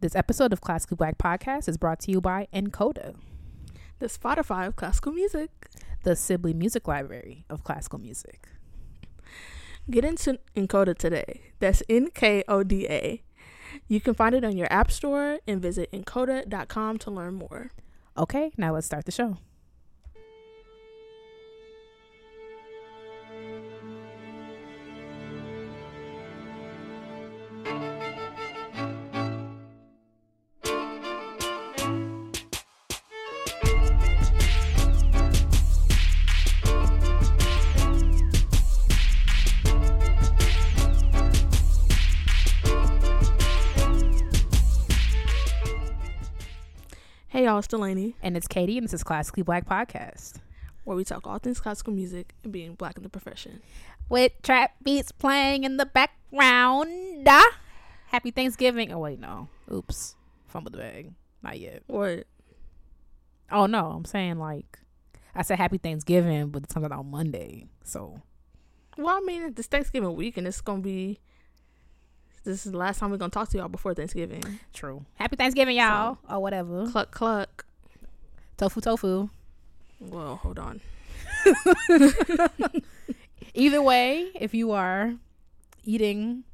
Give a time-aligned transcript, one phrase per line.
[0.00, 3.16] This episode of Classically Black Podcast is brought to you by nkoda,
[3.98, 5.50] The Spotify of classical music.
[6.04, 8.48] the Sibley Music Library of classical music.
[9.90, 11.40] Get into nkoda today.
[11.58, 13.22] That's N K O D A.
[13.88, 17.72] You can find it on your app store and visit nkoda.com to learn more.
[18.16, 19.38] Okay, now let's start the show.
[47.58, 50.34] Y'all, it's Delaney, And it's Katie, and this is Classically Black Podcast.
[50.84, 53.60] where we talk all things classical music and being black in the profession.
[54.08, 57.24] With trap beats playing in the background.
[57.26, 57.58] Ah.
[58.06, 58.92] Happy Thanksgiving.
[58.92, 59.48] Oh, wait, no.
[59.72, 60.14] Oops.
[60.46, 61.12] Fumbled the bag.
[61.42, 61.82] Not yet.
[61.88, 62.28] What?
[63.50, 63.86] Oh, no.
[63.90, 64.78] I'm saying, like,
[65.34, 67.66] I said Happy Thanksgiving, but it's coming out on Monday.
[67.82, 68.22] So,
[68.96, 71.18] Well, I mean, it's Thanksgiving week and it's going to be.
[72.44, 74.42] This is the last time we're going to talk to y'all before Thanksgiving.
[74.72, 75.04] true.
[75.16, 76.12] Happy Thanksgiving, y'all.
[76.28, 76.86] or oh, whatever.
[76.90, 77.64] Cluck, cluck.
[78.56, 79.28] Tofu, tofu.
[80.00, 80.80] Well, hold on.
[83.54, 85.14] Either way, if you are
[85.84, 86.44] eating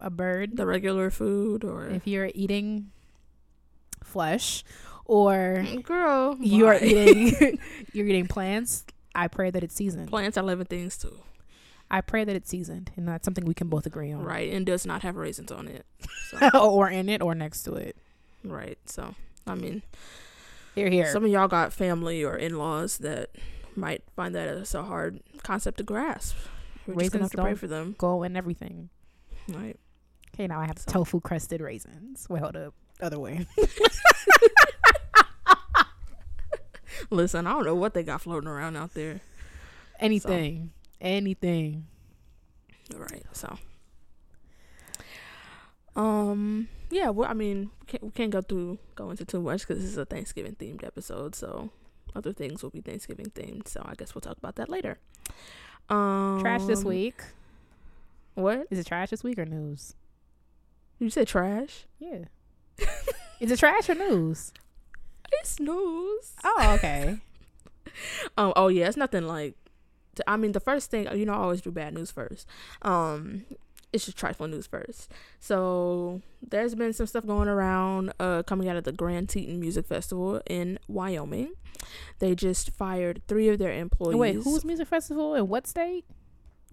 [0.00, 1.86] a bird, The regular food or.
[1.88, 2.90] if you're eating
[4.02, 4.64] flesh,
[5.04, 6.80] or Girl, you are why?
[6.86, 7.58] eating
[7.92, 10.08] you're eating plants, I pray that it's seasoned.
[10.08, 11.18] Plants are living things too.
[11.90, 14.22] I pray that it's seasoned, and that's something we can both agree on.
[14.22, 14.52] Right.
[14.52, 15.86] And does not have raisins on it.
[16.30, 17.96] So, or in it, or next to it.
[18.44, 18.78] right.
[18.86, 19.14] So,
[19.46, 19.82] I mean,
[20.74, 21.10] Here, here.
[21.10, 23.30] some of y'all got family or in laws that
[23.74, 26.36] might find that as a hard concept to grasp.
[26.86, 27.94] We're just gonna have to pray for them.
[27.98, 28.90] Go and everything.
[29.48, 29.76] Right.
[30.34, 32.26] Okay, now I have So- tofu crusted raisins.
[32.28, 32.74] Wait, hold up.
[33.00, 33.46] Other way.
[37.10, 39.20] Listen, I don't know what they got floating around out there.
[40.00, 40.72] Anything.
[41.00, 41.86] Anything.
[42.94, 43.24] Right.
[43.32, 43.58] So.
[45.94, 46.68] Um.
[46.90, 47.10] Yeah.
[47.10, 49.90] Well, I mean, we can't, we can't go through go into too much because this
[49.90, 51.34] is a Thanksgiving themed episode.
[51.34, 51.70] So
[52.14, 53.68] other things will be Thanksgiving themed.
[53.68, 54.98] So I guess we'll talk about that later.
[55.88, 56.40] Um.
[56.40, 57.22] Trash this week.
[58.34, 58.68] What?
[58.70, 59.94] Is it trash this week or news?
[60.98, 61.86] You said trash?
[61.98, 62.24] Yeah.
[63.40, 64.52] Is it trash or news?
[65.32, 66.32] It's news.
[66.44, 67.18] Oh, okay.
[68.36, 68.52] Um.
[68.54, 68.86] Oh yeah.
[68.86, 69.54] It's nothing like.
[70.26, 72.46] I mean, the first thing you know, I always do bad news first.
[72.82, 73.44] Um.
[73.90, 75.10] It's just trifling news first.
[75.40, 79.86] So there's been some stuff going around, uh, coming out of the Grand Teton Music
[79.86, 81.54] Festival in Wyoming.
[82.18, 84.18] They just fired three of their employees.
[84.18, 86.04] Wait, whose music festival in what state?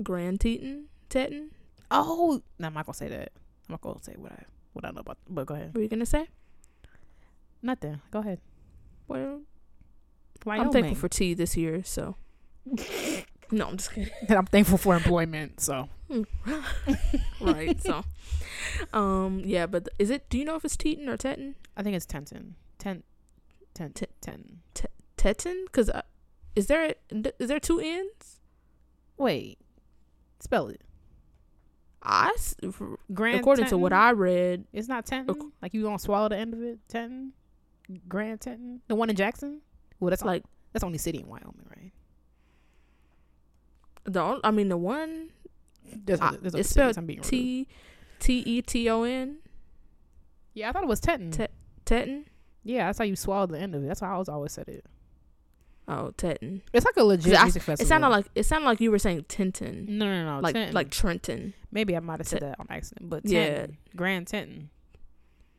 [0.03, 0.87] Grand Teton?
[1.07, 1.51] Teton?
[1.89, 3.31] Oh, no, I'm not gonna say that.
[3.69, 5.17] I'm not gonna say what I what I know about.
[5.29, 5.73] But go ahead.
[5.73, 6.27] What are you gonna say?
[7.61, 8.01] Nothing.
[8.11, 8.41] Go ahead.
[9.07, 9.41] Well,
[10.43, 10.67] Wyoming.
[10.67, 11.81] I'm thankful for tea this year.
[11.85, 12.17] So.
[13.51, 14.11] no, I'm just kidding.
[14.27, 15.59] And I'm thankful for employment.
[15.59, 15.89] So
[17.41, 17.81] right.
[17.81, 18.03] So,
[18.93, 20.29] um, yeah, but is it?
[20.29, 21.55] Do you know if it's Teton or Teton?
[21.75, 22.55] I think it's Tenton.
[22.77, 23.03] Ten.
[23.73, 23.91] Ten.
[23.93, 24.59] Te- ten.
[25.17, 25.65] Teton?
[25.65, 26.01] Because uh,
[26.55, 28.39] is there is there two N's?
[29.17, 29.57] Wait.
[30.39, 30.81] Spell it.
[32.03, 32.31] I
[33.13, 33.39] Grand.
[33.39, 35.51] according to what I read, It's not Tenton.
[35.61, 36.79] Like you gonna swallow the end of it.
[36.87, 37.33] Tenton.
[38.07, 38.81] Grand Tenton.
[38.87, 39.61] The one in Jackson.
[39.99, 41.91] Well, that's like like that's only city in Wyoming, right?
[44.05, 45.29] The on- I mean the one
[45.83, 46.95] There's I- there's it's spelled.
[47.23, 47.67] T
[48.19, 49.37] T E T O N
[50.53, 51.31] Yeah, I thought it was Tenton.
[51.31, 51.47] Te-
[51.85, 52.25] Teton.
[52.63, 53.87] yeah, that's how you swallow the end of it.
[53.87, 54.85] That's how I was always said it.
[55.87, 56.63] Oh, Teton.
[56.73, 57.85] It's like a legit I- music festival.
[57.85, 60.39] It sounded like it sounded like you were saying Tinton, no, no, no.
[60.41, 60.73] like Tenton.
[60.73, 61.53] like Trenton.
[61.71, 63.67] maybe I might have said Te- that on accident, but Yeah.
[63.95, 64.69] Grand Tenton.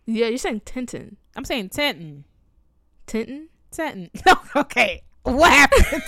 [0.07, 1.17] Yeah, you're saying Tinton.
[1.37, 2.25] I'm saying Tenton.
[3.07, 3.49] Tenton.
[4.27, 5.03] No, okay.
[5.26, 6.03] What happened?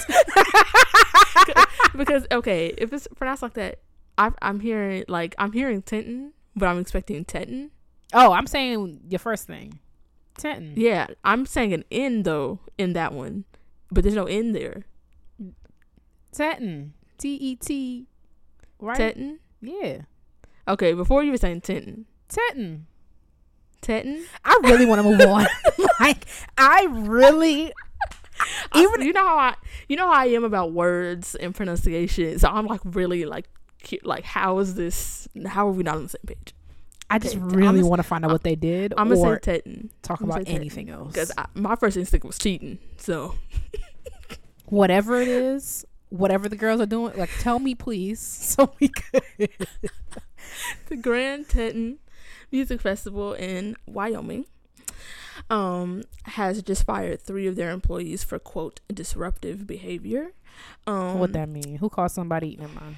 [1.97, 3.81] because okay, if it's pronounced like that,
[4.17, 7.73] I, I'm hearing like I'm hearing Tinton, but I'm expecting Teton.
[8.15, 9.81] oh, I'm saying your first thing.
[10.37, 10.75] Tenton.
[10.77, 13.45] Yeah, I'm saying an N though in that one,
[13.91, 14.85] but there's no N there.
[16.33, 16.95] Tenton.
[17.19, 18.07] T E T.
[18.79, 18.97] Right.
[18.97, 19.41] Teton.
[19.61, 20.03] Yeah.
[20.69, 22.07] Okay, before you were saying Tinton.
[22.29, 22.87] Tenton.
[23.81, 24.25] Teton.
[24.45, 25.47] I really want to move on.
[26.01, 26.25] like
[26.57, 27.73] I really
[28.75, 29.55] Even you know how I
[29.89, 32.39] you know how I am about words and pronunciation.
[32.39, 33.49] So I'm like really like
[34.03, 35.29] like how is this?
[35.47, 36.55] How are we not on the same page?
[37.11, 39.91] I just really want to find out what they did I'm gonna or say Teton
[40.03, 41.13] talk I'm about anything else.
[41.13, 42.79] because my first instinct was cheating.
[42.99, 43.35] So
[44.67, 49.23] whatever it is, whatever the girls are doing, like tell me please, so we could.
[50.89, 51.99] the Grand Teton
[52.53, 54.45] Music Festival in Wyoming
[55.51, 60.33] um, has just fired three of their employees for quote disruptive behavior.
[60.87, 61.77] Um, what that mean?
[61.77, 62.57] Who called somebody?
[62.59, 62.97] Never mind.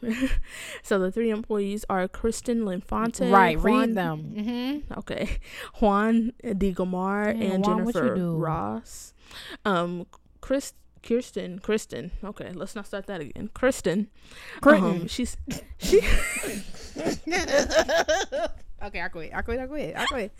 [0.82, 4.34] so the three employees are Kristen Linfante, Right, Juan, read them.
[4.36, 4.98] Mm-hmm.
[5.00, 5.38] Okay,
[5.80, 8.32] Juan de Gomar Damn, and Juan, Jennifer?
[8.34, 9.12] Ross.
[9.64, 10.06] Um,
[10.40, 12.12] Chris, Kirsten, Kristen.
[12.22, 13.50] Okay, let's not start that again.
[13.54, 14.08] Kristen.
[14.60, 14.84] Kristen.
[14.84, 15.36] Um, she's
[15.78, 15.98] she.
[18.82, 19.32] okay, I quit.
[19.34, 19.58] I quit.
[19.60, 19.96] I quit.
[19.96, 20.32] I quit.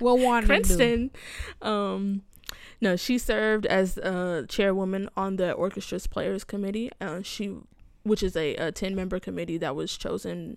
[0.00, 0.44] What one?
[0.46, 1.10] Kristen.
[1.62, 2.22] Um,
[2.80, 6.90] no, she served as uh, chairwoman on the orchestra's players committee.
[7.00, 7.54] Uh, she,
[8.02, 10.56] which is a, a ten member committee that was chosen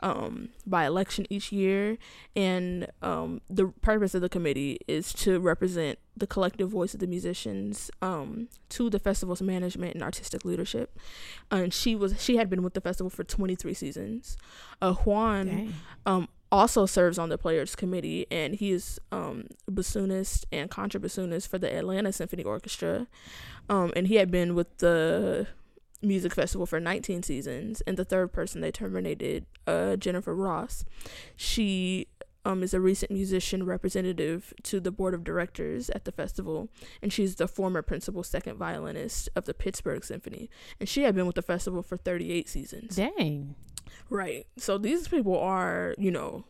[0.00, 1.98] um, by election each year,
[2.34, 7.06] and um, the purpose of the committee is to represent the collective voice of the
[7.06, 10.98] musicians um, to the festival's management and artistic leadership.
[11.50, 14.36] And she was she had been with the festival for twenty three seasons.
[14.82, 15.74] Uh, Juan
[16.06, 21.58] um, also serves on the players committee and he is um, bassoonist and contrabassoonist for
[21.58, 23.06] the atlanta symphony orchestra.
[23.68, 25.46] Um, and he had been with the
[26.02, 30.84] music festival for 19 seasons and the third person they terminated uh, jennifer ross.
[31.36, 32.08] She
[32.44, 36.68] um, is a recent musician representative to the board of directors at the festival
[37.02, 40.50] and she's the former principal second violinist of the pittsburgh symphony.
[40.80, 42.96] And she had been with the festival for 38 seasons.
[42.96, 43.54] Dang.
[44.08, 44.46] Right.
[44.56, 46.44] So these people are, you know,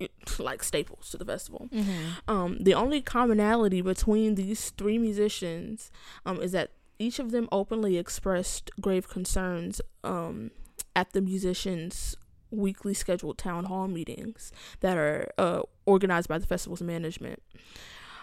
[0.38, 1.68] like staples to the festival.
[1.72, 2.30] Mm-hmm.
[2.30, 5.90] Um, the only commonality between these three musicians
[6.26, 10.50] um, is that each of them openly expressed grave concerns um,
[10.94, 12.16] at the musicians'
[12.50, 17.42] weekly scheduled town hall meetings that are uh, organized by the festival's management.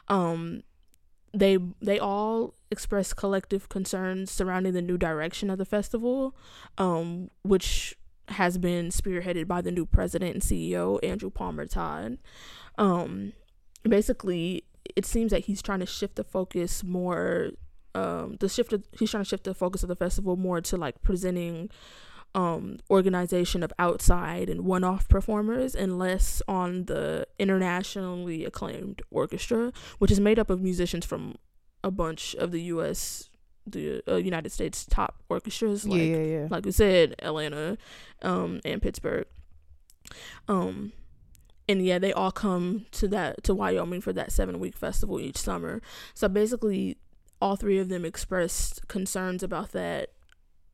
[0.07, 0.63] Um,
[1.33, 6.35] they they all expressed collective concerns surrounding the new direction of the festival,
[6.77, 7.97] um, which
[8.31, 12.17] has been spearheaded by the new president and CEO Andrew Palmer Todd.
[12.77, 13.33] Um,
[13.83, 17.51] basically, it seems that he's trying to shift the focus more.
[17.93, 20.77] Um, the shift of, he's trying to shift the focus of the festival more to
[20.77, 21.69] like presenting
[22.33, 30.09] um organization of outside and one-off performers and less on the internationally acclaimed orchestra which
[30.09, 31.35] is made up of musicians from
[31.83, 33.29] a bunch of the US
[33.65, 36.47] the uh, United States top orchestras like yeah, yeah, yeah.
[36.49, 37.77] like we said, Atlanta,
[38.21, 39.25] um, and Pittsburgh.
[40.47, 40.93] Um,
[41.67, 45.37] and yeah, they all come to that to Wyoming for that seven week festival each
[45.37, 45.81] summer.
[46.13, 46.97] So basically,
[47.41, 50.09] all three of them expressed concerns about that,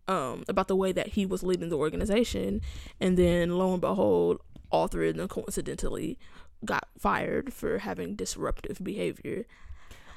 [0.07, 2.61] um, about the way that he was leading the organization,
[2.99, 4.41] and then lo and behold,
[4.71, 6.17] all three of them coincidentally
[6.65, 9.45] got fired for having disruptive behavior.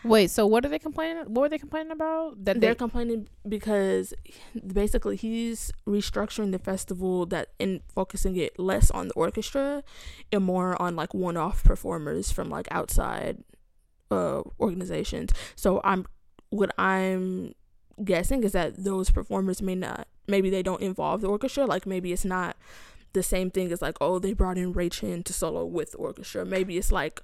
[0.02, 1.24] Wait, so what are they complaining?
[1.24, 2.44] What were they complaining about?
[2.44, 4.14] That they're they, complaining because
[4.72, 9.82] basically he's restructuring the festival that and focusing it less on the orchestra
[10.32, 13.38] and more on like one-off performers from like outside
[14.10, 16.04] uh organizations so i'm
[16.50, 17.54] what i'm
[18.04, 22.12] guessing is that those performers may not maybe they don't involve the orchestra like maybe
[22.12, 22.56] it's not
[23.12, 25.98] the same thing as like oh they brought in Ray Chen to solo with the
[25.98, 27.20] orchestra maybe it's like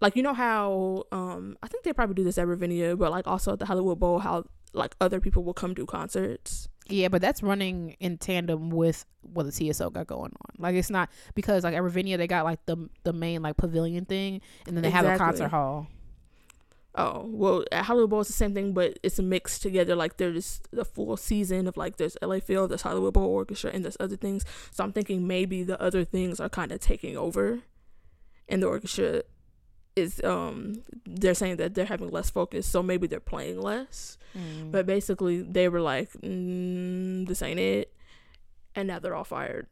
[0.00, 3.26] like you know how um I think they probably do this at Ravinia, but like
[3.26, 6.68] also at the Hollywood Bowl, how like other people will come do concerts.
[6.88, 10.54] yeah, but that's running in tandem with what the CSO got going on.
[10.58, 14.04] Like it's not because like at Ravinia they got like the the main like pavilion
[14.04, 15.88] thing, and then they have a concert hall.
[16.94, 19.94] Oh well, at Hollywood Bowl it's the same thing, but it's mixed together.
[19.94, 23.84] Like there's the full season of like there's LA Phil, there's Hollywood Bowl Orchestra, and
[23.84, 24.44] there's other things.
[24.70, 27.60] So I'm thinking maybe the other things are kind of taking over,
[28.48, 29.22] and the orchestra
[29.96, 34.18] is um they're saying that they're having less focus, so maybe they're playing less.
[34.36, 34.70] Mm.
[34.70, 37.92] But basically, they were like, mm, "This ain't it,"
[38.74, 39.66] and now they're all fired.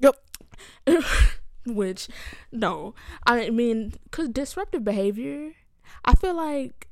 [0.00, 0.16] Yep.
[1.66, 2.08] Which,
[2.50, 2.94] no,
[3.26, 5.52] I mean, cause disruptive behavior.
[6.04, 6.88] I feel like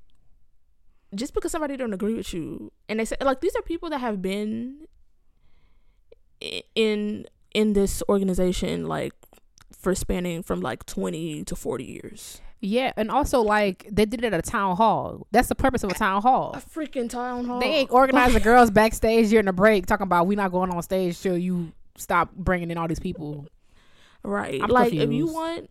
[1.14, 3.98] just because somebody don't agree with you, and they say like these are people that
[3.98, 4.86] have been
[6.74, 9.12] in in this organization like
[9.72, 12.40] for spanning from like twenty to forty years.
[12.60, 15.26] Yeah, and also like they did it at a town hall.
[15.30, 16.54] That's the purpose of a town hall.
[16.54, 17.60] A freaking town hall.
[17.60, 20.82] They ain't organized the girls backstage during the break talking about we not going on
[20.82, 23.46] stage till you stop bringing in all these people.
[24.24, 24.60] Right.
[24.60, 25.70] I'm like if you want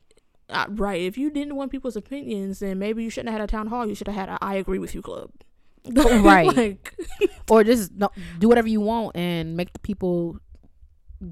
[0.50, 3.51] uh, right, if you didn't want people's opinions, then maybe you shouldn't have had a
[3.51, 3.86] town hall.
[3.86, 5.32] You should have had a I agree with you club.
[5.89, 6.48] Right.
[6.56, 6.94] like
[7.50, 10.38] or just no, do whatever you want and make the people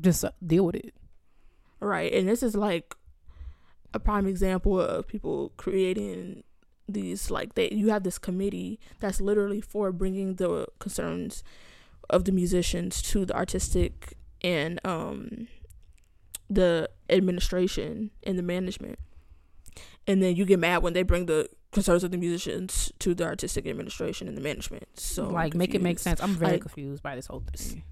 [0.01, 0.93] just uh, deal with it.
[1.79, 2.11] right.
[2.11, 2.93] And this is like
[3.95, 6.43] a prime example of people creating
[6.87, 11.43] these like they you have this committee that's literally for bringing the concerns
[12.15, 15.47] of the musicians to the artistic and um
[16.49, 18.99] the administration and the management,
[20.05, 23.23] and then you get mad when they bring the concerns of the musicians to the
[23.23, 24.87] artistic administration and the management.
[24.99, 26.21] So like make it make sense.
[26.21, 27.83] I'm very Like- confused by this whole thing.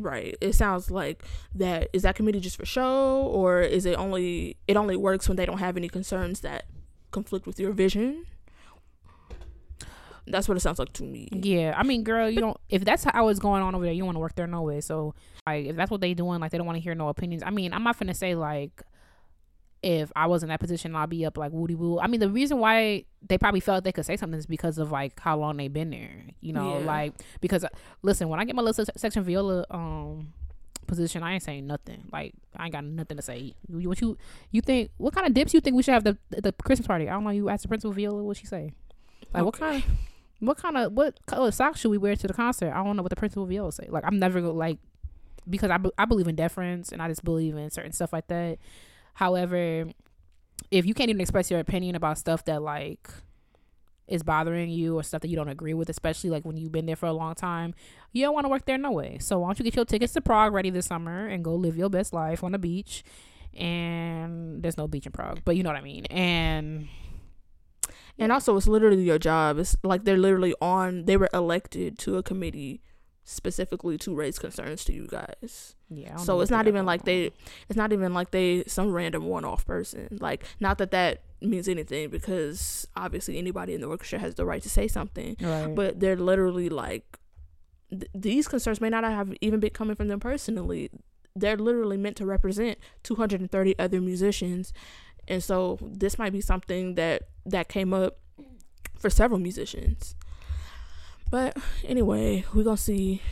[0.00, 0.36] Right.
[0.40, 1.24] It sounds like
[1.54, 5.36] that is that committee just for show or is it only it only works when
[5.36, 6.64] they don't have any concerns that
[7.10, 8.26] conflict with your vision?
[10.26, 11.28] That's what it sounds like to me.
[11.32, 12.56] Yeah, I mean, girl, you don't.
[12.70, 14.80] If that's how it's going on over there, you want to work there no way.
[14.80, 15.14] So,
[15.46, 17.42] like, if that's what they doing, like, they don't want to hear no opinions.
[17.44, 18.82] I mean, I'm not gonna say like,
[19.84, 21.98] if I was in that position, I'll be up like woody woo.
[21.98, 24.90] I mean, the reason why they probably felt they could say something is because of
[24.90, 26.24] like how long they've been there.
[26.40, 26.84] You know, Yeah.
[26.86, 27.64] like because
[28.02, 30.32] listen, when I get my little section viola um
[30.86, 32.04] position, I ain't saying nothing.
[32.12, 33.54] Like, I ain't got nothing to say.
[33.68, 34.16] What you
[34.50, 34.90] you think?
[34.96, 37.08] What kind of dips you think we should have the the Christmas party?
[37.08, 37.30] I don't know.
[37.30, 38.72] You asked the principal viola what she say.
[39.32, 39.90] Like, what kind of
[40.40, 42.72] what kind of what color socks should we wear to the concert?
[42.72, 43.86] I don't know what the principal viola say.
[43.88, 44.78] Like I'm never gonna like
[45.48, 48.28] because I, be- I believe in deference and I just believe in certain stuff like
[48.28, 48.58] that.
[49.14, 49.86] However,
[50.70, 53.08] if you can't even express your opinion about stuff that like
[54.06, 56.86] is bothering you or stuff that you don't agree with, especially like when you've been
[56.86, 57.74] there for a long time,
[58.12, 59.18] you don't want to work there no way.
[59.18, 61.76] So why don't you get your tickets to Prague ready this summer and go live
[61.76, 63.02] your best life on the beach?
[63.54, 66.04] And there's no beach in Prague, but you know what I mean.
[66.06, 66.88] And
[68.18, 69.58] And also it's literally your job.
[69.58, 72.82] It's like they're literally on they were elected to a committee
[73.24, 75.74] specifically to raise concerns to you guys.
[75.88, 77.32] yeah, I don't know So it's not even like they
[77.68, 80.18] it's not even like they some random one off person.
[80.20, 84.62] Like not that that means anything because obviously anybody in the orchestra has the right
[84.62, 85.74] to say something, Right.
[85.74, 87.18] but they're literally like
[87.90, 90.90] th- these concerns may not have even been coming from them personally.
[91.36, 94.72] They're literally meant to represent 230 other musicians.
[95.26, 98.18] And so this might be something that that came up
[98.98, 100.14] for several musicians.
[101.30, 103.22] But anyway, we're going to see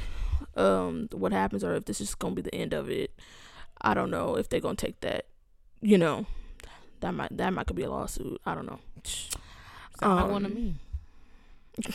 [0.56, 3.12] um what happens or if this is going to be the end of it.
[3.80, 5.26] I don't know if they're going to take that,
[5.80, 6.26] you know,
[7.00, 8.40] that might that might could be a lawsuit.
[8.46, 8.78] I don't know.
[10.00, 10.74] Sound like one of Um, me.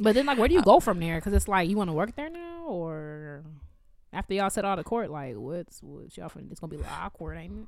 [0.00, 1.16] But then, like, where do you go from there?
[1.16, 3.42] Because it's like you want to work there now, or
[4.12, 6.28] after y'all set all the court, like, what's what's y'all?
[6.28, 7.66] Finna, it's gonna be awkward, ain't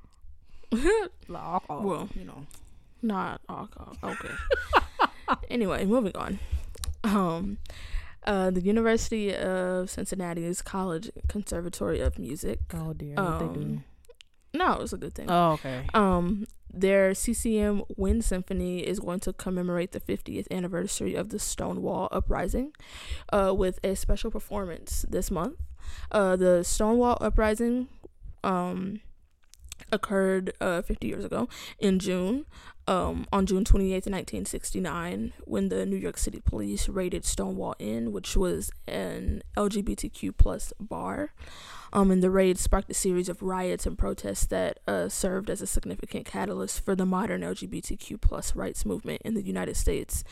[0.70, 1.10] it?
[1.28, 2.08] Little awkward, Well.
[2.14, 2.46] you know.
[3.02, 3.96] Not awkward.
[4.04, 4.30] Okay.
[5.50, 6.38] anyway, moving on.
[7.04, 7.58] Um,
[8.26, 12.60] uh, the University of Cincinnati's College Conservatory of Music.
[12.74, 13.60] Oh dear, what they do?
[13.60, 13.84] Um,
[14.52, 15.30] No, it's a good thing.
[15.30, 15.86] Oh okay.
[15.94, 22.08] Um, their CCM Wind Symphony is going to commemorate the 50th anniversary of the Stonewall
[22.12, 22.72] Uprising,
[23.32, 25.56] uh, with a special performance this month.
[26.12, 27.88] Uh, the Stonewall Uprising,
[28.44, 29.00] um,
[29.92, 32.46] occurred uh 50 years ago in June.
[32.86, 38.36] Um, on June 28th, 1969, when the New York City Police raided Stonewall Inn, which
[38.36, 41.32] was an LGBTQ plus bar.
[41.92, 45.60] Um, and the raid sparked a series of riots and protests that uh, served as
[45.60, 50.22] a significant catalyst for the modern LGBTQ plus rights movement in the United States.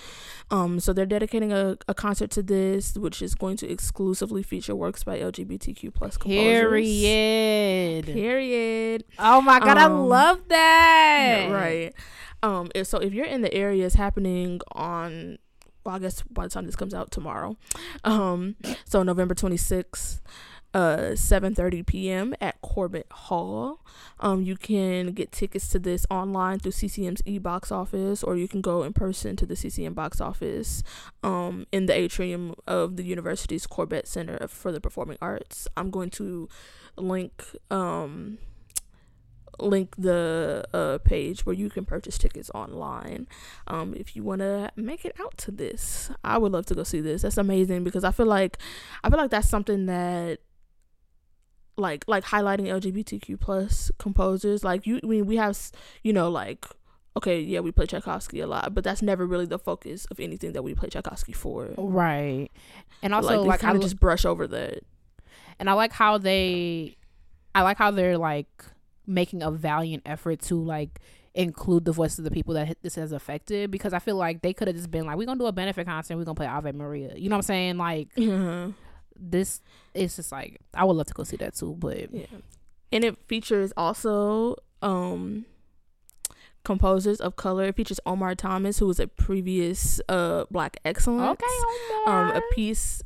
[0.50, 4.74] Um, so they're dedicating a, a concert to this, which is going to exclusively feature
[4.76, 6.70] works by LGBTQ plus composers.
[6.70, 8.04] Period.
[8.06, 9.04] Period.
[9.18, 11.46] Oh my god, I Um, love that.
[11.48, 11.94] Yeah, right.
[12.42, 15.38] Um, if, so if you're in the area, it's happening on.
[15.84, 17.56] Well, I guess by the time this comes out tomorrow,
[18.04, 20.20] um, so November 26th,
[20.74, 22.34] uh, 7:30 p.m.
[22.40, 23.80] at Corbett Hall.
[24.20, 28.60] Um, you can get tickets to this online through CCM's e-box office, or you can
[28.60, 30.82] go in person to the CCM box office,
[31.22, 35.68] um, in the atrium of the university's Corbett Center for the Performing Arts.
[35.76, 36.48] I'm going to
[36.96, 38.38] link um
[39.60, 43.26] link the uh, page where you can purchase tickets online
[43.66, 46.84] um, if you want to make it out to this i would love to go
[46.84, 48.58] see this that's amazing because i feel like
[49.02, 50.38] i feel like that's something that
[51.78, 55.58] like like highlighting lgbtq plus composers like you I mean we have
[56.02, 56.66] you know like
[57.16, 60.52] okay yeah we play tchaikovsky a lot but that's never really the focus of anything
[60.52, 62.48] that we play tchaikovsky for Right.
[63.02, 64.80] And also, they like, kind of just brush over that
[65.58, 66.96] and I like how they,
[67.54, 68.64] I like how they're like
[69.06, 71.00] making a valiant effort to like
[71.34, 74.52] include the voices of the people that this has affected because I feel like they
[74.52, 76.72] could have just been like, we're gonna do a benefit concert, we're gonna play Ave
[76.72, 77.14] Maria.
[77.16, 77.78] You know what I'm saying?
[77.78, 78.68] Like yeah
[79.18, 79.60] this,
[79.94, 82.26] it's just like I would love to go see that too, but Yeah.
[82.92, 85.44] And it features also um
[86.64, 87.64] composers of color.
[87.64, 91.40] It features Omar Thomas, who was a previous uh black excellence.
[91.42, 92.36] okay, Um Omar.
[92.36, 93.02] a piece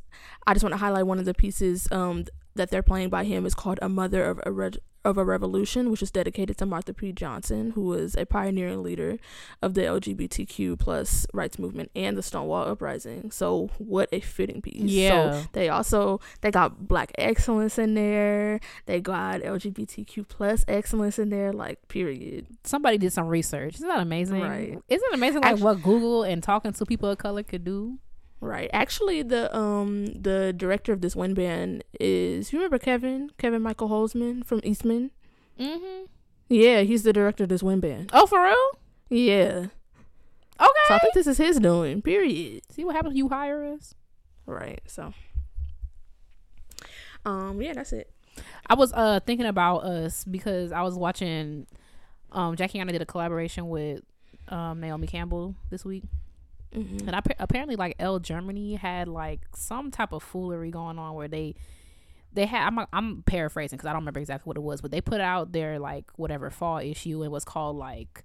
[0.47, 3.47] I just want to highlight one of the pieces um that they're playing by him
[3.47, 7.13] is called A Mother of Orig- of a Revolution, which is dedicated to Marsha P.
[7.13, 9.19] Johnson, who was a pioneering leader
[9.61, 13.31] of the LGBTQ plus rights movement and the Stonewall Uprising.
[13.31, 14.83] So what a fitting piece.
[14.91, 15.33] Yeah.
[15.43, 18.61] So they also they got black excellence in there.
[18.87, 21.53] They got LGBTQ plus excellence in there.
[21.53, 22.47] Like period.
[22.65, 23.77] Somebody did some research.
[23.77, 24.41] Isn't that amazing?
[24.41, 24.79] Right.
[24.89, 27.99] Isn't it amazing like Actu- what Google and talking to people of color could do?
[28.43, 28.69] Right.
[28.73, 33.89] Actually, the um the director of this wind band is you remember Kevin Kevin Michael
[33.89, 35.13] Holzman from Eastman.
[35.61, 36.07] Mm-hmm.
[36.49, 38.11] Yeah, he's the director of this wind band.
[38.13, 38.57] Oh, for real?
[39.09, 39.67] Yeah.
[40.61, 40.87] Okay.
[40.89, 42.03] So I think this is his doing.
[42.03, 42.65] Period.
[42.69, 43.95] See what happens when you hire us?
[44.45, 44.81] Right.
[44.87, 45.15] So.
[47.25, 47.63] Um.
[47.63, 47.75] Yeah.
[47.75, 48.11] That's it.
[48.67, 51.69] I was uh thinking about us because I was watching
[52.33, 54.03] um Jackie Aina did a collaboration with
[54.49, 56.03] um Naomi Campbell this week.
[56.75, 57.09] Mm-hmm.
[57.09, 61.29] And I, apparently like Elle Germany had like some type of foolery going on where
[61.29, 61.55] they
[62.33, 65.01] they had I'm I'm paraphrasing cuz I don't remember exactly what it was, but they
[65.01, 68.25] put out their like whatever fall issue and it was called like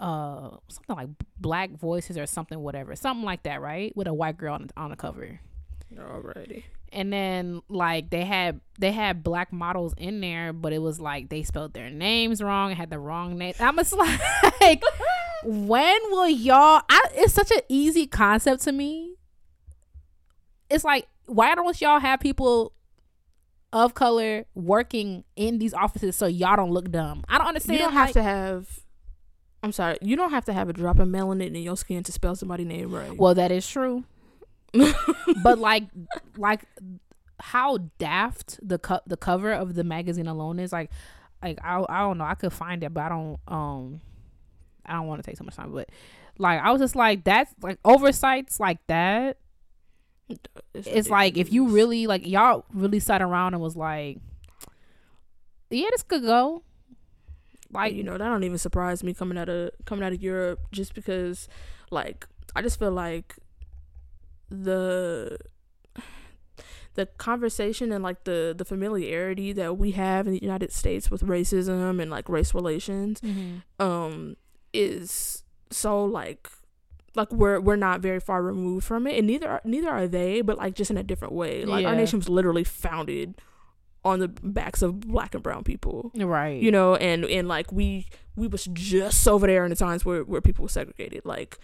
[0.00, 2.96] uh something like Black Voices or something whatever.
[2.96, 3.94] Something like that, right?
[3.96, 5.40] With a white girl on, on the cover.
[5.94, 6.64] Alrighty.
[6.92, 11.28] And then like they had they had black models in there but it was like
[11.28, 13.92] they spelled their names wrong and had the wrong name i'm just
[14.60, 14.82] like
[15.44, 19.14] when will y'all I, it's such an easy concept to me
[20.70, 22.72] it's like why don't y'all have people
[23.72, 27.86] of color working in these offices so y'all don't look dumb i don't understand You
[27.86, 28.68] don't like, have to have.
[29.64, 29.96] I'm sorry.
[30.02, 32.66] You don't have to have a drop of melanin in your skin to spell somebody's
[32.66, 33.16] name right.
[33.16, 34.02] well that is true
[35.42, 35.84] but like
[36.36, 36.64] like
[37.40, 40.90] how daft the co- the cover of the magazine alone is like
[41.42, 42.24] like I I don't know.
[42.24, 44.00] I could find it but I don't um
[44.86, 45.72] I don't want to take so much time.
[45.72, 45.90] But
[46.38, 49.38] like I was just like that's like oversights like that
[50.74, 54.18] it's like if you really like y'all really sat around and was like
[55.70, 56.62] yeah this could go.
[57.70, 60.60] Like you know that don't even surprise me coming out of coming out of Europe
[60.70, 61.48] just because
[61.90, 63.36] like I just feel like
[64.52, 65.38] the
[66.94, 71.22] the conversation and like the the familiarity that we have in the United States with
[71.22, 73.62] racism and like race relations mhm.
[73.80, 74.36] um
[74.72, 76.48] is so like
[77.14, 80.40] like we're we're not very far removed from it and neither are, neither are they
[80.40, 81.64] but like just in a different way.
[81.64, 83.34] Like our nation was literally founded
[84.04, 86.10] on the backs of black and brown people.
[86.14, 86.60] Right.
[86.60, 90.24] You know and and like we we was just over there in the times where
[90.24, 91.24] where people were segregated.
[91.24, 91.58] Like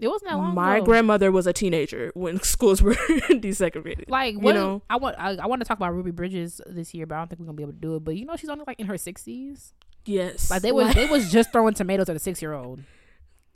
[0.00, 0.84] it wasn't that long my ago.
[0.86, 2.94] grandmother was a teenager when schools were
[3.30, 4.82] desegregated Like you what know?
[4.90, 7.28] I want I, I want to talk about Ruby Bridges this year, but I don't
[7.28, 8.00] think we're gonna be able to do it.
[8.04, 9.72] But you know she's only like in her sixties.
[10.04, 12.80] yes Like they was they was just throwing tomatoes at a six year old.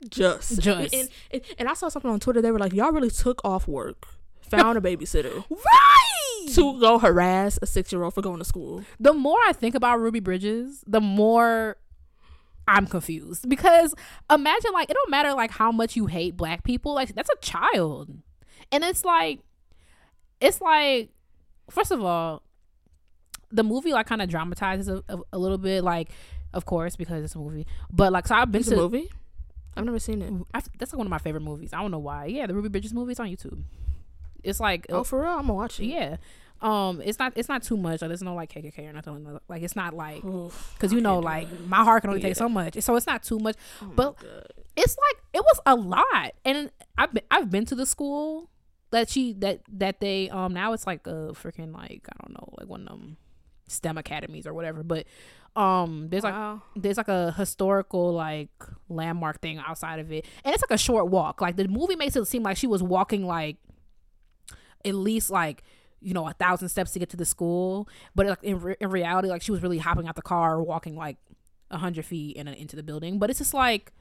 [0.09, 0.93] just Just.
[0.95, 3.67] and, and, and i saw something on twitter they were like y'all really took off
[3.67, 4.07] work
[4.41, 6.53] found a babysitter Right.
[6.55, 9.75] to go harass a six year old for going to school the more I think
[9.75, 11.75] about Ruby Bridges, the more
[12.69, 13.95] I'm confused because
[14.31, 17.37] imagine like it don't matter like how much you hate black people, like that's a
[17.41, 18.09] child,
[18.71, 19.39] and it's like
[20.39, 21.09] it's like
[21.71, 22.43] first of all,
[23.51, 26.09] the movie like kind of dramatizes a, a, a little bit, like
[26.53, 29.09] of course because it's a movie, but like so I've been it's to a movie
[29.77, 31.73] i've never seen it I, that's like one of my favorite movies.
[31.73, 32.25] I don't know why.
[32.25, 33.11] Yeah, the Ruby Bridges movie.
[33.11, 33.63] It's on YouTube.
[34.43, 36.17] It's like oh for real i'm gonna watch it yeah.
[36.61, 38.01] Um, it's not it's not too much.
[38.01, 39.39] Like, there's no like KKK or nothing.
[39.47, 42.29] like- it's not like because you know like my heart can only Yeah.
[42.29, 42.79] take so much.
[42.81, 43.55] So it's not too much.
[43.81, 44.15] Oh but-
[44.75, 48.49] It's like it was a lot, and I've been I've been to the school
[48.91, 52.53] that she that that they um now it's like a freaking like I don't know
[52.57, 53.17] like one of them
[53.67, 54.83] STEM academies or whatever.
[54.83, 55.05] But
[55.55, 58.49] um there's like there's like a historical like
[58.87, 62.15] landmark thing outside of it and it's like a short walk like the movie makes
[62.15, 63.57] it seem like she was walking like
[64.85, 65.63] at least like
[66.01, 68.89] you know a thousand steps to get to the school but like in, re- in
[68.89, 71.17] reality like she was really hopping out the car walking like
[71.71, 73.91] a hundred feet and into the building but it's just like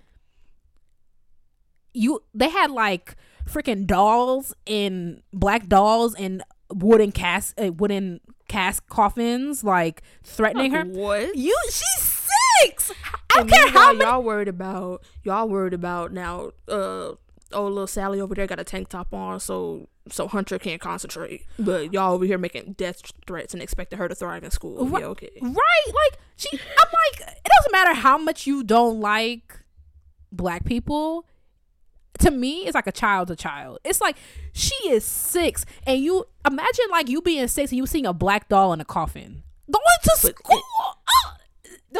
[1.93, 3.17] you they had like
[3.49, 10.85] freaking dolls and black dolls and wooden cast uh, wooden cast coffins like threatening her
[10.85, 12.19] what you she's
[12.61, 12.93] six.
[13.35, 14.05] I don't care how many.
[14.05, 16.51] y'all worried about y'all worried about now.
[16.67, 17.13] Uh,
[17.53, 21.45] oh, little Sally over there got a tank top on, so so Hunter can't concentrate.
[21.59, 24.87] But y'all over here making death threats and expecting her to thrive in school.
[24.87, 25.03] Right.
[25.03, 25.31] Yeah, okay.
[25.41, 25.87] Right?
[25.87, 26.49] Like she.
[26.53, 29.61] I'm like, it doesn't matter how much you don't like
[30.33, 31.27] black people.
[32.21, 33.79] To me, it's like a child's a child.
[33.85, 34.17] It's like
[34.53, 38.49] she is six, and you imagine like you being six and you seeing a black
[38.49, 40.63] doll in a coffin going to But school.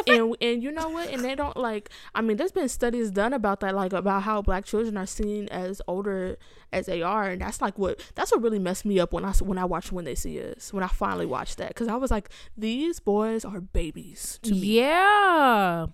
[0.07, 1.09] And and you know what?
[1.09, 1.89] And they don't like.
[2.13, 5.47] I mean, there's been studies done about that, like about how black children are seen
[5.49, 6.37] as older
[6.71, 9.31] as they are, and that's like what that's what really messed me up when i
[9.31, 10.71] when I watched When They See Us.
[10.73, 14.79] When I finally watched that, because I was like, these boys are babies to me,
[14.79, 15.87] yeah,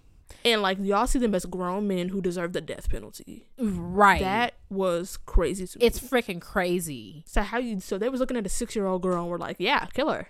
[0.44, 3.48] and like y'all see them as grown men who deserve the death penalty.
[3.58, 4.22] right.
[4.22, 7.24] That was crazy to it's freaking crazy.
[7.26, 7.80] so how you?
[7.80, 10.10] So they was looking at a six year old girl and were like, yeah, kill
[10.10, 10.28] her.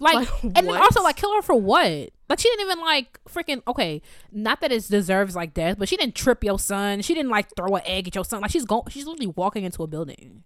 [0.00, 2.10] Like, Like, and then also like kill her for what?
[2.28, 4.00] Like she didn't even like freaking okay.
[4.32, 7.02] Not that it deserves like death, but she didn't trip your son.
[7.02, 8.40] She didn't like throw an egg at your son.
[8.40, 10.44] Like she's going, she's literally walking into a building.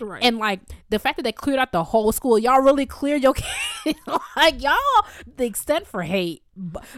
[0.00, 0.22] Right.
[0.22, 3.34] And like the fact that they cleared out the whole school, y'all really cleared your
[3.84, 3.96] kid.
[4.36, 4.76] like y'all,
[5.36, 6.42] the extent for hate,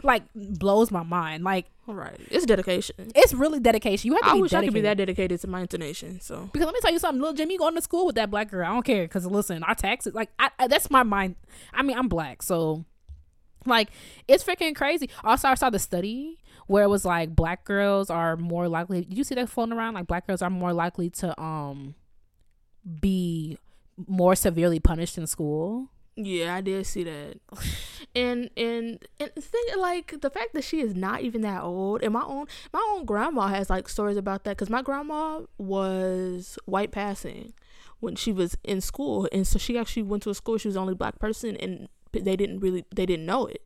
[0.02, 1.44] like blows my mind.
[1.44, 3.12] Like all right, It's dedication.
[3.14, 4.08] it's really dedication.
[4.08, 4.84] You have to I be wish I could be dedicated.
[4.84, 6.20] that dedicated to my intonation.
[6.20, 8.50] So Because let me tell you something, little Jimmy going to school with that black
[8.50, 8.64] girl.
[8.66, 9.04] I don't care.
[9.04, 11.36] Because listen, our taxes, like I, I, that's my mind.
[11.72, 12.84] I mean, I'm black, so
[13.64, 13.88] like
[14.28, 15.08] it's freaking crazy.
[15.24, 19.04] Also, I saw the study where it was like black girls are more likely.
[19.04, 19.94] Did you see that floating around?
[19.94, 21.94] Like black girls are more likely to um
[23.00, 23.58] be
[24.06, 25.88] more severely punished in school.
[26.16, 27.40] Yeah, I did see that.
[28.14, 32.02] and and and the thing like the fact that she is not even that old,
[32.02, 36.58] and my own my own grandma has like stories about that because my grandma was
[36.64, 37.52] white passing
[38.00, 40.56] when she was in school, and so she actually went to a school.
[40.56, 43.60] She was the only black person, and they didn't really they didn't know it.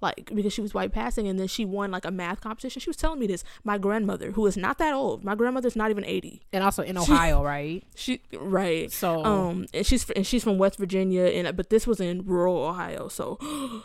[0.00, 2.80] Like because she was white passing, and then she won like a math competition.
[2.80, 3.44] She was telling me this.
[3.64, 6.40] My grandmother, who is not that old, my grandmother's not even eighty.
[6.52, 7.84] And also in Ohio, right?
[7.94, 8.90] She right.
[8.90, 12.56] So Um, and she's and she's from West Virginia, and but this was in rural
[12.64, 13.08] Ohio.
[13.08, 13.36] So,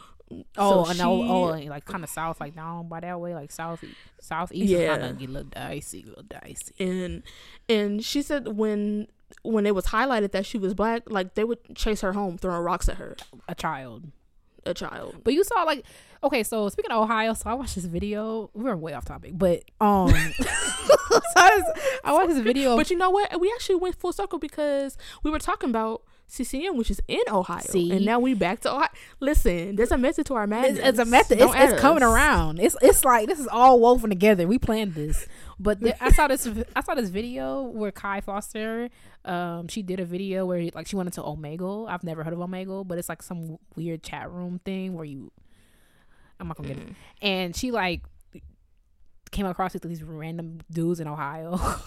[0.57, 3.19] Oh, so and oh, she- oh, and, like kind of south, like down by that
[3.19, 3.83] way, like south,
[4.19, 4.71] southeast.
[4.71, 4.79] Yeah.
[4.79, 6.73] Yeah, kind of get a little dicey, a little dicey.
[6.79, 7.23] and
[7.69, 9.07] and she said when
[9.43, 12.63] when it was highlighted that she was black, like they would chase her home, throwing
[12.63, 13.15] rocks at her,
[13.47, 14.05] A child,
[14.65, 15.15] a child.
[15.23, 15.85] but you saw like,
[16.23, 18.49] okay, so speaking of Ohio, so I watched this video.
[18.53, 21.61] We were way off topic, but um, so I,
[22.03, 22.75] I watched this video.
[22.75, 23.39] But you know what?
[23.39, 27.61] We actually went full circle because we were talking about CCM, which is in Ohio,
[27.61, 27.91] See?
[27.91, 28.89] and now we back to Ohio.
[29.19, 30.79] Listen, there's a method to our madness.
[30.79, 31.39] it's, it's a method.
[31.39, 32.59] It's, it's coming around.
[32.59, 34.47] It's it's like this is all woven together.
[34.47, 35.27] We planned this.
[35.59, 36.47] But there, I saw this.
[36.75, 38.89] I saw this video where Kai Foster,
[39.23, 41.89] um, she did a video where like she went into Omegle.
[41.89, 45.31] I've never heard of Omegle, but it's like some weird chat room thing where you.
[46.39, 46.89] I'm not gonna get it.
[47.21, 48.03] And she like
[49.31, 51.59] came across with these random dudes in Ohio.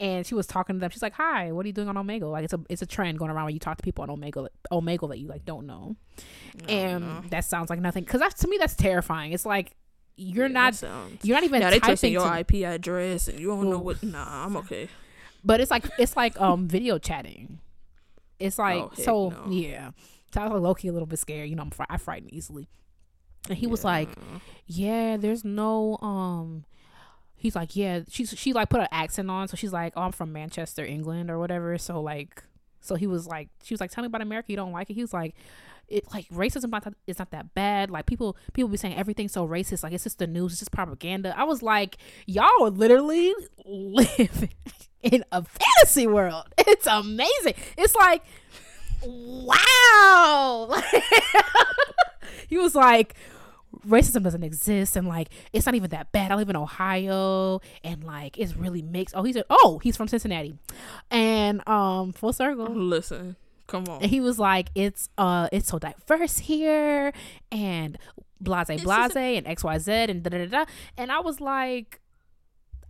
[0.00, 0.90] And she was talking to them.
[0.90, 2.30] She's like, "Hi, what are you doing on Omegle?
[2.30, 4.46] Like, it's a it's a trend going around where you talk to people on Omegle,
[4.70, 5.96] Omegle that you like don't know."
[6.68, 9.72] and that sounds like nothing because to me that's terrifying it's like
[10.18, 13.38] you're Yeah, not sounds- you're not even Now they typing your to- IP address, and
[13.40, 14.02] you don't know what.
[14.02, 14.88] Nah, I'm okay.
[15.44, 17.60] but it's like it's like um video chatting
[18.40, 19.46] it's like Oh, so no.
[19.50, 19.90] yeah
[20.32, 22.32] so i was like low-key a little bit scared you know I'm fr- i frighten
[22.34, 22.68] easily
[23.48, 24.08] and he was like
[24.66, 25.10] Yeah.
[25.12, 26.64] yeah there's no um
[27.36, 30.12] he's like yeah she's she like put an accent on so she's like oh i'm
[30.12, 32.42] from manchester england or whatever so like
[32.80, 34.94] so he was like she was like tell me about america you don't like it
[34.94, 35.34] he was like
[35.88, 37.90] it like racism is not that bad.
[37.90, 39.82] Like people people be saying everything's so racist.
[39.82, 40.52] Like it's just the news.
[40.52, 41.34] It's just propaganda.
[41.36, 41.96] I was like
[42.26, 44.50] y'all are literally living
[45.02, 46.44] in a fantasy world.
[46.58, 47.54] It's amazing.
[47.76, 48.22] It's like
[49.04, 50.82] wow.
[52.48, 53.14] He was like
[53.86, 54.96] racism doesn't exist.
[54.96, 56.30] And like it's not even that bad.
[56.32, 57.60] I live in Ohio.
[57.84, 59.14] And like it's really mixed.
[59.16, 60.56] Oh, he's a, oh he's from Cincinnati,
[61.10, 62.66] and um full circle.
[62.66, 63.36] Listen,
[63.68, 64.02] come on.
[64.02, 67.12] And he was like, it's uh it's so diverse here
[67.52, 67.96] and
[68.40, 70.64] blase blase and XYZ and da da da da.
[70.96, 72.00] And I was like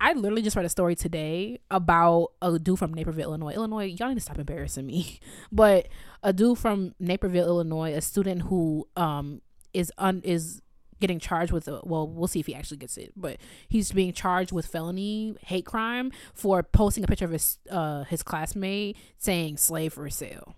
[0.01, 3.53] I literally just read a story today about a dude from Naperville, Illinois.
[3.55, 5.19] Illinois, y'all need to stop embarrassing me.
[5.53, 5.89] But
[6.23, 9.43] a dude from Naperville, Illinois, a student who um
[9.75, 10.63] is un is
[11.01, 13.39] getting charged with a well, we'll see if he actually gets it, but
[13.69, 18.23] he's being charged with felony hate crime for posting a picture of his uh his
[18.23, 20.55] classmate saying slave for sale.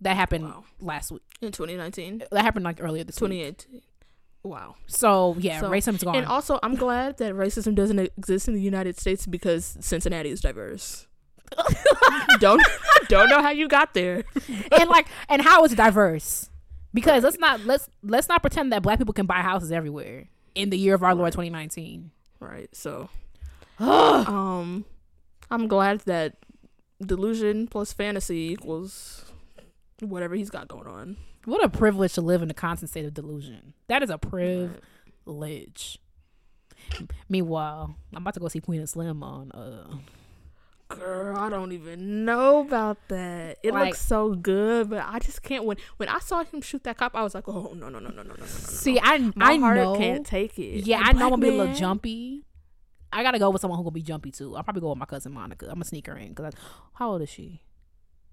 [0.00, 0.64] That happened Wow.
[0.80, 1.22] last week.
[1.40, 3.30] In 2019, That happened like earlier this week.
[3.30, 3.82] 2018.
[4.44, 4.76] Wow.
[4.86, 6.14] So yeah, So- racism's gone.
[6.16, 10.40] And also, I'm glad that racism doesn't exist in the United States because Cincinnati is
[10.40, 11.06] diverse.
[12.40, 12.62] don't
[13.08, 14.24] don't know how you got there.
[14.78, 16.50] and like and how it's diverse
[16.92, 20.68] because let's not let's let's not pretend that black people can buy houses everywhere in
[20.70, 22.68] the year of our lord 2019 Right.
[22.76, 23.08] So,
[23.80, 24.84] um,
[25.50, 26.36] I'm glad that
[27.04, 29.24] delusion plus fantasy equals
[30.00, 31.16] whatever he's got going on.
[31.44, 35.98] what a privilege to live in the constant state of delusion that is a privilege
[37.28, 39.86] meanwhile i'm about to go see queen and slim on uh
[40.90, 43.58] Girl, I don't even know about that.
[43.62, 45.64] It Like- looks so good, but I just can't.
[45.66, 48.08] When when I saw him shoot that cop, I was like, oh no no no
[48.08, 48.36] no no no no.
[48.36, 48.46] no.
[48.46, 49.96] See, I My I heart know.
[49.98, 50.86] can't take it.
[50.86, 52.46] Yeah, A I know I'm gonna be a little jumpy.
[53.12, 54.56] I gotta go with someone who gonna be jumpy too.
[54.56, 55.66] I'll probably go with my cousin Monica.
[55.66, 56.54] I'm gonna sneak her in because
[56.94, 57.60] how old is she?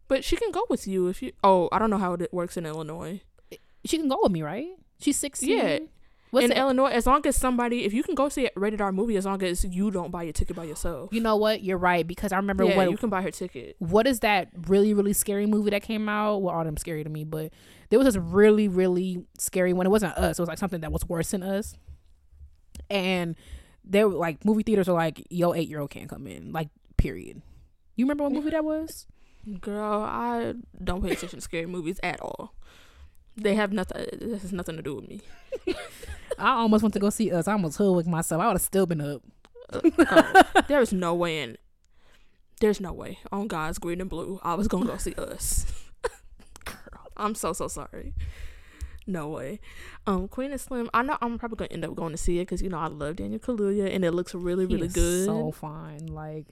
[0.08, 1.32] But she can go with you if you.
[1.44, 3.22] Oh, I don't know how it works in Illinois.
[3.86, 4.68] She can go with me, right?
[5.00, 5.50] She's 16.
[5.50, 5.80] Yeah.
[6.36, 6.58] What's in it?
[6.58, 9.26] Illinois, as long as somebody, if you can go see a rated R movie, as
[9.26, 11.14] long as you don't buy your ticket by yourself.
[11.14, 11.64] You know what?
[11.64, 13.78] You're right because I remember yeah, what you can buy her ticket.
[13.80, 16.42] what is that really really scary movie that came out?
[16.42, 17.54] Well, all them scary to me, but
[17.90, 19.86] there was this really really scary one.
[19.86, 20.38] It wasn't us.
[20.38, 21.76] It was like something that was worse than us.
[22.90, 23.36] And
[23.86, 26.68] they were like movie theaters are like, "Yo, eight year old can't come in." Like,
[26.98, 27.42] period.
[27.96, 29.08] You remember what movie that was?
[29.62, 30.54] Girl, I
[30.84, 32.56] don't pay attention to scary movies at all.
[33.38, 34.06] They have nothing.
[34.20, 35.22] This has nothing to do with me.
[36.40, 37.48] I almost went to go see us.
[37.48, 38.42] I almost hoodwinked myself.
[38.42, 39.22] I would have still been up.
[39.74, 41.58] Oh, there is no way in.
[42.62, 44.40] There's no way on God's green and blue.
[44.42, 45.66] I was gonna go see us.
[46.66, 48.14] Girl, I'm so so sorry.
[49.08, 49.60] No way.
[50.08, 50.90] Um, Queen and Slim.
[50.94, 52.88] I know I'm probably gonna end up going to see it because you know I
[52.88, 55.26] love Daniel Kaluuya and it looks really really good.
[55.26, 56.08] So fine.
[56.08, 56.48] Like,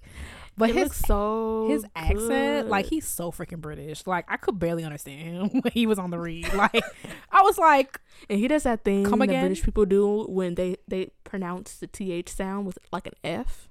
[0.57, 4.05] but it his so his accent, like he's so freaking British.
[4.05, 6.51] Like I could barely understand him when he was on the read.
[6.53, 6.83] Like
[7.31, 9.41] I was like, and he does that thing Come that again?
[9.43, 13.69] British people do when they they pronounce the th sound with like an f,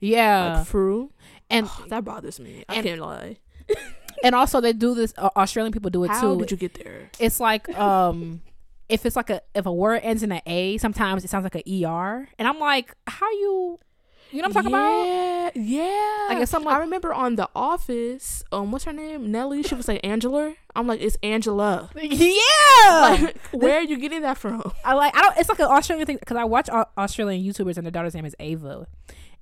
[0.00, 1.12] yeah, like fru.
[1.50, 2.64] and that bothers me.
[2.68, 3.36] I and- can't lie.
[4.24, 5.14] and also they do this.
[5.16, 6.28] Uh, Australian people do it How too.
[6.28, 7.10] How did you get there?
[7.18, 8.42] it's like um.
[8.86, 11.54] If it's like a if a word ends in an A, sometimes it sounds like
[11.54, 13.78] an ER, and I'm like, how you,
[14.34, 15.06] you know what I'm talking about?
[15.06, 18.42] yeah, Yeah, Like, it's something I remember on The Office.
[18.52, 19.30] Um, what's her name?
[19.30, 19.62] Nellie.
[19.62, 20.54] She was like Angela.
[20.74, 21.90] I'm like, it's Angela.
[22.02, 24.72] Yeah, Like, where are you getting that from?
[24.84, 25.38] I like I don't.
[25.38, 28.24] It's like an Australian thing because I watch Au- Australian YouTubers and their daughter's name
[28.26, 28.86] is Ava,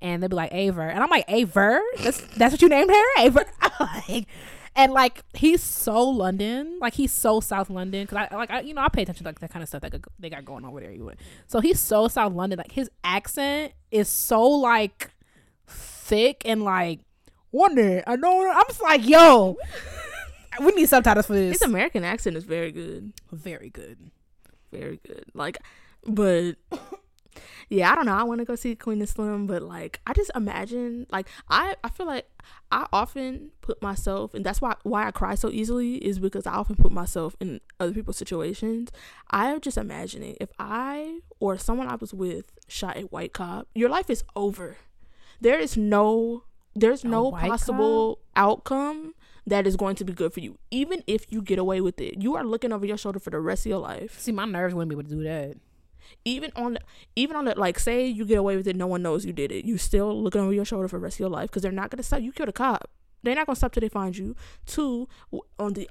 [0.01, 1.81] and they'll be like Aver, and I'm like Aver.
[2.03, 3.45] That's that's what you named her, Aver.
[3.81, 4.27] like,
[4.75, 8.75] and like he's so London, like he's so South London because I like I you
[8.75, 10.71] know I pay attention to like that kind of stuff that they got going on
[10.71, 10.93] over there.
[10.93, 11.19] You would.
[11.47, 12.59] So he's so South London.
[12.59, 15.11] Like his accent is so like
[15.67, 17.01] thick and like
[17.51, 18.03] wonder.
[18.07, 18.51] I know.
[18.51, 19.57] I'm just like yo.
[20.61, 21.55] We need subtitles for this.
[21.55, 23.13] His American accent is very good.
[23.31, 24.11] Very good.
[24.71, 25.25] Very good.
[25.33, 25.59] Like,
[26.07, 26.57] but
[27.69, 28.15] yeah, I don't know.
[28.15, 31.77] I want to go see Queen and Slim, but like, I just imagine like I
[31.83, 32.27] I feel like
[32.71, 36.55] I often put myself, and that's why why I cry so easily is because I
[36.55, 38.91] often put myself in other people's situations.
[39.31, 43.89] I'm just imagining if I or someone I was with shot a white cop, your
[43.89, 44.77] life is over.
[45.41, 49.15] There is no there's A no possible outcome
[49.47, 50.59] that is going to be good for you.
[50.71, 53.41] Even if you get away with it, you are looking over your shoulder for the
[53.41, 55.57] rest of your life See, my nerves wouldn't be able to do that.
[56.25, 56.81] Even on the,
[57.17, 59.51] even on the like say you get away with it no one knows you did
[59.53, 61.73] it you still looking over your shoulder for the rest of your life because they're
[61.73, 62.91] not gonna stop you killed a cop
[63.23, 64.35] they're not gonna stop till they find you
[64.67, 65.09] two
[65.59, 65.89] on the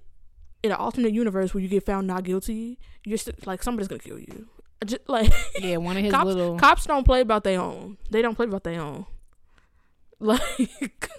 [0.63, 3.99] in an alternate universe where you get found not guilty you're still like somebody's gonna
[3.99, 4.47] kill you
[4.85, 6.57] just like Yeah, one of his cops, little.
[6.57, 9.05] cops don't play about their own they don't play about their own
[10.19, 11.09] like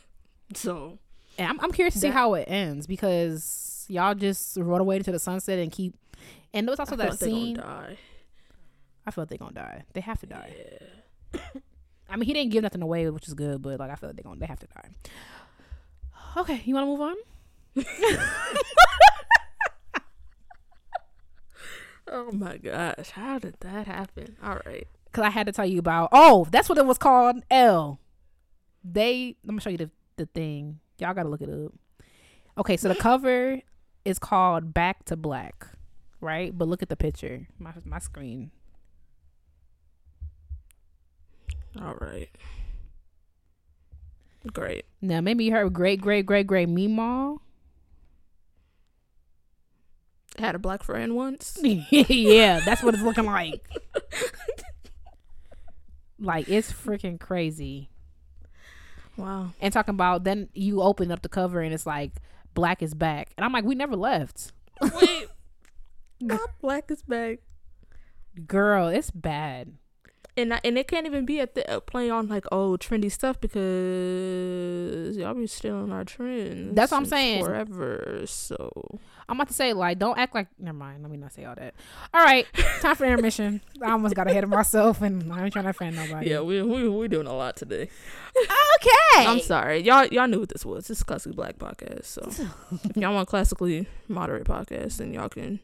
[0.54, 0.98] so
[1.38, 5.10] and I'm, I'm curious to see how it ends because y'all just run away to
[5.10, 5.94] the sunset and keep.
[6.52, 7.56] And there was also I that like scene.
[7.56, 7.96] die.
[9.06, 9.84] I feel like they're gonna die.
[9.92, 10.54] They have to die.
[11.34, 11.40] Yeah.
[12.08, 14.16] I mean, he didn't give nothing away, which is good, but like I feel like
[14.16, 14.90] they're gonna they have to die.
[16.36, 17.16] Okay, you want to move on?
[22.08, 25.78] oh my gosh how did that happen all right Because I had to tell you
[25.78, 26.10] about.
[26.12, 27.42] Oh, that's what it was called.
[27.50, 27.98] L.
[28.84, 29.36] They.
[29.44, 30.80] Let me show you the the thing.
[30.98, 31.72] Y'all gotta look it up.
[32.58, 33.60] Okay, so the cover
[34.04, 35.66] is called Back to Black,
[36.20, 36.56] right?
[36.56, 37.46] But look at the picture.
[37.58, 38.50] My my screen.
[41.80, 42.28] All right
[44.52, 47.38] great Now maybe you heard great great great great Meemaw.
[50.38, 53.60] had a black friend once yeah, that's what it's looking like.
[56.18, 57.90] like it's freaking crazy.
[59.16, 62.12] wow And talking about then you open up the cover and it's like
[62.54, 65.28] black is back, and I'm like, we never left, Wait.
[66.20, 67.38] Not black is back.
[68.46, 68.88] girl.
[68.88, 69.74] It's bad.
[70.34, 73.12] And I, and it can't even be at the uh, play on like oh trendy
[73.12, 76.74] stuff because y'all be stealing our trends.
[76.74, 77.44] That's what I'm saying.
[77.44, 78.22] Forever.
[78.24, 80.48] So I'm about to say like, don't act like.
[80.58, 81.02] Never mind.
[81.02, 81.74] Let me not say all that.
[82.14, 82.46] All right,
[82.80, 83.60] time for intermission.
[83.82, 86.30] I almost got ahead of myself, and I ain't trying to offend nobody.
[86.30, 87.88] yeah, we we we doing a lot today.
[88.36, 89.26] Okay.
[89.26, 90.88] I'm sorry, y'all y'all knew what this was.
[90.88, 92.06] This is classically black podcast.
[92.06, 92.22] So
[92.84, 95.60] if y'all want classically moderate podcast, then y'all can.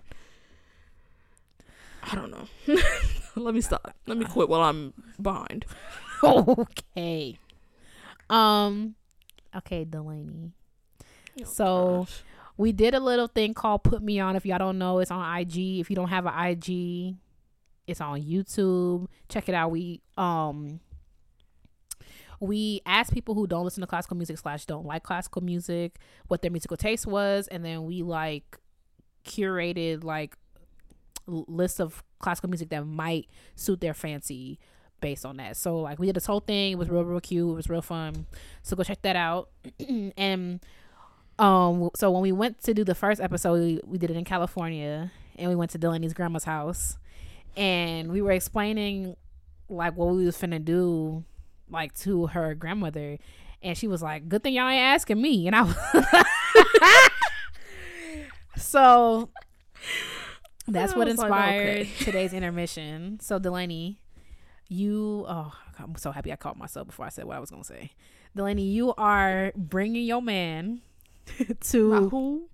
[2.11, 2.46] I don't know.
[3.44, 3.94] Let me stop.
[4.07, 5.64] Let me quit while I'm behind.
[6.22, 7.38] okay.
[8.31, 8.94] Um.
[9.57, 10.53] Okay, Delaney.
[11.40, 12.22] Oh, So- gosh.
[12.57, 14.35] We did a little thing called Put Me On.
[14.35, 15.79] If y'all don't know, it's on IG.
[15.79, 17.14] If you don't have an IG,
[17.87, 19.07] it's on YouTube.
[19.29, 19.70] Check it out.
[19.70, 20.81] We um
[22.40, 26.42] we asked people who don't listen to classical music slash don't like classical music what
[26.42, 28.59] their musical taste was, and then we like
[29.24, 30.37] curated like
[31.28, 34.58] lists of classical music that might suit their fancy
[35.00, 35.56] based on that.
[35.56, 36.72] So like we did this whole thing.
[36.72, 37.48] It was real, real cute.
[37.50, 38.26] It was real fun.
[38.62, 39.50] So go check that out.
[40.16, 40.60] and
[41.38, 44.24] um, so when we went to do the first episode, we, we did it in
[44.24, 46.98] California, and we went to Delaney's grandma's house,
[47.56, 49.16] and we were explaining
[49.68, 51.22] like what we was finna do,
[51.70, 53.18] like to her grandmother,
[53.62, 55.76] and she was like, "Good thing y'all ain't asking me," and I was.
[58.62, 59.28] so
[60.72, 61.90] that's what was like, inspired okay.
[62.00, 63.18] today's intermission.
[63.20, 64.00] So Delaney,
[64.68, 67.64] you oh I'm so happy I caught myself before I said what I was gonna
[67.64, 67.92] say.
[68.37, 70.81] Delaney, you are bringing your man
[71.61, 72.48] to who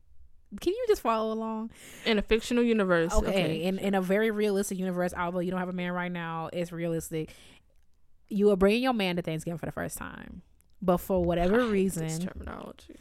[0.61, 1.71] Can you just follow along?
[2.07, 3.13] in a fictional universe?
[3.13, 6.51] Okay, in in a very realistic universe, although you don't have a man right now,
[6.53, 7.35] it's realistic.
[8.29, 10.43] You are bringing your man to Thanksgiving for the first time,
[10.81, 12.97] but for whatever I hate this reason, terminology.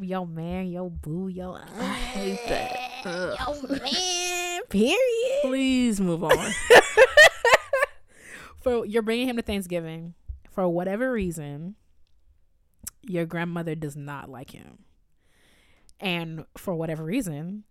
[0.00, 2.76] Your man, yo boo, yo I hate that.
[3.04, 3.60] Ugh.
[3.62, 4.60] your man.
[4.68, 5.42] Period.
[5.42, 6.36] Please move on.
[8.62, 10.14] for you're bringing him to Thanksgiving
[10.50, 11.76] for whatever reason.
[13.02, 14.80] Your grandmother does not like him,
[15.98, 17.64] and for whatever reason,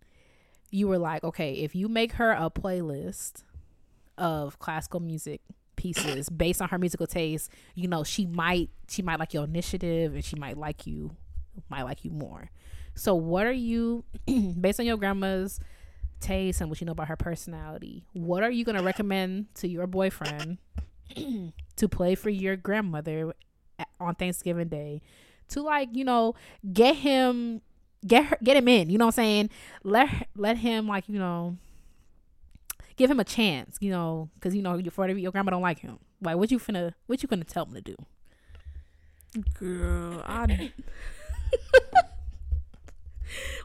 [0.70, 3.44] you were like, okay, if you make her a playlist
[4.16, 5.40] of classical music
[5.76, 10.14] pieces based on her musical taste, you know, she might she might like your initiative,
[10.14, 11.12] and she might like you
[11.68, 12.50] might like you more.
[12.94, 14.04] So, what are you
[14.60, 15.60] based on your grandma's
[16.20, 18.04] taste and what you know about her personality?
[18.12, 20.58] What are you going to recommend to your boyfriend
[21.76, 23.34] to play for your grandmother
[24.00, 25.00] on Thanksgiving Day
[25.48, 26.34] to like you know
[26.72, 27.62] get him
[28.06, 28.90] get her get him in?
[28.90, 29.50] You know what I'm saying?
[29.84, 31.56] Let let him like you know
[32.96, 33.76] give him a chance.
[33.80, 35.98] You know because you know your your grandma don't like him.
[36.20, 37.96] Like what you finna what you gonna tell him to do?
[39.54, 40.72] Girl, I.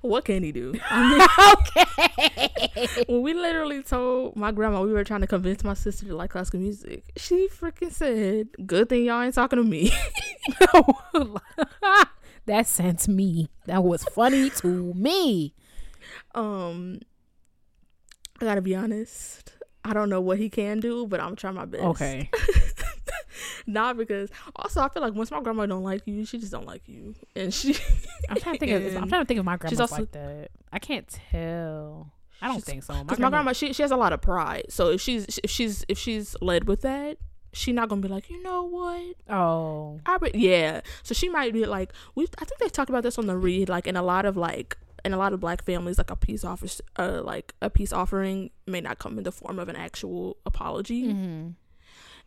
[0.02, 0.74] what can he do?
[0.84, 1.56] I
[2.78, 3.06] okay.
[3.08, 6.32] when we literally told my grandma we were trying to convince my sister to like
[6.32, 9.92] classical music, she freaking said, "Good thing y'all ain't talking to me."
[12.46, 13.50] that sent me.
[13.66, 15.54] That was funny to me.
[16.36, 17.00] um,
[18.42, 19.54] I gotta be honest.
[19.86, 21.84] I don't know what he can do, but I'm trying my best.
[21.84, 22.30] Okay.
[23.68, 26.66] Not because also I feel like once my grandma don't like you, she just don't
[26.68, 27.76] like you, and she.
[28.30, 28.96] I'm trying to think of.
[29.04, 30.50] I'm trying to think of my grandma's also- like that.
[30.72, 32.12] I can't tell.
[32.42, 32.94] I don't think so.
[33.04, 34.66] Because my grandma, she she has a lot of pride.
[34.70, 37.18] So if she's if she's if she's led with that,
[37.54, 39.16] she not gonna be like, you know what?
[39.30, 40.02] Oh.
[40.06, 40.82] I re-, yeah.
[41.04, 42.26] So she might be like, we.
[42.40, 43.70] I think they talked about this on the read.
[43.70, 46.44] Like in a lot of like in a lot of black families, like a peace
[46.44, 46.66] offer,
[46.98, 51.08] uh, like a peace offering may not come in the form of an actual apology,
[51.08, 51.50] Mm-hmm.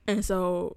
[0.06, 0.76] And so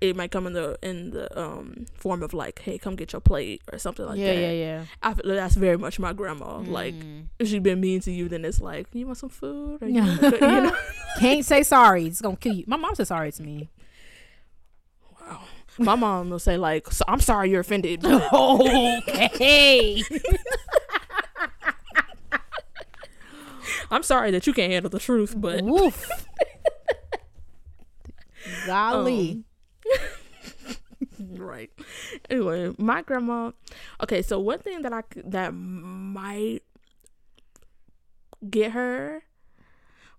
[0.00, 3.20] it might come in the in the um form of like, hey, come get your
[3.20, 4.40] plate or something like yeah, that.
[4.40, 6.58] yeah, yeah, I feel that's very much my grandma.
[6.58, 7.26] Like Mm.
[7.40, 9.82] if she's been mean to you, then it's like, you want some food?
[9.82, 10.06] Or Yeah.
[10.22, 10.76] you know?
[11.18, 12.06] Can't say sorry.
[12.06, 12.64] It's gonna kill you.
[12.68, 13.70] My mom said sorry to me.
[15.20, 15.40] Wow.
[15.80, 18.04] My mom will say like, so I'm sorry you're offended.
[18.32, 20.02] okay.
[23.90, 25.64] I'm sorry that you can't handle the truth, but
[28.56, 28.66] Woof.
[28.66, 29.44] Golly.
[31.30, 31.70] right.
[32.30, 33.52] Anyway, my grandma.
[34.02, 36.60] Okay, so one thing that I that might
[38.48, 39.22] get her.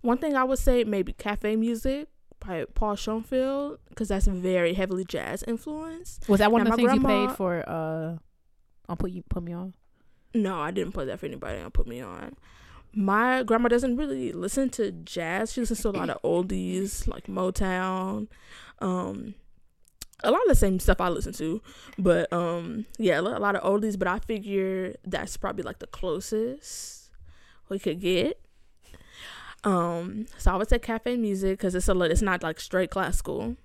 [0.02, 2.08] One thing I would say maybe cafe music
[2.44, 6.26] by Paul Schoenfield because that's very heavily jazz influenced.
[6.28, 7.68] was that one Now, of the my things you grandma- played for?
[7.68, 8.16] Uh,
[8.88, 9.74] I'll put you put me on.
[10.34, 12.34] No, I didn't play that for anybody and put me on.
[12.92, 15.52] My grandma doesn't really listen to jazz.
[15.52, 18.28] She listens to a lot of oldies like Motown.
[18.80, 19.34] Um
[20.22, 21.62] a lot of the same stuff I listen to.
[21.98, 27.10] But um yeah, a lot of oldies, but I figure that's probably like the closest
[27.68, 28.40] we could get.
[29.62, 33.56] Um so I would say cafe music cuz it's a it's not like straight classical.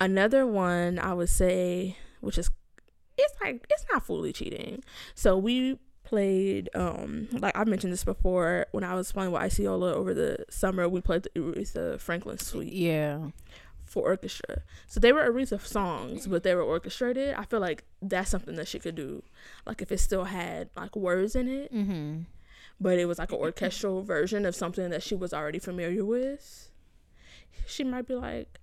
[0.00, 2.50] Another one I would say which is
[3.16, 4.82] it's like it's not fully cheating.
[5.14, 5.78] So we
[6.12, 10.44] played um like I mentioned this before when I was playing with Iceola over the
[10.50, 10.86] summer.
[10.88, 13.30] We played the Aretha Franklin Suite Yeah.
[13.86, 14.62] for orchestra.
[14.86, 17.34] So they were Aretha songs, but they were orchestrated.
[17.34, 19.22] I feel like that's something that she could do.
[19.66, 22.22] Like if it still had like words in it, Mm-hmm.
[22.78, 26.68] but it was like an orchestral version of something that she was already familiar with.
[27.66, 28.58] She might be like,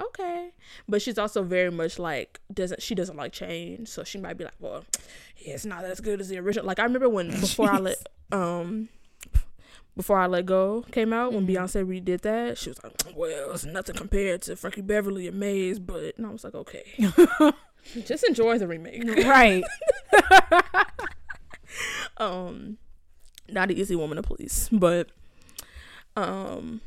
[0.00, 0.50] okay.
[0.88, 4.44] But she's also very much like doesn't she doesn't like change, so she might be
[4.44, 4.84] like, well,
[5.38, 6.66] yeah, it's not as good as the original.
[6.66, 7.96] Like I remember when before I let
[8.30, 8.88] um
[9.96, 11.50] before I let go came out when Mhm.
[11.54, 15.78] Beyonce redid that, she was like, well, it's nothing compared to Frankie Beverly and Maze,
[15.78, 16.84] but and I was like, okay,
[18.06, 19.04] just enjoy the remake.
[19.26, 19.62] right.
[22.18, 22.78] um
[23.48, 25.10] not an easy woman to please but
[26.16, 26.80] um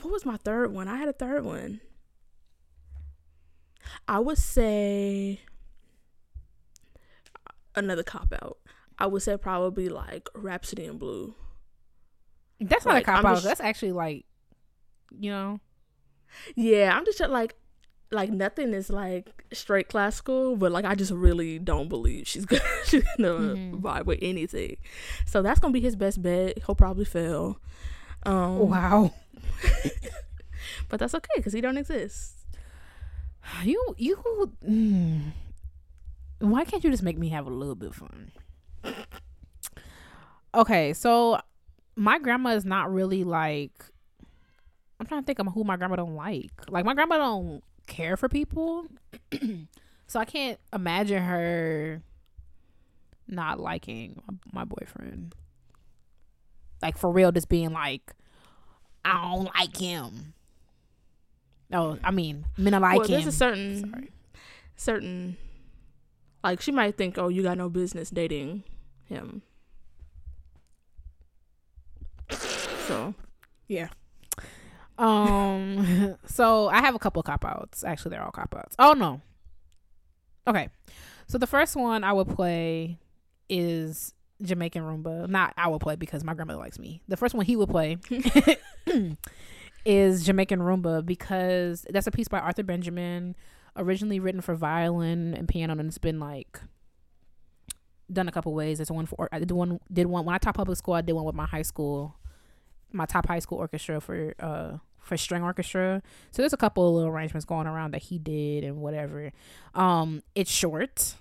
[0.00, 1.80] what was my third one i had a third one
[4.08, 5.40] i would say
[7.74, 8.58] another cop out
[8.98, 11.34] i would say probably like rhapsody in blue
[12.60, 13.34] That's not Like, a cop I'm out.
[13.34, 14.24] just- That's actually like,
[15.18, 15.60] you know,
[16.54, 17.54] yeah i'm just like
[18.10, 22.62] like nothing is like straight classical but like i just really don't believe she's gonna
[22.84, 23.80] she's gonna Mhm.
[23.80, 24.76] vibe with anything
[25.24, 27.60] so that's gonna be his best bet he'll probably fail
[28.24, 29.12] um wow.
[30.88, 32.35] But that's okay because he don't exist.
[33.64, 34.16] You you.
[34.68, 35.32] Mm,
[36.40, 38.32] why can't you just make me have a little bit of fun?
[40.54, 41.38] Okay, so
[41.96, 43.72] my grandma is not really like.
[44.98, 46.52] I'm trying to think of who my grandma don't like.
[46.68, 48.86] Like my grandma don't care for people,
[50.06, 52.02] so I can't imagine her
[53.28, 55.34] not liking my, my boyfriend.
[56.82, 58.14] Like for real, just being like,
[59.04, 60.34] I don't like him.
[61.70, 64.10] No, I mean, men like well, there's a certain Sorry.
[64.76, 65.36] certain
[66.44, 68.62] like she might think, oh, you got no business dating
[69.04, 69.42] him.
[72.86, 73.14] So
[73.68, 73.88] yeah.
[74.98, 76.16] Um.
[76.26, 77.82] So I have a couple cop outs.
[77.82, 78.76] Actually, they're all cop outs.
[78.78, 79.20] Oh no.
[80.46, 80.68] Okay.
[81.26, 82.98] So the first one I would play
[83.48, 85.28] is Jamaican Rumba.
[85.28, 87.02] Not I would play because my grandmother likes me.
[87.08, 87.98] The first one he would play
[89.86, 93.36] is Jamaican Rumba because that's a piece by Arthur Benjamin,
[93.76, 96.60] originally written for violin and piano, and it's been like
[98.12, 98.80] done a couple ways.
[98.80, 100.94] It's one for I did one did one when I taught public school.
[100.94, 102.16] I did one with my high school,
[102.92, 106.02] my top high school orchestra for uh for string orchestra.
[106.32, 109.30] So there's a couple of little arrangements going around that he did and whatever.
[109.72, 111.14] Um, it's short,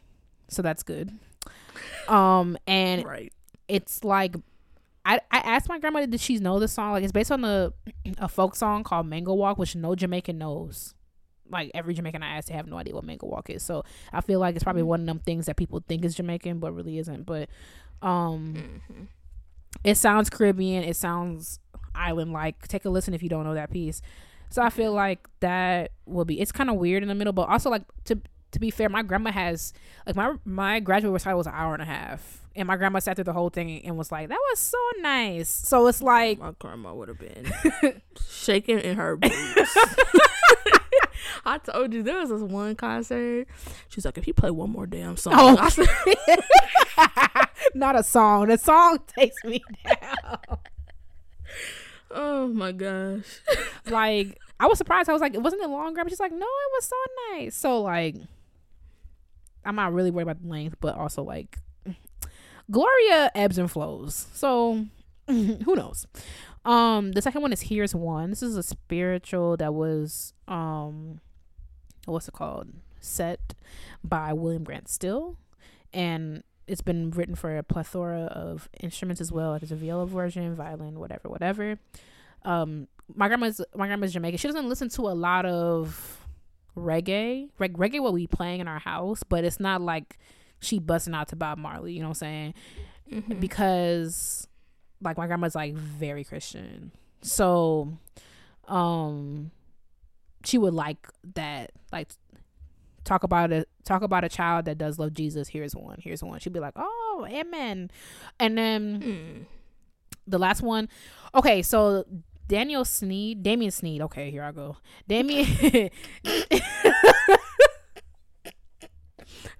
[0.47, 1.11] so that's good.
[2.07, 3.31] Um, and right.
[3.67, 4.35] it's like
[5.05, 6.93] I, I asked my grandma did she know the song?
[6.93, 7.73] Like it's based on the
[8.17, 10.93] a folk song called Mango Walk which no Jamaican knows.
[11.49, 13.63] Like every Jamaican I asked they have no idea what Mango Walk is.
[13.63, 16.59] So I feel like it's probably one of them things that people think is Jamaican
[16.59, 17.25] but really isn't.
[17.25, 17.49] But
[18.01, 19.03] um hmm
[19.83, 20.83] it sounds Caribbean.
[20.83, 21.59] It sounds
[21.93, 22.67] island like.
[22.67, 24.01] Take a listen if you don't know that piece.
[24.49, 27.49] So I feel like that will be it's kind of weird in the middle but
[27.49, 28.19] also like to
[28.51, 29.73] to be fair my grandma has
[30.05, 33.15] like my my graduate recital was an hour and a half and my grandma sat
[33.15, 36.39] through the whole thing and was like that was so nice so it's oh, like
[36.39, 37.51] My grandma would have been
[38.29, 39.33] shaking in her boots.
[41.47, 43.47] I told you there was this one concert.
[43.89, 45.57] She's like, if you play one more damn song, Oh.
[45.59, 45.87] I said,
[47.75, 50.57] not a song the song takes me down
[52.11, 53.41] oh my gosh.
[53.87, 56.37] like I was surprised I was like it wasn't it long grandma she's like no
[56.37, 56.95] it was so
[57.33, 58.15] nice so like
[59.65, 61.57] I'm not really worried about the length but also like
[62.71, 64.85] Gloria ebbs and flows so
[65.27, 66.05] who knows
[66.65, 71.19] um the second one is here's one this is a spiritual that was um
[72.05, 73.53] what's it called set
[74.03, 75.37] by William Grant Still
[75.93, 79.57] and it's been written for a plethora of instruments as well.
[79.59, 81.77] There's a viola version, violin, whatever, whatever.
[82.43, 84.37] Um, my grandma's my grandma's Jamaican.
[84.37, 86.27] She doesn't listen to a lot of
[86.75, 87.49] reggae.
[87.59, 90.17] Reg- reggae will be playing in our house, but it's not like
[90.59, 91.93] she busting out to Bob Marley.
[91.93, 92.53] You know what I'm saying?
[93.11, 93.39] Mhm.
[93.39, 94.47] because
[95.01, 96.91] like my grandma's like very Christian.
[97.21, 97.97] So
[98.67, 99.51] um
[100.43, 100.97] she would like
[101.35, 102.09] that like
[103.03, 105.47] talk about a talk about a child that does love Jesus.
[105.49, 105.99] Here's one.
[106.01, 106.39] Here's one.
[106.39, 107.91] She'd be like, "Oh, amen."
[108.39, 109.45] And then Mm.
[110.25, 110.89] the last one.
[111.35, 112.05] Okay, so
[112.47, 114.01] Daniel Sneed, Damien Sneed.
[114.01, 114.77] Okay, here I go.
[115.07, 115.45] Damien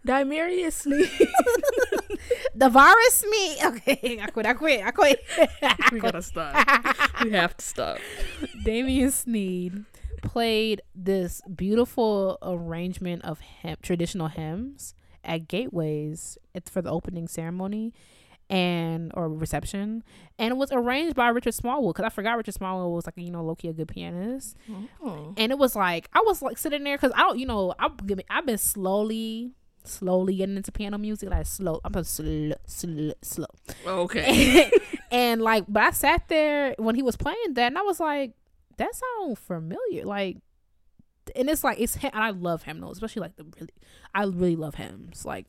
[0.05, 1.09] Dimerius Sneed.
[2.55, 3.57] the virus me.
[3.65, 4.45] Okay, I quit.
[4.45, 4.85] I quit.
[4.85, 5.23] I quit.
[5.61, 6.55] I we gotta stop.
[7.23, 7.97] we have to stop.
[8.63, 9.85] Damien Sneed
[10.21, 14.93] played this beautiful arrangement of hymn, traditional hymns
[15.23, 16.37] at gateways.
[16.53, 17.93] It's for the opening ceremony
[18.47, 20.03] and or reception,
[20.37, 23.31] and it was arranged by Richard Smallwood because I forgot Richard Smallwood was like you
[23.31, 24.55] know Loki a good pianist,
[25.03, 25.33] Oh.
[25.35, 27.93] and it was like I was like sitting there because I don't you know I've
[28.29, 29.53] I've been slowly
[29.87, 33.47] slowly getting into piano music like slow I'm a slow slow slow
[33.85, 34.69] Okay.
[35.11, 38.33] and like but i sat there when he was playing that and i was like
[38.77, 40.37] that sounds familiar like
[41.35, 43.73] and it's like it's him, and I love hymnals, especially like the really,
[44.13, 45.25] I really love hymns.
[45.25, 45.47] Like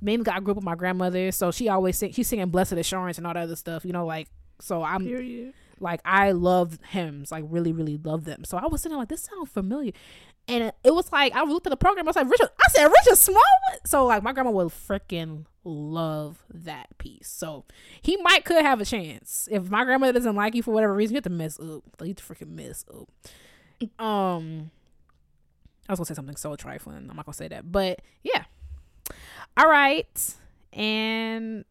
[0.00, 3.18] mainly, I grew up with my grandmother, so she always sing, she's singing "Blessed Assurance"
[3.18, 3.84] and all that other stuff.
[3.84, 4.28] You know, like
[4.60, 5.52] so I'm Period.
[5.78, 8.44] like I love hymns, like really, really love them.
[8.44, 9.92] So I was sitting like this sounds familiar,
[10.48, 12.06] and it, was like I looked at the program.
[12.06, 12.50] I was like Richard.
[12.60, 13.86] I said Richard Smallwood.
[13.86, 17.28] So like my grandma would freaking love that piece.
[17.28, 17.64] So
[18.02, 21.14] he might could have a chance if my grandmother doesn't like you for whatever reason.
[21.14, 21.84] You have to mess up.
[22.00, 23.08] You have to freaking mess up.
[24.04, 24.70] Um,
[25.88, 27.08] I was gonna say something so trifling.
[27.08, 28.44] I'm not gonna say that, but yeah.
[29.56, 30.34] All right,
[30.72, 31.64] and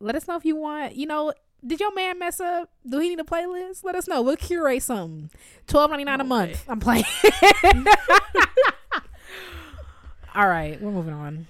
[0.00, 0.96] let us know if you want.
[0.96, 1.32] You know,
[1.66, 2.70] did your man mess up?
[2.88, 3.84] Do he need a playlist?
[3.84, 4.22] Let us know.
[4.22, 5.30] We'll curate something.
[5.66, 6.64] Twelve ninety nine a oh, month.
[6.68, 7.04] I'm playing.
[10.34, 11.46] All right, we're moving on.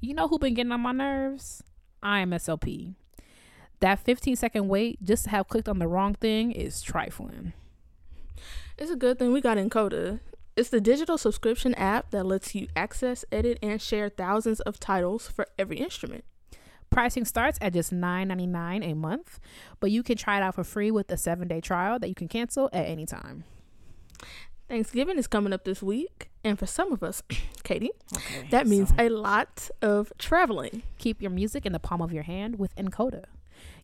[0.00, 1.62] You know who been getting on my nerves?
[2.02, 2.94] I am IMSLP.
[3.80, 7.52] That 15 second wait just to have clicked on the wrong thing is trifling.
[8.78, 10.20] It's a good thing we got nkoda.
[10.56, 15.28] It's the digital subscription app that lets you access, edit, and share thousands of titles
[15.28, 16.24] for every instrument.
[16.96, 19.38] Pricing starts at just $9.99 a month,
[19.80, 22.14] but you can try it out for free with a seven day trial that you
[22.14, 23.44] can cancel at any time.
[24.66, 27.22] Thanksgiving is coming up this week, and for some of us,
[27.64, 28.48] Katie, Okay.
[28.50, 30.84] that means a lot of traveling.
[30.96, 33.24] keep your music in the palm of your hand with nkoda.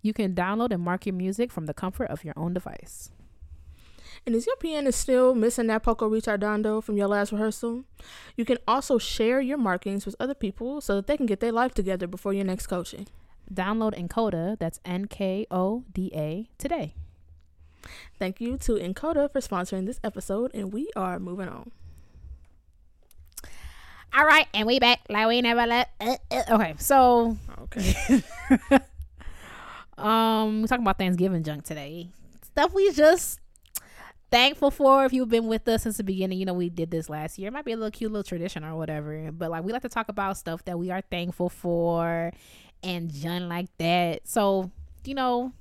[0.01, 3.11] You can download and mark your music from the comfort of your own device.
[4.25, 7.85] And is your pianist still missing that poco ritardando from your last rehearsal?
[8.37, 11.51] You can also share your markings with other people so that they can get their
[11.53, 13.09] life together before your next coaching.
[13.53, 16.95] Download nkoda, that's N K O D A, today.
[18.19, 21.73] Thank you to nkoda for sponsoring this episode, and we are moving on.
[24.15, 25.91] All right, and we back like we never left.
[26.01, 26.43] Uh, uh.
[26.51, 28.23] Okay, so Okay.
[29.99, 32.11] um, we're talking about Thanksgiving junk today.
[32.43, 33.41] Stuff we just
[34.33, 35.05] thankful for.
[35.05, 37.49] If you've been with us since the beginning, you know we did this last year.
[37.49, 39.89] It might be a little cute little tradition or whatever, but like we like to
[39.89, 42.33] talk about stuff that we are thankful for
[42.83, 44.27] and junk like that.
[44.27, 44.71] So
[45.05, 45.53] you know,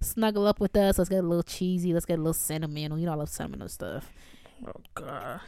[0.00, 0.98] snuggle up with us.
[0.98, 1.94] Let's get a little cheesy.
[1.94, 2.98] Let's get a little sentimental.
[2.98, 4.12] You know, I love sentimental stuff.
[4.66, 5.40] oh gosh.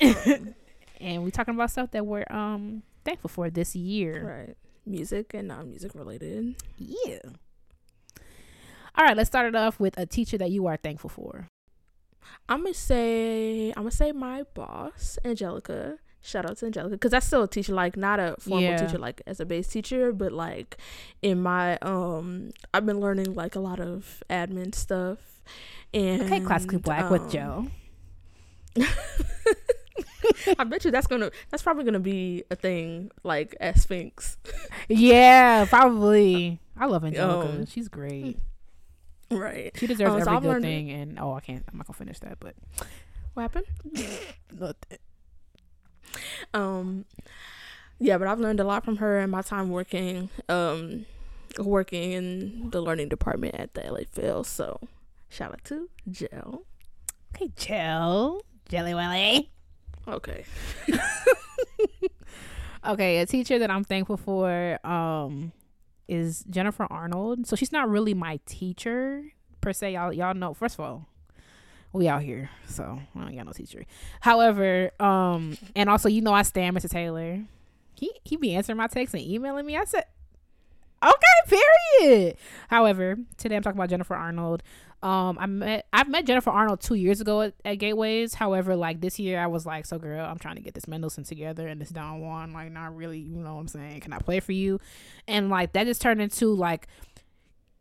[0.98, 4.46] And we talking about stuff that we're um thankful for this year.
[4.46, 4.56] Right.
[4.86, 6.54] Music and non-music related.
[6.78, 7.18] Yeah.
[8.94, 11.50] All right, let's start it off with a teacher that you are thankful for.
[12.48, 15.98] I'm gonna say I'm gonna say my boss, Angelica.
[16.22, 18.84] Shout out to Angelica because I still a teacher, like not a formal Yeah.
[18.84, 20.76] teacher, like as a base teacher, but like
[21.22, 25.18] in my um, I've been learning like a lot of admin stuff.
[25.94, 27.66] And Okay, classically black with um, Joe.
[30.58, 34.36] I bet you that's gonna that's probably gonna be a thing like at Sphinx,
[34.88, 36.60] Yeah, probably.
[36.76, 37.48] I love Angelica.
[37.60, 38.38] Um, She's great.
[39.30, 39.72] Right?
[39.76, 40.90] She deserves um, so every I've good thing.
[40.90, 41.64] And oh, I can't.
[41.70, 42.38] I'm not gonna finish that.
[42.40, 42.54] But
[43.34, 43.66] What happened?
[44.58, 44.98] nothing.
[46.54, 47.04] um
[47.98, 51.04] yeah but i've learned a lot from her in my time working um
[51.58, 54.78] working in the learning department at the la phil so
[55.28, 56.62] shout out to jill
[57.34, 59.50] okay, Jill, Jelly Willy.
[60.08, 60.44] okay
[62.86, 65.50] Okay, a teacher that I'm thankful for um
[66.08, 67.46] is Jennifer Arnold.
[67.46, 69.24] So she's not really my teacher
[69.60, 69.94] per se.
[69.94, 70.54] Y'all y'all know.
[70.54, 71.08] First of all,
[71.92, 73.84] we out here, so I ain't got no teacher.
[74.20, 76.90] However, um, and also you know I stand Mr.
[76.90, 77.44] Taylor.
[77.94, 79.76] He he be answering my texts and emailing me.
[79.76, 80.04] I said,
[81.02, 81.58] okay,
[82.00, 82.36] period.
[82.68, 84.62] However, today I'm talking about Jennifer Arnold.
[85.06, 88.34] Um, I met I've met Jennifer Arnold two years ago at, at Gateways.
[88.34, 91.22] However, like this year, I was like, so girl, I'm trying to get this Mendelssohn
[91.22, 92.52] together and this Don Juan.
[92.52, 94.00] Like, not really, you know what I'm saying?
[94.00, 94.80] Can I play for you?
[95.28, 96.88] And like that just turned into like,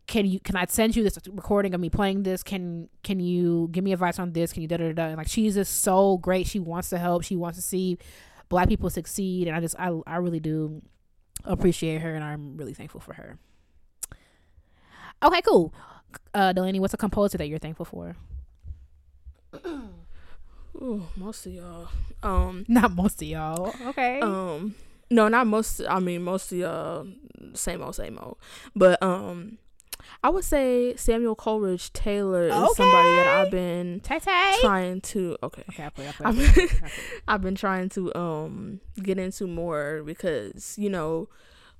[0.05, 2.43] can you can I send you this recording of me playing this?
[2.43, 4.53] Can can you give me advice on this?
[4.53, 5.05] Can you da da da?
[5.05, 6.45] And like she's just so great.
[6.45, 7.23] She wants to help.
[7.23, 7.97] She wants to see
[8.49, 10.83] black people succeed, and I just I I really do
[11.43, 13.39] appreciate her, and I'm really thankful for her.
[15.23, 15.73] Okay, cool.
[16.33, 18.15] Uh, Delaney, what's a composer that you're thankful for?
[20.75, 21.87] Ooh, most of y'all
[22.23, 23.73] um Not most of y'all.
[23.87, 24.19] Okay.
[24.19, 24.75] um
[25.09, 27.07] no not most i mean most of y'all
[27.53, 28.37] same old same old
[28.75, 29.57] but um
[30.23, 34.55] i would say samuel coleridge taylor is somebody that i've been Tay Tay.
[34.61, 36.07] trying to okay Okay, I play.
[36.09, 36.25] I play.
[36.27, 36.89] I play, I play.
[37.27, 41.29] I've been trying to um get into more because you know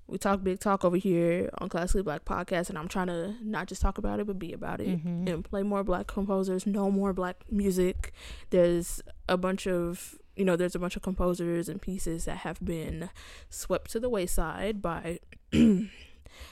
[0.08, 3.68] we talk big talk over here on Classically Black podcast, and I'm trying to not
[3.68, 5.28] just talk about it but be about it Mhm.
[5.28, 8.14] and play more black composers, know more black music.
[8.52, 12.60] There's a bunch of you know there's a bunch of composers and pieces that have
[12.64, 13.10] been
[13.50, 15.20] swept to the wayside by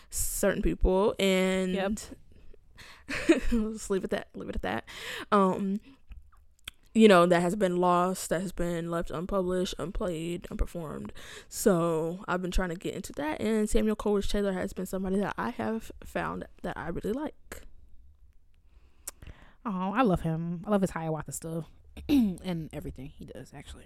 [0.10, 2.00] certain people and Yep.
[3.52, 4.86] let's leave it at that leave it at that
[5.32, 5.80] um
[6.94, 11.10] you know, that has been lost, that has been left unpublished, unplayed, unperformed.
[11.50, 15.18] So I've been trying to get into that, and Samuel Coleridge Taylor has been somebody
[15.18, 17.64] that I have found that I really like.
[19.66, 20.64] Oh, I love him.
[20.66, 21.66] I love his Hiawatha stuff
[22.10, 23.86] and everything he does actually.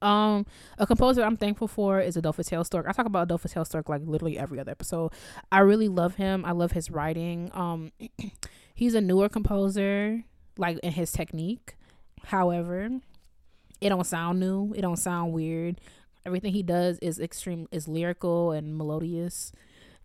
[0.00, 0.46] Um,
[0.78, 2.86] a composer I'm thankful for is Adolphus Hailstork.
[2.86, 5.12] I talk about Adolphus Hailstork like literally every other episode.
[5.50, 6.44] I really love him.
[6.44, 7.50] I love his writing.
[7.52, 7.92] Um,
[8.74, 10.24] he's a newer composer,
[10.58, 11.76] like in his technique.
[12.24, 12.90] However,
[13.80, 14.74] it don't sound new.
[14.76, 15.80] It don't sound weird.
[16.26, 19.52] Everything he does is extreme, is lyrical and melodious.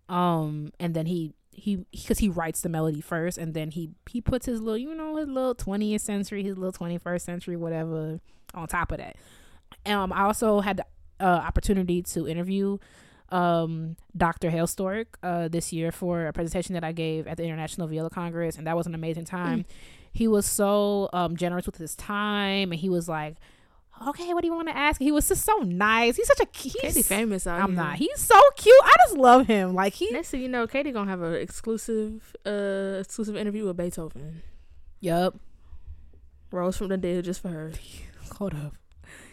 [0.08, 4.20] Um, and then he he because he writes the melody first, and then he he
[4.20, 8.20] puts his little, you know, his little twentieth century, his little twenty first century, whatever,
[8.54, 9.16] on top of that.
[9.86, 10.86] Um, I also had the
[11.20, 12.78] uh, opportunity to interview
[13.30, 14.50] um, Dr.
[14.50, 18.56] Hailstork uh, this year for a presentation that I gave at the International Viola Congress,
[18.56, 19.60] and that was an amazing time.
[19.60, 19.64] Mm.
[20.14, 23.36] He was so um, generous with his time, and he was like,
[24.06, 26.16] "Okay, what do you want to ask?" He was just so nice.
[26.16, 27.46] He's such a he's, Katie famous.
[27.48, 27.76] I'm here.
[27.76, 27.96] not.
[27.96, 28.80] He's so cute.
[28.84, 29.74] I just love him.
[29.74, 30.10] Like he.
[30.12, 34.42] Next thing you know, Katie gonna have an exclusive, uh, exclusive interview with Beethoven.
[35.00, 35.36] Yup.
[36.52, 37.72] Rose from the dead just for her.
[38.38, 38.76] Hold up.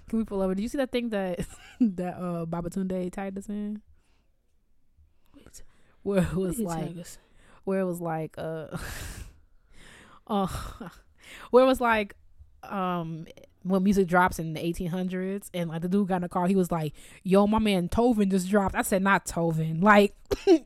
[0.09, 0.55] Can we pull over?
[0.55, 1.45] Do you see that thing that
[1.79, 3.81] that uh Babatunde tagged us in?
[6.03, 6.95] Where it was like,
[7.63, 8.75] where it was like, uh,
[10.31, 10.47] uh,
[11.51, 12.15] where it was like,
[12.63, 13.27] um,
[13.63, 16.55] when music drops in the 1800s, and like the dude got in the car, he
[16.55, 20.15] was like, "Yo, my man Tovin just dropped." I said, "Not Tovin," like.
[20.47, 20.63] okay.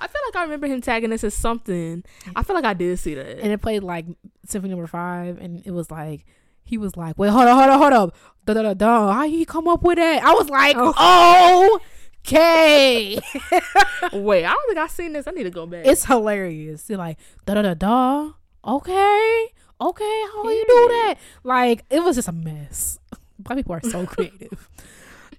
[0.00, 2.04] I feel like I remember him tagging us as something.
[2.36, 3.40] I feel like I did see that.
[3.40, 4.06] And it played like
[4.46, 6.24] Symphony Number Five, and it was like
[6.62, 9.12] he was like, "Wait, hold on, hold on, hold up, da da da da.
[9.12, 11.80] How you come up with that?" I was like, "Oh,
[12.26, 13.20] okay."
[14.12, 15.26] Wait, I don't think I've seen this.
[15.26, 15.86] I need to go back.
[15.86, 16.82] It's hilarious.
[16.84, 18.30] They're like, da da da da.
[18.64, 19.46] Okay,
[19.80, 20.24] okay.
[20.34, 20.50] How yeah.
[20.50, 21.14] you do that?
[21.42, 22.98] Like, it was just a mess.
[23.38, 24.68] Black people are so creative.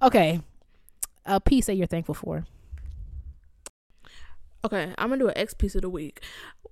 [0.02, 0.42] okay,
[1.26, 2.46] a piece that you're thankful for.
[4.66, 6.22] Okay, I'm gonna do an X piece of the week.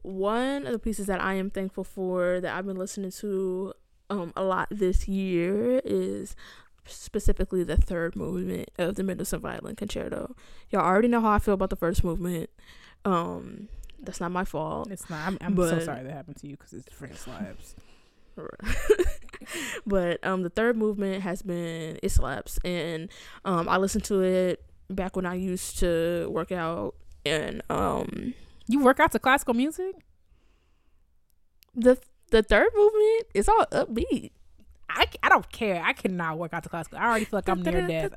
[0.01, 3.73] One of the pieces that I am thankful for that I've been listening to
[4.09, 6.35] um a lot this year is
[6.87, 10.35] specifically the third movement of the Mendelssohn Violin Concerto.
[10.69, 12.49] Y'all already know how I feel about the first movement.
[13.05, 13.69] Um,
[13.99, 14.89] that's not my fault.
[14.91, 15.27] It's not.
[15.27, 17.75] I'm, I'm but, so sorry that happened to you because it's French slaps.
[19.85, 23.09] but um, the third movement has been it slaps, and
[23.45, 28.33] um, I listened to it back when I used to work out, and um,
[28.67, 29.95] you work out to classical music.
[31.75, 31.97] The
[32.29, 34.31] the third movement is all upbeat.
[34.89, 35.83] I, I don't care.
[35.83, 36.97] I cannot work out the classical.
[36.99, 38.13] I already feel like I'm near death.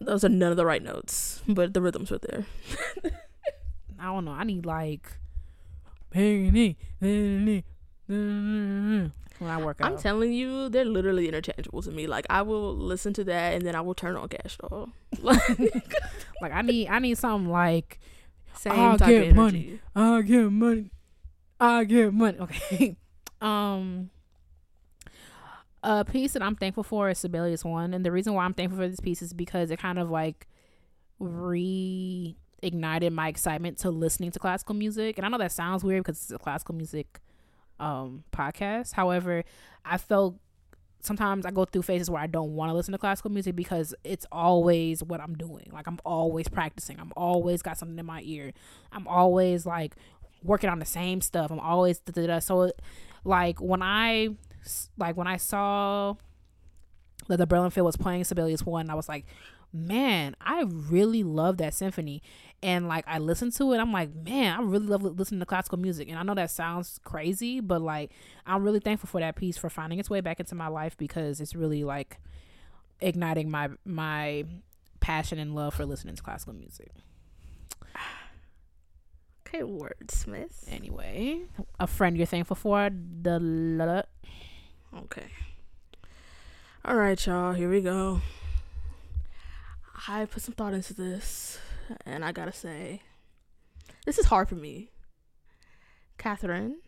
[0.00, 2.46] Those are none of the right notes, but the rhythms were there.
[3.98, 4.32] I don't know.
[4.32, 5.18] I need like
[9.38, 9.92] when I work out.
[9.92, 12.06] I'm telling you, they're literally interchangeable to me.
[12.06, 14.90] Like I will listen to that and then I will turn on Cash Doll.
[15.20, 18.00] like I need I need something like
[18.54, 19.34] same I'll type get of energy.
[19.36, 19.80] money.
[19.94, 20.90] I'll get money.
[21.60, 22.38] I get money.
[22.38, 22.96] Okay.
[23.40, 24.10] um
[25.82, 27.94] a piece that I'm thankful for is Sibelius One.
[27.94, 30.46] And the reason why I'm thankful for this piece is because it kind of like
[31.20, 35.18] reignited my excitement to listening to classical music.
[35.18, 37.20] And I know that sounds weird because it's a classical music
[37.80, 38.92] um podcast.
[38.92, 39.44] However,
[39.84, 40.36] I felt
[41.00, 43.94] sometimes I go through phases where I don't want to listen to classical music because
[44.04, 45.68] it's always what I'm doing.
[45.72, 46.98] Like I'm always practicing.
[46.98, 48.52] I'm always got something in my ear.
[48.92, 49.94] I'm always like
[50.42, 51.50] working on the same stuff.
[51.50, 52.38] I'm always da, da, da.
[52.40, 52.72] so
[53.24, 54.30] like when I
[54.96, 56.14] like when I saw
[57.28, 59.26] that the Berlin Phil was playing Sibelius one, I was like,
[59.72, 62.22] man, I really love that symphony.
[62.62, 65.78] And like I listened to it, I'm like, man, I really love listening to classical
[65.78, 66.08] music.
[66.08, 68.10] And I know that sounds crazy, but like
[68.46, 71.40] I'm really thankful for that piece for finding its way back into my life because
[71.40, 72.18] it's really like
[73.00, 74.44] igniting my my
[75.00, 76.90] passion and love for listening to classical music.
[79.46, 80.70] Okay, wordsmith.
[80.70, 81.40] Anyway,
[81.80, 82.90] a friend you're thankful for.
[82.90, 84.04] The
[84.96, 85.26] okay.
[86.84, 87.52] All right, y'all.
[87.52, 88.20] Here we go.
[90.06, 91.58] I put some thought into this,
[92.06, 93.02] and I gotta say,
[94.06, 94.90] this is hard for me.
[96.16, 96.78] Catherine,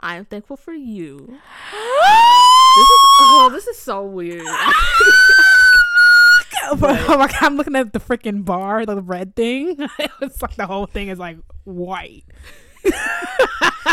[0.00, 1.18] I am thankful for you.
[1.26, 4.46] this is oh, this is so weird.
[6.72, 9.76] oh my god, I'm looking at the freaking bar, the red thing.
[10.20, 12.24] it's like the whole thing is like white.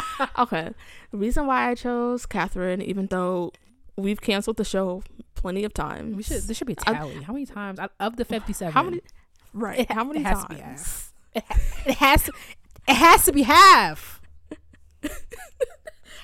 [0.39, 0.71] okay.
[1.11, 3.51] The reason why I chose Catherine, even though
[3.95, 5.03] we've canceled the show
[5.35, 6.15] plenty of times.
[6.15, 7.17] We should there should be a tally.
[7.17, 8.73] I, how many times of the fifty seven?
[8.73, 9.01] How many
[9.53, 9.79] right.
[9.81, 10.49] It, how many it has times?
[10.49, 11.87] To be half.
[11.87, 12.31] It, has to
[12.87, 14.21] it has to be half.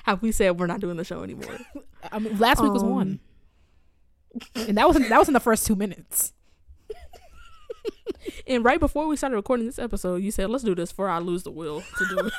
[0.04, 1.58] Have we said we're not doing the show anymore?
[2.12, 3.20] I mean, last week was Um, one,
[4.54, 6.32] and that was that was in the first two minutes.
[8.46, 11.18] And right before we started recording this episode, you said, "Let's do this before I
[11.18, 12.32] lose the will to do it."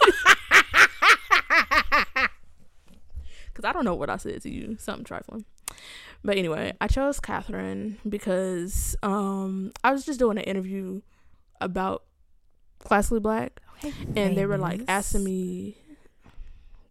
[3.54, 5.46] Because I don't know what I said to you, something trifling.
[6.24, 11.02] But anyway, I chose Catherine because um, I was just doing an interview
[11.60, 12.04] about
[12.80, 13.60] Classically Black,
[14.16, 15.78] and they were like asking me,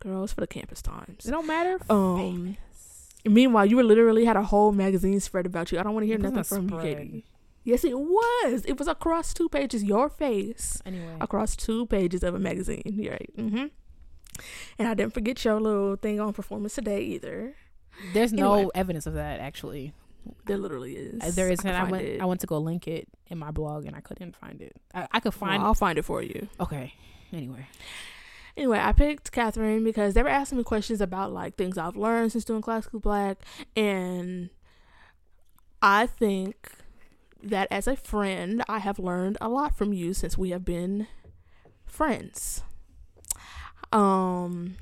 [0.01, 1.79] "Girls for the Campus Times." It don't matter.
[1.89, 2.57] Um,
[3.25, 5.79] meanwhile, you were literally had a whole magazine spread about you.
[5.79, 6.81] I don't want to hear It nothing from you.
[6.81, 7.25] Katie.
[7.63, 8.65] Yes, it was.
[8.65, 9.85] It was across two pages.
[9.85, 12.83] Your face Anyway, across two pages of a magazine.
[12.85, 13.31] You're right.
[13.37, 13.67] Mm-hmm.
[14.79, 17.55] And I didn't forget your little thing on performance today either.
[18.15, 19.93] there's no evidence of that actually.
[20.45, 21.35] There literally is.
[21.35, 22.05] There is, I and I went.
[22.05, 22.21] it.
[22.21, 24.77] I went to go link it in my blog, and I couldn't find it.
[24.95, 25.63] I, I could Well, find.
[25.63, 26.49] I'll find it for you.
[26.61, 26.93] okay.
[27.33, 27.67] Anyway,
[28.57, 32.33] Anyway, I picked Catherine because they were asking me questions about like things I've learned
[32.33, 33.39] since doing classical black,
[33.77, 34.51] and
[35.81, 36.71] I think
[37.43, 41.07] that as a friend, I have learned a lot from you since we have been
[41.87, 42.63] friends.
[43.93, 44.77] Um,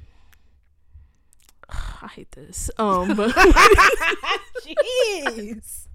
[1.68, 2.70] I hate this.
[2.78, 3.30] Um, but
[4.62, 5.86] jeez.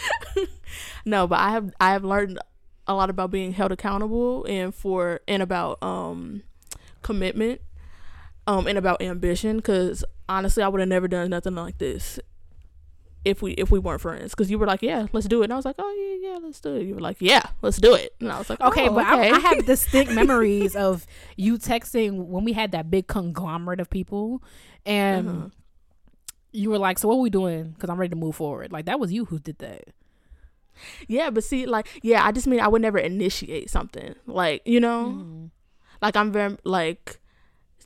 [1.04, 2.38] no, but I have I have learned
[2.86, 6.42] a lot about being held accountable and for and about um
[7.02, 7.60] commitment
[8.46, 12.18] um and about ambition because honestly I would have never done nothing like this
[13.24, 15.52] if we if we weren't friends because you were like yeah let's do it and
[15.52, 17.94] I was like oh yeah yeah let's do it you were like yeah let's do
[17.94, 19.30] it and I was like Okay, oh, but I, okay.
[19.30, 21.06] I have distinct memories of
[21.36, 24.42] you texting when we had that big conglomerate of people,
[24.84, 25.48] and Uh-huh.
[26.52, 28.72] you were like, "So what are we doing?" Because I'm ready to move forward.
[28.72, 29.84] Like that was you who did that.
[31.06, 34.80] yeah but see like yeah I just mean I would never initiate something like you
[34.80, 35.50] know Mhm.
[36.00, 37.20] Like I'm very like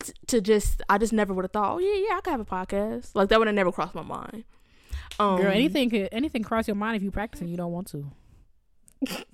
[0.03, 2.41] t- to just I just never would have thought, oh yeah, yeah, I could have
[2.41, 3.11] a podcast.
[3.15, 4.45] Like that would have never crossed my mind.
[5.19, 7.89] Um, Girl, anything could anything cross your mind if you practice and you don't want
[7.89, 8.11] to.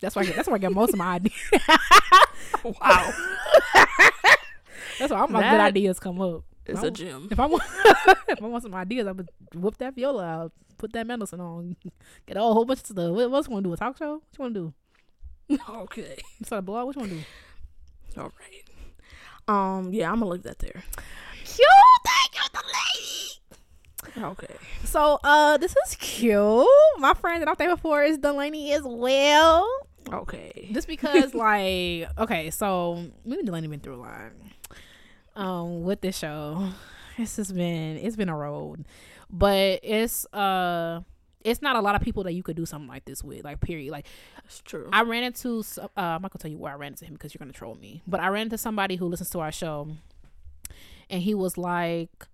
[0.00, 1.34] That's why I get, that's where I get most of my ideas.
[2.64, 2.72] Wow,
[4.98, 6.42] That's why all my good ideas come up.
[6.66, 7.28] it's a gym.
[7.30, 7.62] If I want
[8.28, 11.76] if I want some ideas, I would whip that viola out, put that Mendelssohn on,
[12.26, 13.10] get a whole bunch of stuff.
[13.12, 13.72] What else you want to do?
[13.72, 14.14] A talk show?
[14.14, 15.58] What you want to do?
[15.82, 16.86] okay, Start a blog?
[16.86, 18.20] What you want to do?
[18.20, 18.64] all right.
[19.48, 20.82] Um, yeah, I'm gonna leave that there.
[21.44, 21.66] Cute,
[22.04, 23.31] thank you, the lady.
[24.16, 24.54] Okay.
[24.84, 26.66] So, uh, this is cute.
[26.98, 29.68] My friend that I'm thankful for is Delaney as well.
[30.12, 30.68] Okay.
[30.72, 34.32] Just because, like, okay, so me and Delaney been through a lot.
[35.34, 36.68] Um, with this show,
[37.18, 38.84] this has been it's been a road,
[39.30, 41.00] but it's uh,
[41.42, 43.44] it's not a lot of people that you could do something like this with.
[43.44, 43.90] Like, period.
[43.90, 44.06] Like,
[44.36, 44.90] That's true.
[44.92, 47.32] I ran into uh, I'm not gonna tell you where I ran into him because
[47.32, 48.02] you're gonna troll me.
[48.06, 49.88] But I ran into somebody who listens to our show,
[51.08, 52.26] and he was like,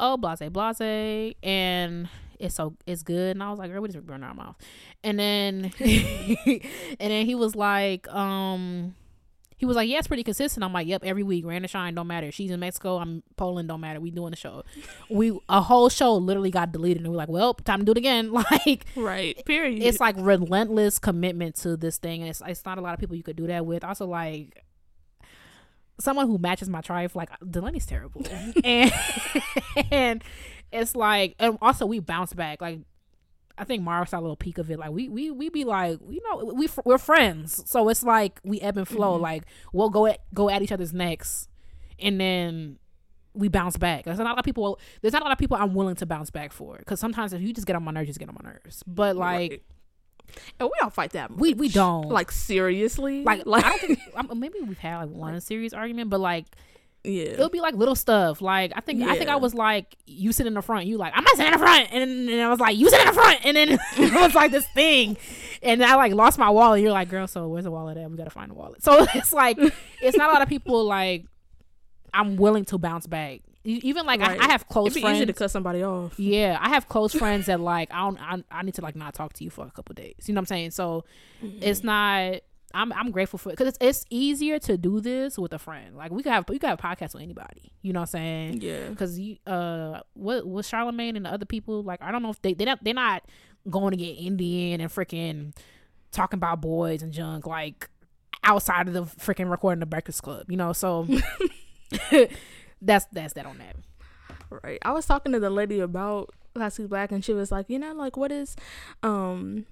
[0.00, 3.36] "Oh, blase, blase," and it's so it's good.
[3.36, 4.56] And I was like, "Girl, we just burn our mouth."
[5.04, 6.60] And then and
[6.98, 8.94] then he was like, um.
[9.56, 11.94] He was like, "Yeah, it's pretty consistent." I'm like, "Yep, every week, rain or shine,
[11.94, 12.32] don't matter.
[12.32, 14.00] She's in Mexico, I'm Poland, don't matter.
[14.00, 14.62] We doing the show.
[15.10, 17.98] We a whole show literally got deleted, and we're like, well, time to do it
[17.98, 18.32] again.
[18.50, 19.36] Like, right.
[19.44, 19.82] Period.
[19.82, 23.16] it's like relentless commitment to this thing and it's, it's not a lot of people
[23.16, 24.64] you could do that with also like
[26.00, 28.22] someone who matches my tribe like delaney's terrible
[28.64, 28.92] and
[29.90, 30.24] and
[30.72, 32.80] it's like and also we bounce back like
[33.58, 34.78] I think Mara saw a little peek of it.
[34.78, 38.58] Like we we we be like, you know, we we're friends, so it's like we
[38.62, 39.18] ebb and flow.
[39.18, 39.20] Mhm.
[39.20, 39.42] Like
[39.74, 41.46] we'll go at go at each other's necks,
[41.98, 42.78] and then
[43.34, 44.04] we bounce back.
[44.06, 44.80] There's not a lot of people.
[45.02, 47.42] There's not a lot of people I'm willing to bounce back for because sometimes if
[47.42, 48.82] you just get on my nerves, you just get on my nerves.
[48.86, 49.62] But like Right.
[50.58, 51.30] And we don't fight that.
[51.30, 51.38] Much.
[51.38, 53.22] we we don't like seriously.
[53.22, 56.46] like like I don't think maybe we've had like one serious argument, but like
[57.04, 57.24] yeah.
[57.24, 58.42] it'll be like little stuff.
[58.42, 61.12] Like I think I think I was like you sit in the front, you like
[61.16, 63.12] I'm not sitting in the front, and then I was like you sit in the
[63.12, 65.16] front, and then it was like this thing,
[65.62, 66.82] and I like lost my wallet.
[66.82, 68.10] You're like girl, so where's the wallet at?
[68.10, 68.82] We gotta find the wallet.
[68.82, 69.58] So it's like
[70.02, 71.24] it's not a lot of people like
[72.12, 73.40] I'm willing to bounce back.
[73.64, 74.40] Even like Right.
[74.40, 75.16] I, I have close It'd be friends.
[75.18, 76.18] easy to cut somebody off.
[76.18, 79.14] Yeah, I have close friends that like I don't I, I need to like not
[79.14, 80.14] talk to you for a couple days.
[80.26, 80.70] You know what I'm saying?
[80.70, 81.04] So
[81.42, 82.36] it's not
[82.72, 85.96] I'm I'm grateful for it because it's, it's easier to do this with a friend.
[85.96, 87.72] Like we could have you could have a podcast with anybody.
[87.82, 88.60] You know what I'm saying?
[88.62, 88.88] Yeah.
[88.88, 92.40] Because you uh what was Charlamagne and the other people like I don't know if
[92.40, 93.24] they they not they're not
[93.68, 95.54] going to get Indian and freaking
[96.12, 97.90] talking about boys and junk like
[98.42, 100.50] outside of the freaking recording the Breakfast Club.
[100.50, 101.06] You know so.
[102.82, 103.76] that's that's that on that.
[104.64, 104.78] Right.
[104.82, 107.92] I was talking to the lady about Classic Black and she was like, you know,
[107.92, 108.56] like what is
[109.02, 109.66] um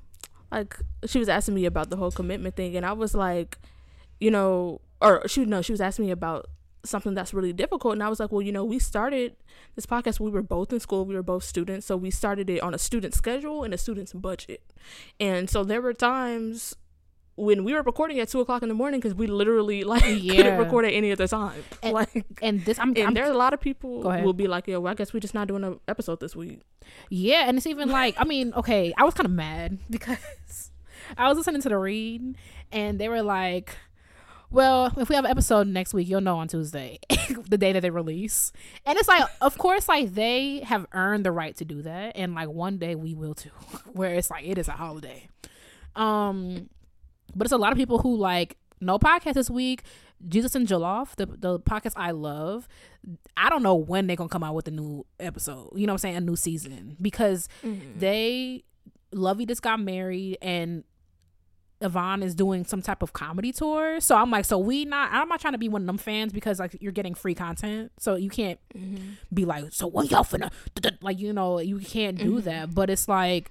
[0.52, 3.58] like she was asking me about the whole commitment thing and I was like,
[4.20, 6.46] you know, or she no, she was asking me about
[6.84, 7.94] something that's really difficult.
[7.94, 9.36] And I was like, well, you know, we started
[9.74, 10.20] this podcast.
[10.20, 11.04] We were both in school.
[11.04, 14.12] We were both students, so we started it on a student schedule and a student's
[14.12, 14.62] budget.
[15.18, 16.76] And so there were times
[17.38, 20.34] when we were recording at two o'clock in the morning because we literally like Yeah.
[20.36, 21.62] couldn't record at any other time.
[21.82, 24.80] And- like, And this, I'm, and there's a lot of people will be like, "Yo,
[24.80, 26.60] well, I guess we're just not doing an episode this week."
[27.10, 30.70] Yeah, and it's even like I mean, okay, I was kind of mad because
[31.16, 32.36] I was listening to the read,
[32.72, 33.76] and they were like,
[34.50, 36.98] "Well, if we have an episode next week, you'll know on Tuesday,
[37.48, 38.52] the day that they release."
[38.84, 42.34] And it's like, of course, like they have earned the right to do that, and
[42.34, 43.50] like one day we will too,
[43.92, 45.28] where it's like it is a holiday.
[45.96, 46.68] Um,
[47.34, 49.82] but it's a lot of people who like no podcast this week.
[50.26, 52.68] Jesus and Jollof, the the podcast I love,
[53.36, 55.70] I don't know when they're gonna come out with a new episode.
[55.74, 56.16] You know what I'm saying?
[56.16, 57.98] A new season because mm-hmm.
[57.98, 58.64] they
[59.12, 60.84] Lovey just got married and
[61.80, 64.00] Yvonne is doing some type of comedy tour.
[64.00, 66.32] So I'm like, so we not I'm not trying to be one of them fans
[66.32, 67.92] because like you're getting free content.
[67.98, 69.12] So you can't mm-hmm.
[69.32, 70.50] be like, so what y'all finna
[71.00, 72.40] like you know, you can't do mm-hmm.
[72.40, 72.74] that.
[72.74, 73.50] But it's like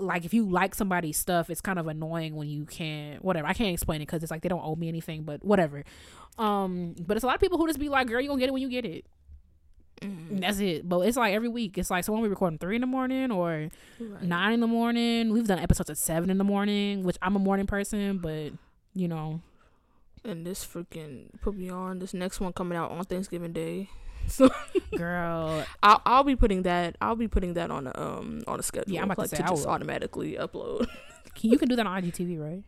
[0.00, 3.46] like if you like somebody's stuff, it's kind of annoying when you can't whatever.
[3.46, 5.84] I can't explain it because it's like they don't owe me anything, but whatever.
[6.38, 8.48] Um, but it's a lot of people who just be like, "Girl, you gonna get
[8.48, 9.04] it when you get it."
[10.02, 10.88] And That's it.
[10.88, 11.76] But it's like every week.
[11.76, 13.68] It's like so when we recording three in the morning or
[14.00, 14.22] Right.
[14.22, 15.30] nine in the morning.
[15.32, 18.52] We've done episodes at seven in the morning, which I'm a morning person, but
[18.94, 19.42] you know,
[20.24, 21.98] And this freaking put me on.
[21.98, 23.88] This next one coming out on Thanksgiving Day.
[24.38, 24.48] So
[24.96, 28.62] girl, I'll I'll be putting that I'll be putting that on a um on a
[28.62, 28.92] schedule.
[28.94, 30.86] Yeah, I'm about to say, I just automatically upload.
[31.40, 32.62] you can do that on IGTV, right?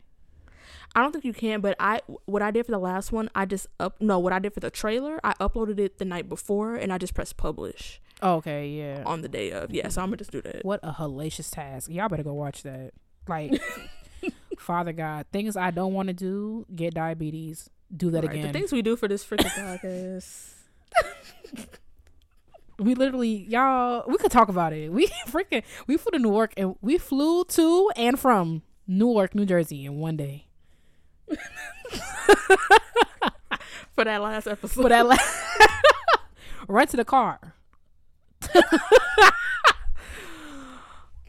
[0.95, 3.45] I don't think you can, but I what I did for the last one, I
[3.45, 6.75] just up no what I did for the trailer, I uploaded it the night before
[6.75, 9.03] and I just pressed publish Oh, okay, yeah.
[9.05, 9.71] on the day of.
[9.73, 10.63] Yeah, so I'm gonna just do that.
[10.63, 11.89] What a hellacious task.
[11.89, 12.91] Y'all better go watch that.
[13.27, 13.59] Like,
[14.57, 18.47] Father God, things I don't want to do, get diabetes, do that Right, again.
[18.47, 20.53] The things we do for this freaking podcast.
[22.79, 24.91] we literally, y'all, we could talk about it.
[24.91, 29.85] We freaking, we flew to Newark and we flew to and from Newark, New Jersey
[29.85, 30.47] in one day.
[33.93, 34.83] for that last episode.
[34.83, 35.17] But that la-
[36.67, 37.55] rented a car.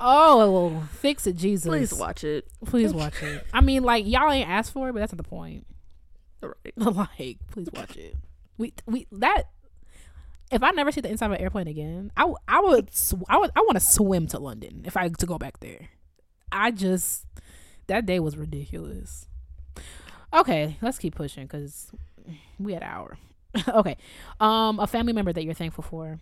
[0.00, 1.68] oh, fix it, Jesus.
[1.68, 2.46] Please watch it.
[2.64, 3.46] Please watch it.
[3.52, 5.66] I mean, like y'all ain't asked for it, but that's not the point.
[6.42, 6.74] Right.
[6.76, 8.16] like, please watch it.
[8.58, 9.44] We we that.
[10.50, 13.38] If I never see the inside of an airplane again, I, I would sw- I
[13.38, 15.88] would I want to swim to London if I to go back there.
[16.52, 17.26] I just
[17.86, 19.28] that day was ridiculous.
[20.32, 21.90] Okay, let's keep pushing because
[22.58, 23.18] we had an hour.
[23.68, 23.96] okay,
[24.40, 26.18] um, a family member that you're thankful for.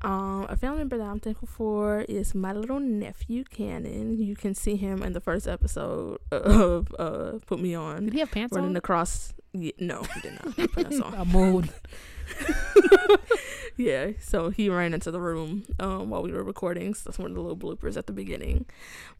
[0.00, 4.16] Um, a family member that I'm thankful for is my little nephew Cannon.
[4.22, 8.04] You can see him in the first episode of uh Put Me On.
[8.04, 8.76] Did he have pants running on?
[8.76, 9.34] across.
[9.52, 10.54] Yeah, no, he did not.
[10.56, 11.14] He put us on.
[11.14, 11.70] a mood.
[13.76, 16.94] Yeah, so he ran into the room um while we were recording.
[16.94, 18.66] So that's one of the little bloopers at the beginning.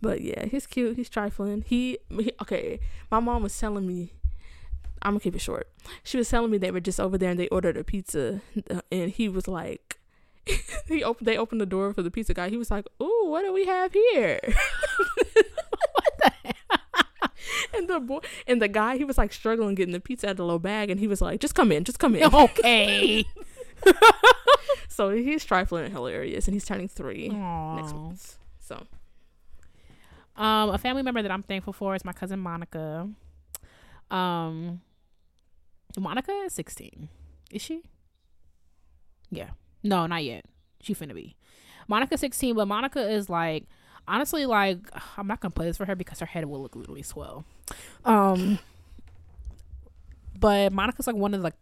[0.03, 0.97] But yeah, he's cute.
[0.97, 1.63] He's trifling.
[1.65, 2.81] He, he okay.
[3.11, 4.13] My mom was telling me.
[5.01, 5.69] I'm gonna keep it short.
[6.03, 8.81] She was telling me they were just over there and they ordered a pizza, uh,
[8.91, 10.01] and he was like,
[10.89, 11.29] he opened.
[11.29, 12.49] They opened the door for the pizza guy.
[12.49, 14.41] He was like, "Ooh, what do we have here?"
[17.75, 20.37] and the boy and the guy, he was like struggling getting the pizza out of
[20.39, 23.25] the little bag, and he was like, "Just come in, just come in." okay.
[24.89, 28.37] So he's trifling and hilarious, and he's turning three next month.
[28.59, 28.85] So
[30.35, 33.09] Um, a family member that I'm thankful for is my cousin Monica.
[34.11, 34.81] Um,
[35.97, 37.09] Monica is 16.
[37.53, 37.83] Is she?
[39.31, 39.51] Yeah.
[39.85, 40.47] No, not yet.
[40.81, 41.37] She finna be.
[41.87, 43.67] Monica 16, but Monica is like,
[44.09, 44.79] honestly, like,
[45.17, 47.45] I'm not gonna play this for her because her head will look literally swell.
[48.05, 48.59] Um,
[50.39, 51.53] but Monica's like one of the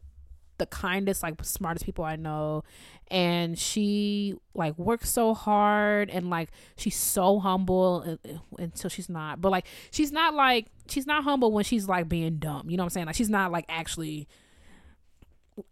[0.59, 2.65] the kindest, like smartest people I know,
[3.11, 8.19] and she like works so hard and like she's so humble
[8.59, 9.41] until she's not.
[9.41, 12.71] But like she's not like she's not humble when she's like being dumb.
[12.71, 13.07] You know what I'm saying?
[13.07, 14.29] Like she's not like actually.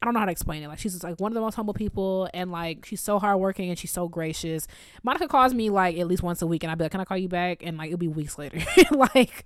[0.00, 0.68] I don't know how to explain it.
[0.68, 3.68] Like she's just like one of the most humble people, and like she's so hardworking
[3.68, 4.66] and she's so gracious.
[5.02, 7.04] Monica calls me like at least once a week, and I'd be like, "Can I
[7.04, 8.58] call you back?" And like it'll be weeks later.
[8.90, 9.44] like,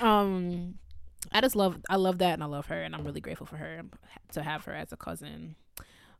[0.00, 0.74] um,
[1.32, 3.56] I just love I love that, and I love her, and I'm really grateful for
[3.56, 3.82] her
[4.32, 5.56] to have her as a cousin.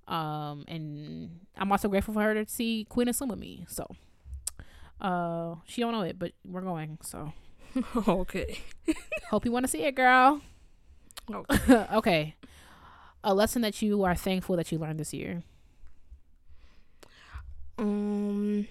[0.07, 3.67] Um, and I'm also grateful for her to see Queen and Slim with me.
[3.69, 3.87] So,
[5.01, 6.99] uh, she don't know it, but we're going.
[7.03, 7.33] So,
[8.09, 8.59] okay.
[9.31, 10.41] hope you want to see it, girl.
[11.33, 11.87] Okay.
[11.93, 12.35] okay.
[13.27, 15.43] A lesson that you are thankful that you learned this year.
[17.79, 18.67] Um,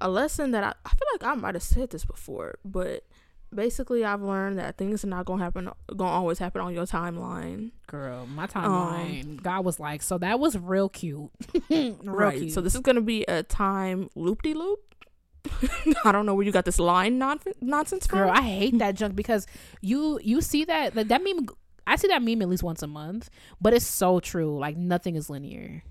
[0.00, 3.04] a lesson that I, I feel like I might have said this before, but
[3.54, 7.70] basically I've learned that things are not gonna happen gonna always happen on your timeline.
[7.86, 9.42] Girl, my Um, timeline.
[9.42, 11.30] God was like, so that was real cute.
[11.70, 12.38] real right.
[12.38, 12.52] cute.
[12.52, 14.80] So this is gonna be a time loop de loop.
[16.04, 18.18] I don't know where you got this line non- nonsense from.
[18.20, 19.46] Girl, I hate that junk because
[19.80, 21.46] you you see that like, that meme.
[21.86, 23.28] I see that meme at least once a month,
[23.60, 24.58] but it's so true.
[24.58, 25.82] Like nothing is linear.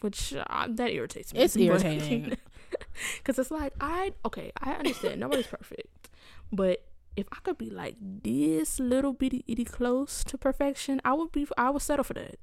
[0.00, 1.40] which uh, that irritates me.
[1.40, 2.36] It's irritating.
[3.24, 6.08] Cause it's like I okay, I understand nobody's perfect,
[6.52, 6.84] but
[7.16, 11.46] if I could be like this little bitty itty close to perfection, I would be.
[11.58, 12.36] I would settle for that.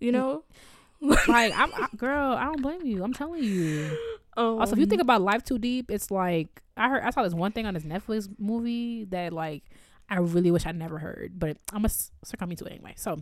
[0.00, 0.44] You know.
[1.00, 3.02] like I'm I, girl, I don't blame you.
[3.02, 3.96] I'm telling you.
[4.36, 7.22] Um, Also, if you think about life too deep, it's like I heard I saw
[7.24, 9.64] this one thing on this Netflix movie that like
[10.08, 11.94] I really wish I never heard, but I'm gonna
[12.24, 12.94] circle me to it anyway.
[12.96, 13.18] So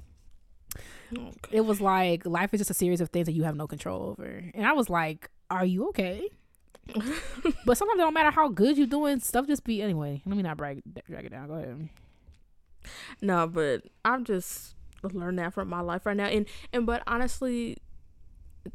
[1.16, 1.32] okay.
[1.50, 4.10] it was like life is just a series of things that you have no control
[4.10, 6.28] over, and I was like, "Are you okay?"
[7.64, 10.22] but sometimes it don't matter how good you're doing, stuff just be anyway.
[10.26, 11.48] Let me not brag, drag it down.
[11.48, 11.88] Go ahead.
[13.20, 17.76] no, but I'm just learning that from my life right now, and and but honestly.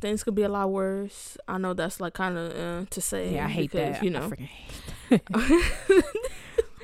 [0.02, 1.38] Things could be a lot worse.
[1.48, 3.36] I know that's like kind of uh, to say.
[3.36, 4.04] Yeah, I hate because, that.
[4.04, 4.76] You I know, freaking hate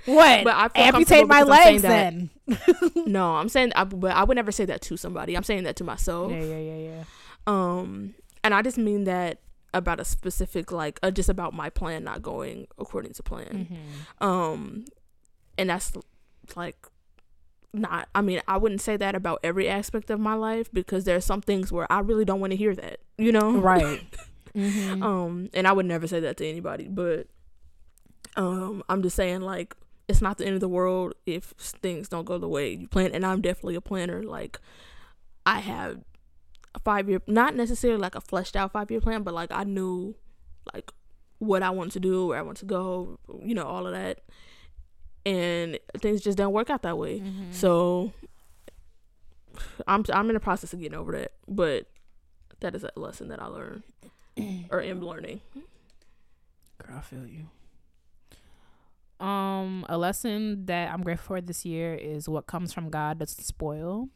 [0.06, 0.44] what?
[0.44, 2.30] But I amputate my legs then.
[2.96, 5.36] no, I'm saying, I, but I would never say that to somebody.
[5.36, 6.32] I'm saying that to myself.
[6.32, 7.04] Yeah, yeah, yeah, yeah.
[7.48, 9.40] Um, and I just mean that
[9.74, 13.68] about a specific, like, uh, just about my plan not going according to plan.
[13.70, 14.28] Mm-hmm.
[14.28, 14.86] Um,
[15.58, 15.94] and that's
[16.56, 16.76] like
[17.74, 18.10] not.
[18.14, 21.22] I mean, I wouldn't say that about every aspect of my life because there are
[21.22, 23.00] some things where I really don't want to hear that.
[23.18, 24.02] You know, Right.
[24.56, 25.04] mm-hmm.
[25.04, 27.28] um, and I would never say that to anybody, but
[28.36, 29.76] um, I'm just saying like
[30.12, 33.12] it's not the end of the world if things don't go the way you plan.
[33.14, 34.22] And I'm definitely a planner.
[34.22, 34.60] Like
[35.46, 36.02] I have
[36.76, 39.64] a five year, not necessarily like a fleshed out five year plan, but like I
[39.64, 40.16] knew
[40.74, 40.92] like
[41.40, 44.20] what I want to do, where I want to go, you know, all of that.
[45.26, 47.20] And things just don't work out that way.
[47.20, 47.52] Mm-hmm.
[47.52, 48.12] So
[49.88, 51.88] I'm I'm in the process of getting over that, but
[52.60, 53.84] that is a lesson that I learned
[54.70, 55.42] or am learning.
[56.80, 57.48] Girl, I feel you.
[59.22, 63.44] Um, a lesson that I'm grateful for this year is what comes from God doesn't
[63.44, 64.10] spoil.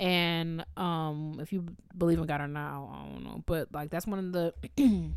[0.00, 1.64] And um, if you
[1.96, 4.52] believe in God or not, I don't know, but like that's one of the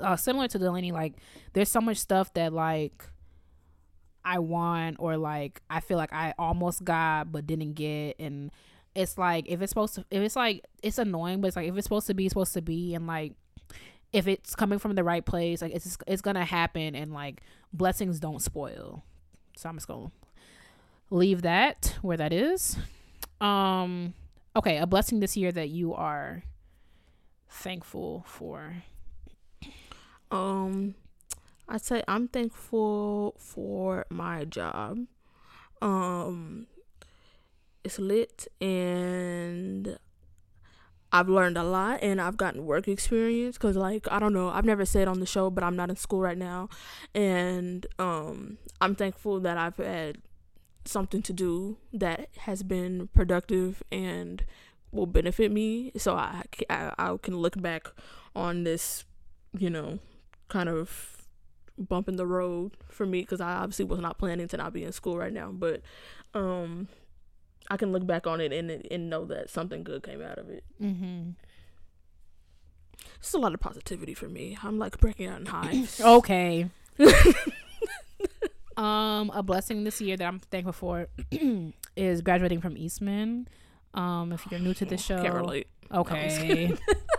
[0.00, 0.90] uh, similar to Delaney.
[0.90, 1.14] Like,
[1.52, 3.04] there's so much stuff that like
[4.24, 8.50] I want or like I feel like I almost got but didn't get, and
[8.96, 11.76] it's like if it's supposed to, if it's like it's annoying, but it's like if
[11.76, 13.34] it's supposed to be, it's supposed to be, and like
[14.12, 17.42] if it's coming from the right place, like it's it's gonna happen, and like
[17.72, 19.04] blessings don't spoil.
[19.56, 20.10] So I'm just gonna
[21.10, 22.76] leave that where that is.
[23.40, 24.14] Um,
[24.56, 26.42] okay, a blessing this year that you are
[27.48, 28.82] thankful for.
[30.30, 30.94] Um,
[31.68, 35.06] I'd say I'm thankful for my job.
[35.80, 36.66] Um,
[37.84, 39.98] it's lit and
[41.12, 44.64] I've learned a lot and I've gotten work experience because like I don't know I've
[44.64, 46.68] never said on the show but I'm not in school right now.
[47.14, 50.18] And um I'm thankful that I've had
[50.84, 54.44] something to do that has been productive and
[54.90, 57.88] will benefit me so I, I, I can look back
[58.34, 59.04] on this
[59.58, 59.98] you know
[60.48, 61.26] kind of
[61.76, 64.84] bump in the road for me because I obviously was not planning to not be
[64.84, 65.82] in school right now but
[66.34, 66.88] um
[67.68, 70.48] I can look back on it and and know that something good came out of
[70.48, 70.64] it.
[70.80, 71.30] Mm-hmm.
[73.18, 74.56] It's a lot of positivity for me.
[74.62, 76.00] I'm like breaking out in hives.
[76.04, 76.70] Okay.
[78.76, 81.08] um, a blessing this year that I'm thankful for
[81.96, 83.48] is graduating from Eastman.
[83.94, 85.68] Um, if you're new to the show, Can't relate.
[85.92, 86.76] Okay.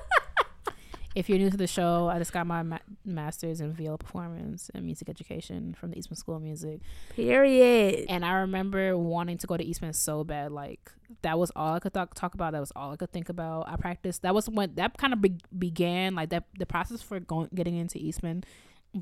[1.15, 4.69] if you're new to the show, I just got my ma- master's in viola performance
[4.73, 6.81] and music education from the Eastman School of Music.
[7.15, 8.05] Period.
[8.09, 10.51] And I remember wanting to go to Eastman so bad.
[10.51, 10.91] Like
[11.23, 12.53] that was all I could talk talk about.
[12.53, 13.67] That was all I could think about.
[13.67, 14.21] I practiced.
[14.21, 16.13] That was when that kind of be- began.
[16.13, 18.43] Like that, the process for going getting into Eastman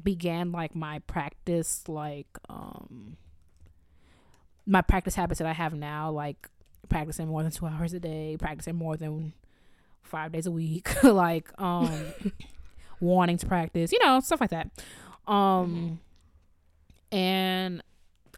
[0.03, 0.53] began.
[0.53, 3.17] Like my practice, like um,
[4.65, 6.09] my practice habits that I have now.
[6.09, 6.49] Like
[6.87, 9.33] practicing more than two hours a day, practicing more than
[10.03, 10.89] five days a week.
[11.03, 12.13] like um,
[12.99, 13.91] wanting to practice.
[13.91, 14.69] You know, stuff like that.
[15.27, 15.99] Um,
[17.11, 17.81] and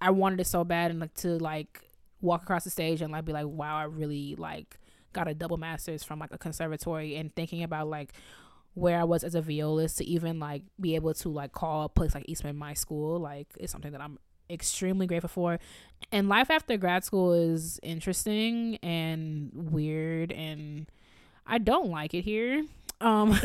[0.02, 1.82] I wanted it so bad and like to like
[2.22, 4.78] walk across the stage and like be like, wow, I really like
[5.14, 8.14] got a double master's from like a conservatory and thinking about like
[8.74, 11.90] where I was as a violist to even like be able to like call a
[11.90, 14.18] place like Eastman my school, like is something that I'm
[14.50, 15.60] extremely grateful for.
[16.12, 20.88] And life after grad school is interesting and weird and
[21.50, 22.66] I don't like it here.
[23.02, 23.38] Um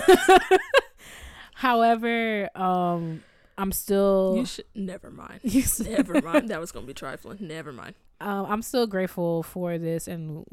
[1.54, 3.22] however, um
[3.56, 4.34] I'm still.
[4.36, 5.40] You should never mind.
[5.42, 6.48] You never mind.
[6.48, 7.38] That was gonna be trifling.
[7.40, 7.94] Never mind.
[8.20, 10.44] Um, I'm still grateful for this, and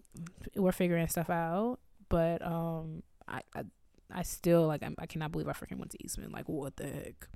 [0.55, 1.79] we're figuring stuff out.
[2.09, 3.63] But um, I, I,
[4.11, 4.83] I still like.
[4.83, 6.31] I'm, I cannot believe I freaking went to Eastman.
[6.31, 7.27] Like, what the heck?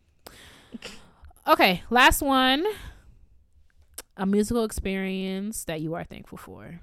[1.48, 2.66] Okay, last one.
[4.18, 6.80] A musical experience that you are thankful for.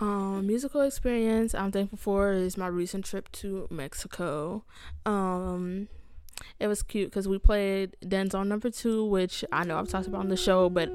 [0.00, 4.64] Um, musical experience I'm thankful for is my recent trip to Mexico.
[5.06, 5.88] Um,
[6.58, 10.20] it was cute because we played Danzón number two, which I know I've talked about
[10.20, 10.90] on the show, but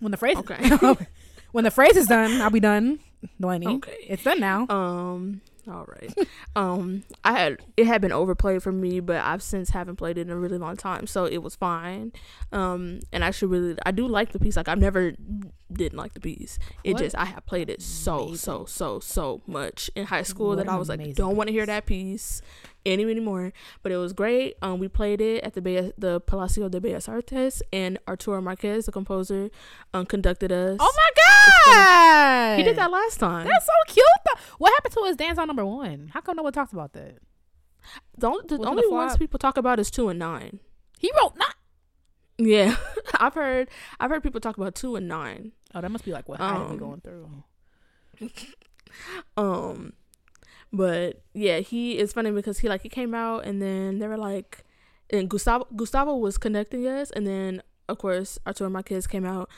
[0.00, 0.58] When the phrase okay.
[1.52, 3.00] when the phrase is done, I'll be done.
[3.40, 3.66] Delaney.
[3.66, 3.96] Okay.
[4.06, 4.66] It's done now.
[4.68, 5.40] Um
[5.70, 6.28] all right.
[6.56, 10.22] um, I had it had been overplayed for me, but I've since haven't played it
[10.22, 12.12] in a really long time, so it was fine.
[12.52, 14.56] Um, and I should really, I do like the piece.
[14.56, 15.12] Like I've never
[15.70, 16.58] didn't like the piece.
[16.84, 17.02] It what?
[17.02, 18.36] just I have played it so amazing.
[18.36, 21.52] so so so much in high school what that I was like, don't want to
[21.52, 22.40] hear that piece
[22.88, 23.52] any anymore.
[23.82, 24.56] But it was great.
[24.62, 28.86] Um, we played it at the Be- the Palacio de Bellas Artes, and Arturo Marquez,
[28.86, 29.50] the composer,
[29.94, 30.78] um, conducted us.
[30.80, 32.58] Oh my god!
[32.58, 33.46] He did that last time.
[33.46, 34.04] That's so cute.
[34.58, 36.10] What happened to his Danzón number one?
[36.12, 37.18] How come no one talks about that?
[38.16, 40.60] The, the only ones people talk about is two and nine.
[40.98, 41.54] He wrote not.
[42.38, 42.76] Yeah,
[43.14, 43.68] I've heard.
[43.98, 45.52] I've heard people talk about two and nine.
[45.74, 47.44] Oh, that must be like what um, I am going through.
[49.36, 49.92] um,
[50.72, 54.18] but yeah, he is funny because he like he came out and then they were
[54.18, 54.64] like,
[55.10, 59.48] and Gustavo Gustavo was connecting us, and then of course Arturo kids came out,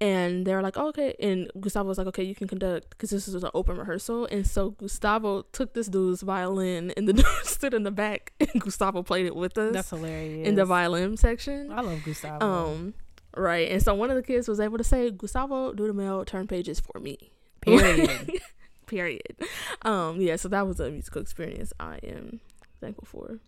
[0.00, 3.10] and they were like, oh, okay, and Gustavo was like, okay, you can conduct because
[3.10, 7.26] this was an open rehearsal, and so Gustavo took this dude's violin, and the dude
[7.44, 9.72] stood in the back, and Gustavo played it with us.
[9.72, 10.46] That's hilarious.
[10.46, 12.44] In the violin section, I love Gustavo.
[12.44, 12.94] Um,
[13.34, 16.24] right, and so one of the kids was able to say, Gustavo, do the mail
[16.24, 17.32] turn pages for me.
[17.62, 18.32] Period.
[18.88, 19.36] period.
[19.82, 22.40] Um, yeah, so that was a musical experience I am
[22.80, 23.38] thankful for.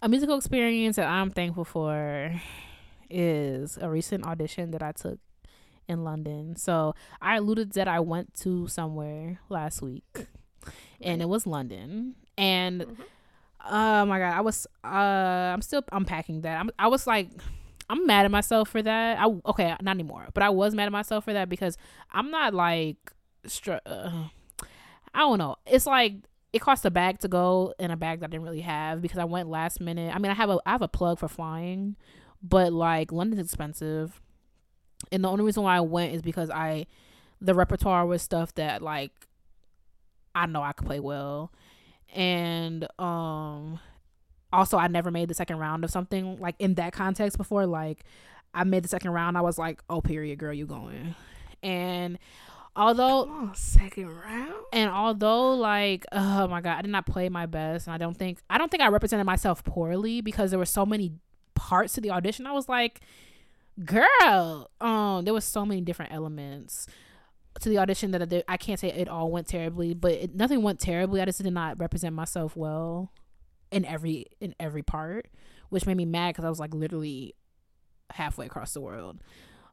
[0.00, 2.32] A musical experience that I'm thankful for
[3.10, 5.18] is a recent audition that I took
[5.88, 6.56] in London.
[6.56, 10.26] So I alluded that I went to somewhere last week,
[11.00, 12.14] and it was London.
[12.36, 13.02] And mm-hmm.
[13.70, 16.60] oh my god, I was uh, I'm still unpacking that.
[16.60, 17.30] I'm, I was like.
[17.88, 19.16] I'm mad at myself for that.
[19.16, 20.26] I okay, not anymore.
[20.34, 21.78] But I was mad at myself for that because
[22.10, 22.96] I'm not like
[23.48, 24.28] str- uh,
[25.14, 25.56] I don't know.
[25.66, 26.14] It's like
[26.52, 29.18] it cost a bag to go and a bag that I didn't really have because
[29.18, 30.14] I went last minute.
[30.14, 31.96] I mean, I have a I have a plug for flying,
[32.42, 34.20] but like London's expensive,
[35.12, 36.86] and the only reason why I went is because I
[37.40, 39.12] the repertoire was stuff that like
[40.34, 41.52] I know I could play well,
[42.14, 43.80] and um
[44.52, 47.66] also I never made the second round of something like in that context before.
[47.66, 48.04] Like
[48.54, 51.14] I made the second round, I was like, oh period, girl, you going,
[51.62, 52.18] and
[52.76, 54.54] although on, second round?
[54.72, 58.16] And although like oh my god i did not play my best and i don't
[58.16, 61.12] think i don't think i represented myself poorly because there were so many
[61.54, 62.46] parts to the audition.
[62.46, 63.00] I was like
[63.84, 66.86] girl um there was so many different elements
[67.60, 70.34] to the audition that I, did, I can't say it all went terribly but it,
[70.34, 71.20] nothing went terribly.
[71.20, 73.12] I just did not represent myself well
[73.70, 75.28] in every in every part
[75.70, 77.34] which made me mad because i was like literally
[78.12, 79.20] halfway across the world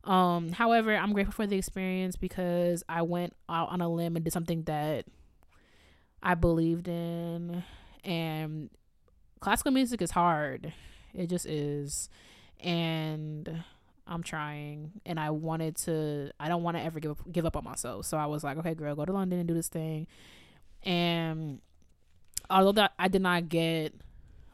[0.03, 4.25] um, however, I'm grateful for the experience because I went out on a limb and
[4.25, 5.05] did something that
[6.21, 7.63] I believed in.
[8.03, 8.69] And
[9.39, 10.73] classical music is hard.
[11.13, 12.09] It just is.
[12.59, 13.63] And
[14.05, 17.55] I'm trying and I wanted to I don't want to ever give up, give up
[17.55, 18.05] on myself.
[18.05, 20.07] So I was like, okay, girl, go to London and do this thing.
[20.83, 21.61] And
[22.49, 23.93] although that I did not get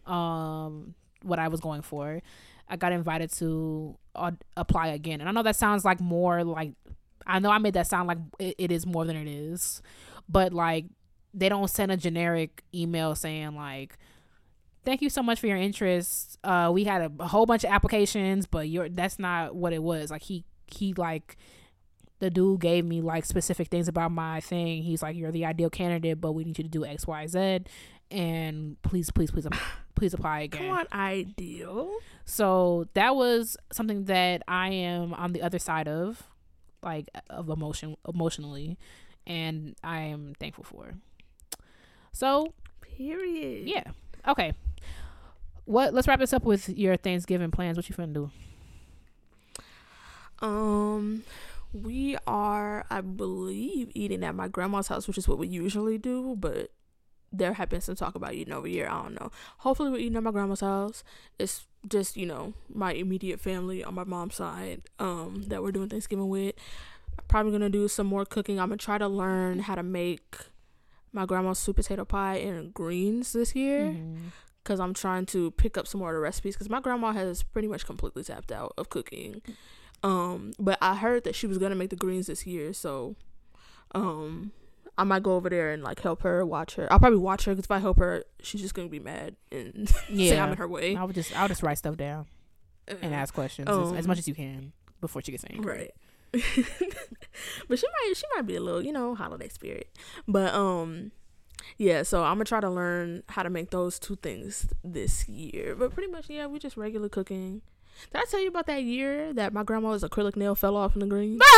[0.05, 0.93] um
[1.23, 2.21] what I was going for,
[2.69, 5.19] I got invited to uh, apply again.
[5.19, 6.71] And I know that sounds like more like
[7.25, 9.81] I know I made that sound like it, it is more than it is,
[10.27, 10.85] but like
[11.33, 13.97] they don't send a generic email saying like
[14.83, 16.37] thank you so much for your interest.
[16.43, 19.83] Uh, we had a, a whole bunch of applications, but you're that's not what it
[19.83, 20.11] was.
[20.11, 21.37] Like he he like
[22.19, 24.83] the dude gave me like specific things about my thing.
[24.83, 27.59] He's like, "You're the ideal candidate, but we need you to do X, Y, Z,
[28.11, 29.47] and please, please, please,
[29.99, 31.91] please apply again." Come on, ideal.
[32.25, 36.23] So that was something that I am on the other side of,
[36.81, 38.77] like of emotion, emotionally,
[39.27, 40.93] and I am thankful for.
[42.11, 43.67] So, period.
[43.67, 43.91] Yeah.
[44.27, 44.53] Okay.
[45.65, 45.93] What?
[45.93, 47.77] Let's wrap this up with your Thanksgiving plans.
[47.77, 48.31] What you finna do?
[50.41, 51.23] Um,
[51.73, 56.35] We are, I believe, eating at my grandma's house, which is what we usually do,
[56.35, 56.71] but
[57.31, 58.87] there have been some talk about eating over here.
[58.89, 59.31] I don't know.
[59.59, 61.03] Hopefully, we're eating at my grandma's house.
[61.37, 65.89] It's just, you know, my immediate family on my mom's side um, that we're doing
[65.89, 66.55] Thanksgiving with.
[67.17, 68.59] I'm probably gonna do some more cooking.
[68.59, 70.37] I'm gonna try to learn how to make
[71.11, 73.95] my grandma's sweet potato pie and greens this year
[74.63, 77.43] because I'm trying to pick up some more of the recipes because my grandma has
[77.43, 79.41] pretty much completely tapped out of cooking.
[80.03, 83.15] Um, but I heard that she was gonna make the greens this year, so
[83.95, 84.51] um,
[84.99, 86.91] I might go over there and like help her, watch her.
[86.91, 89.89] I'll probably watch her because if I help her, she's just gonna be mad and
[90.07, 90.95] say I'm in her way.
[90.95, 92.27] I would just I would just write stuff down
[93.01, 95.73] and ask questions as, as Um, much as you can before she gets angry.
[95.73, 95.91] Right.
[97.67, 99.89] but she might she might be a little, you know, holiday spirit.
[100.27, 101.11] But um
[101.77, 105.75] yeah, so I'm gonna try to learn how to make those two things this year.
[105.75, 107.61] But pretty much, yeah, we just regular cooking.
[108.11, 110.99] Did I tell you about that year that my grandma's acrylic nail fell off in
[111.01, 111.39] the green?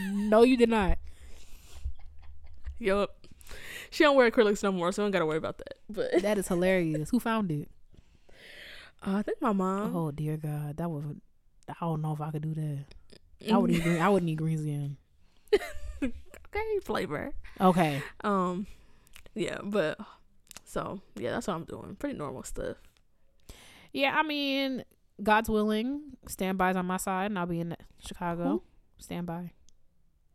[0.00, 0.98] No, you did not.
[2.78, 3.16] Yup.
[3.90, 5.74] She don't wear acrylics no more, so I don't gotta worry about that.
[5.88, 7.10] But That is hilarious.
[7.10, 7.68] Who found it?
[9.06, 9.94] uh, I think my mom.
[9.94, 11.04] Oh dear God, that was.
[11.68, 12.84] I don't know if I could do that.
[13.52, 13.86] I would need.
[13.86, 14.96] I would need greens again.
[16.02, 17.32] okay, flavor.
[17.60, 18.02] Okay.
[18.22, 18.66] Um,
[19.34, 19.98] yeah, but
[20.64, 21.96] so yeah, that's what I'm doing.
[21.98, 22.76] Pretty normal stuff.
[23.92, 24.84] Yeah, I mean,
[25.22, 28.44] God's willing, standby's on my side, and I'll be in Chicago.
[28.44, 28.62] Who?
[28.98, 29.52] Standby.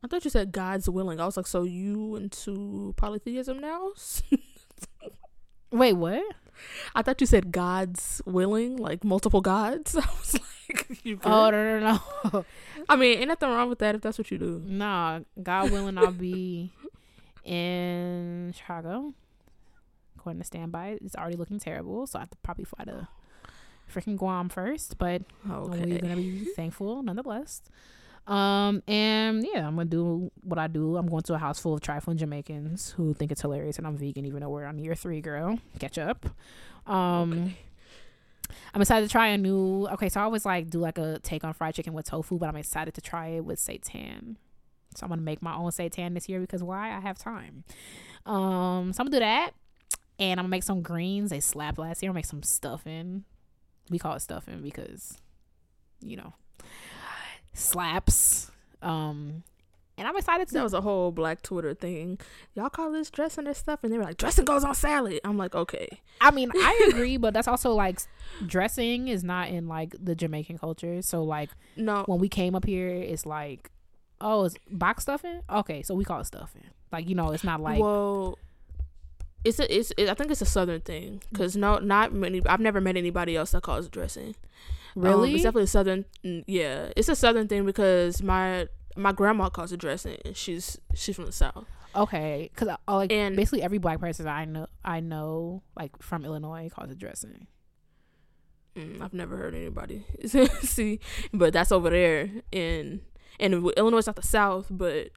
[0.03, 1.19] I thought you said God's willing.
[1.19, 3.90] I was like, so you into polytheism now?
[5.72, 6.23] Wait, what?
[6.95, 9.95] I thought you said God's willing, like multiple gods.
[9.98, 11.32] I was like, you good?
[11.32, 11.99] Oh no no
[12.34, 12.45] no.
[12.90, 14.61] I mean, ain't nothing wrong with that if that's what you do.
[14.65, 16.72] nah, God willing, I'll be
[17.44, 19.14] in Chicago.
[20.23, 20.99] Going to standby.
[21.03, 23.07] It's already looking terrible, so I have to probably fly to
[23.91, 24.98] freaking Guam first.
[24.99, 25.86] But Okay.
[25.86, 27.64] we're gonna be thankful nonetheless.
[28.31, 30.95] Um and yeah, I'm gonna do what I do.
[30.95, 33.97] I'm going to a house full of trifling Jamaicans who think it's hilarious and I'm
[33.97, 35.59] vegan even though we're on year three, girl.
[35.79, 36.25] Catch up.
[36.87, 37.57] Um Okay.
[38.73, 41.43] I'm excited to try a new okay, so I always like do like a take
[41.43, 44.37] on fried chicken with tofu, but I'm excited to try it with seitan.
[44.95, 46.95] So I'm gonna make my own seitan this year because why?
[46.95, 47.65] I have time.
[48.25, 49.51] Um so I'm gonna do that.
[50.19, 51.31] And I'm gonna make some greens.
[51.31, 52.09] They slapped last year.
[52.09, 53.25] I'm gonna make some stuffing.
[53.89, 55.17] We call it stuffing because,
[55.99, 56.33] you know,
[57.53, 58.52] slaps.
[58.82, 59.44] Um
[60.02, 62.18] and I'm excited That to was a whole black Twitter thing.
[62.56, 65.19] Y'all call this dressing and stuff, and they were like, dressing goes on salad.
[65.23, 65.99] I'm like, okay.
[66.19, 67.99] I mean, I agree, but that's also like
[68.44, 71.03] dressing is not in like the Jamaican culture.
[71.03, 73.69] So like No, when we came up here, it's like,
[74.19, 75.41] oh, it's box stuffing.
[75.52, 76.64] Okay, so we call it stuffing.
[76.91, 78.40] Like you know, it's not like well,
[79.44, 82.41] it's a it's it, I think it's a southern thing because no, not many.
[82.48, 84.36] I've never met anybody else that calls it dressing.
[84.95, 85.34] Um, really.
[85.34, 86.05] it's definitely a southern.
[86.23, 91.15] Yeah, it's a southern thing because my my grandma calls it dressing, and she's she's
[91.15, 91.65] from the south.
[91.95, 96.69] okay, because like And- basically every black person I know, I know like from Illinois
[96.73, 97.47] calls it dressing.
[98.76, 100.05] Mm, I've never heard anybody
[100.61, 100.99] see,
[101.34, 103.01] but that's over there in
[103.39, 105.09] and Illinois is not the south, but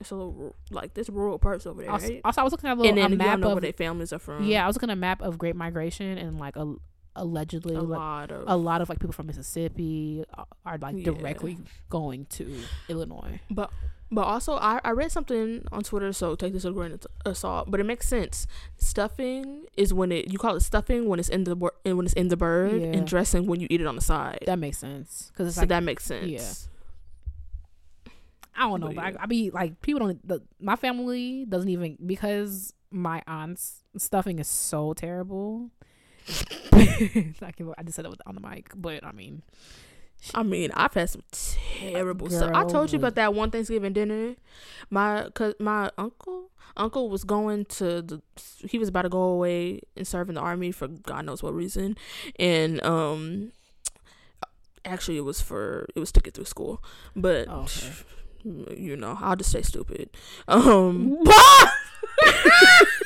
[0.00, 2.20] it's a little like this rural parts over there, Also, right?
[2.24, 4.12] also, I was looking at a, little, And then a map of where their families
[4.12, 4.44] are from.
[4.44, 6.74] yeah, I was looking at a map of Great Migration and like a,
[7.16, 10.96] allegedly a like, lot of a lot of like people from Mississippi are, are like
[10.96, 11.04] Yeah.
[11.12, 11.58] directly
[11.90, 12.56] going to
[12.88, 13.40] Illinois.
[13.50, 13.70] But
[14.12, 17.36] but also I, I read something on Twitter, so take this with a grain of
[17.36, 17.70] salt.
[17.70, 18.46] But it makes sense.
[18.76, 22.28] Stuffing is when it you call it stuffing when it's in the when it's in
[22.28, 22.92] the bird, Yeah.
[22.96, 24.40] and dressing when you eat it on the side.
[24.46, 26.26] That makes sense because so like that makes sense.
[26.28, 26.52] yeah.
[28.58, 29.16] I don't know, But but, yeah.
[29.20, 30.26] I, I be like people don't.
[30.26, 35.70] The, my family doesn't even because my aunt's stuffing is so terrible.
[36.72, 39.42] I, I just said that on the mic, but I mean,
[40.34, 42.50] I mean, I've had some terrible stuff.
[42.54, 44.34] I told you about that one Thanksgiving dinner.
[44.90, 48.22] My cause my uncle uncle was going to the
[48.68, 51.54] he was about to go away and serve in the army for God knows what
[51.54, 51.96] reason,
[52.38, 53.52] and um,
[54.84, 56.82] actually it was for it was to get through school,
[57.14, 57.46] but.
[57.48, 57.92] Oh, okay.
[58.76, 60.08] You know, I'll just say stupid.
[60.46, 61.18] Um,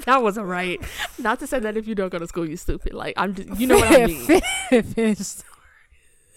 [0.06, 0.80] that wasn't right.
[1.18, 2.94] Not to say that if you don't go to school, you're stupid.
[2.94, 4.84] Like I'm, just, you know what I mean.
[4.84, 5.36] Finish.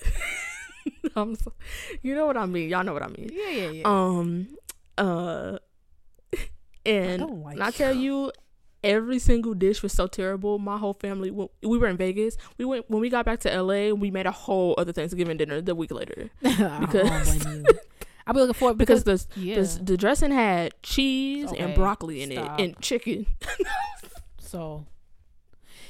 [1.15, 1.53] I'm so,
[2.01, 2.69] you know what I mean.
[2.69, 3.29] Y'all know what I mean.
[3.31, 3.81] yeah, yeah, yeah.
[3.85, 4.47] Um,
[4.97, 5.57] uh,
[6.85, 8.31] and don't like I tell you,
[8.83, 10.59] every single dish was so terrible.
[10.59, 13.61] My whole family, when we were in Vegas, we went when we got back to
[13.61, 13.93] LA.
[13.93, 17.63] We made a whole other Thanksgiving dinner the week later because- you.
[18.25, 19.61] I'll be looking forward because because, the yeah.
[19.61, 22.59] the, the dressing had cheese and broccoli in stop.
[22.59, 23.25] it and chicken.
[24.53, 24.85] So,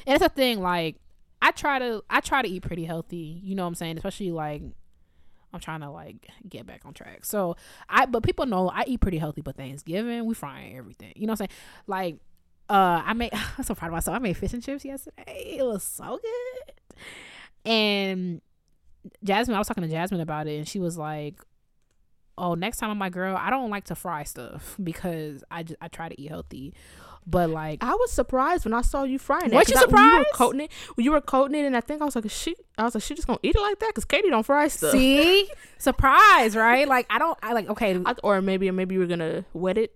[0.07, 0.61] and it's a thing.
[0.61, 0.95] Like,
[1.41, 3.41] I try to, I try to eat pretty healthy.
[3.43, 3.97] You know what I'm saying?
[3.97, 4.61] Especially like,
[5.53, 7.25] I'm trying to like get back on track.
[7.25, 7.57] So
[7.89, 9.41] I, but people know I eat pretty healthy.
[9.41, 11.11] But Thanksgiving, we frying everything.
[11.17, 11.59] You know what I'm saying?
[11.87, 12.15] Like,
[12.69, 13.31] uh, I made.
[13.57, 14.15] I'm so proud of myself.
[14.15, 15.57] I made fish and chips yesterday.
[15.59, 16.99] It was so good.
[17.69, 18.41] And
[19.25, 21.41] Jasmine, I was talking to Jasmine about it, and she was like,
[22.37, 25.77] "Oh, next time I'm my girl, I don't like to fry stuff because I just
[25.81, 26.73] I try to eat healthy."
[27.25, 29.53] But like, I was surprised when I saw you frying it.
[29.53, 30.71] Weren't you I- when You were coating it.
[30.97, 32.53] You were coating it, and I think I was like, she.
[32.77, 34.91] I was like, she just gonna eat it like that because Katie don't fry stuff.
[34.91, 35.47] see,
[35.77, 36.85] surprise, right?
[36.87, 37.37] Like, I don't.
[37.41, 37.69] I like.
[37.69, 39.95] Okay, I, or maybe, maybe you were gonna wet it.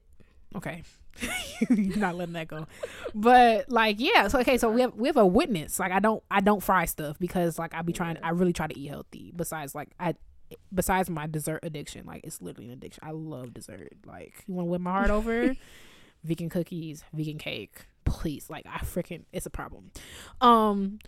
[0.56, 0.84] okay.
[1.72, 2.68] You're not letting that go,
[3.16, 4.28] but like, yeah.
[4.28, 5.80] So okay, so we have we have a witness.
[5.80, 8.18] Like, I don't I don't fry stuff because like I be trying.
[8.22, 9.34] I really try to eat healthy.
[9.36, 10.14] Besides, like I.
[10.74, 13.04] Besides my dessert addiction, like it's literally an addiction.
[13.06, 13.94] I love dessert.
[14.06, 15.56] Like you want to win my heart over,
[16.24, 18.50] vegan cookies, vegan cake, please.
[18.50, 19.92] Like I freaking, it's a problem.
[20.42, 21.00] Um,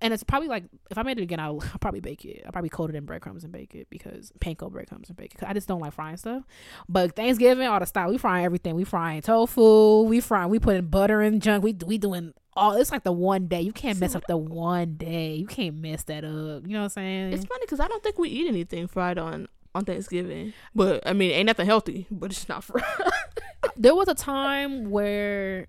[0.00, 2.42] and it's probably like if I made it again, I'll, I'll probably bake it.
[2.44, 5.44] I'll probably coat it in breadcrumbs and bake it because panko breadcrumbs and bake it.
[5.46, 6.44] I just don't like frying stuff.
[6.88, 8.74] But Thanksgiving, all the style, we frying everything.
[8.74, 10.02] We frying tofu.
[10.02, 10.50] We frying.
[10.50, 11.64] We putting butter in junk.
[11.64, 12.72] We we doing all.
[12.72, 15.34] It's like the one day you can't mess up the one day.
[15.34, 16.66] You can't mess that up.
[16.66, 17.32] You know what I'm saying?
[17.32, 20.52] It's funny because I don't think we eat anything fried on on Thanksgiving.
[20.74, 22.84] But I mean, ain't nothing healthy, but it's not fried.
[23.76, 25.66] there was a time where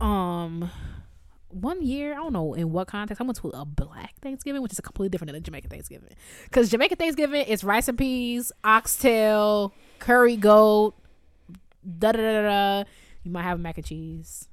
[0.00, 0.70] um
[1.50, 4.72] one year i don't know in what context i went to a black thanksgiving which
[4.72, 6.10] is a completely different than a jamaican thanksgiving.
[6.44, 10.94] Because jamaican thanksgiving is rice and peas oxtail curry goat
[11.98, 12.84] da da da da
[13.28, 14.48] you might have mac and cheese.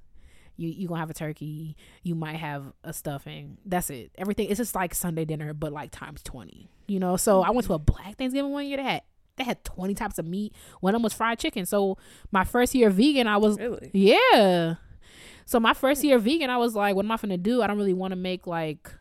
[0.58, 1.76] You you gonna have a turkey.
[2.04, 3.58] You might have a stuffing.
[3.66, 4.12] That's it.
[4.18, 7.18] Everything it's just like sunday dinner but like times 20 you know?
[7.18, 9.02] So i went to a black thanksgiving one year that had
[9.38, 10.54] they had 20 types of meat.
[10.80, 11.66] One of them was fried chicken.
[11.66, 11.98] So
[12.32, 13.92] my first year vegan i was really?
[13.94, 14.76] yeah.
[15.46, 17.62] So my first year vegan, I was like, what am I gonna do?
[17.62, 18.92] I don't really want to make like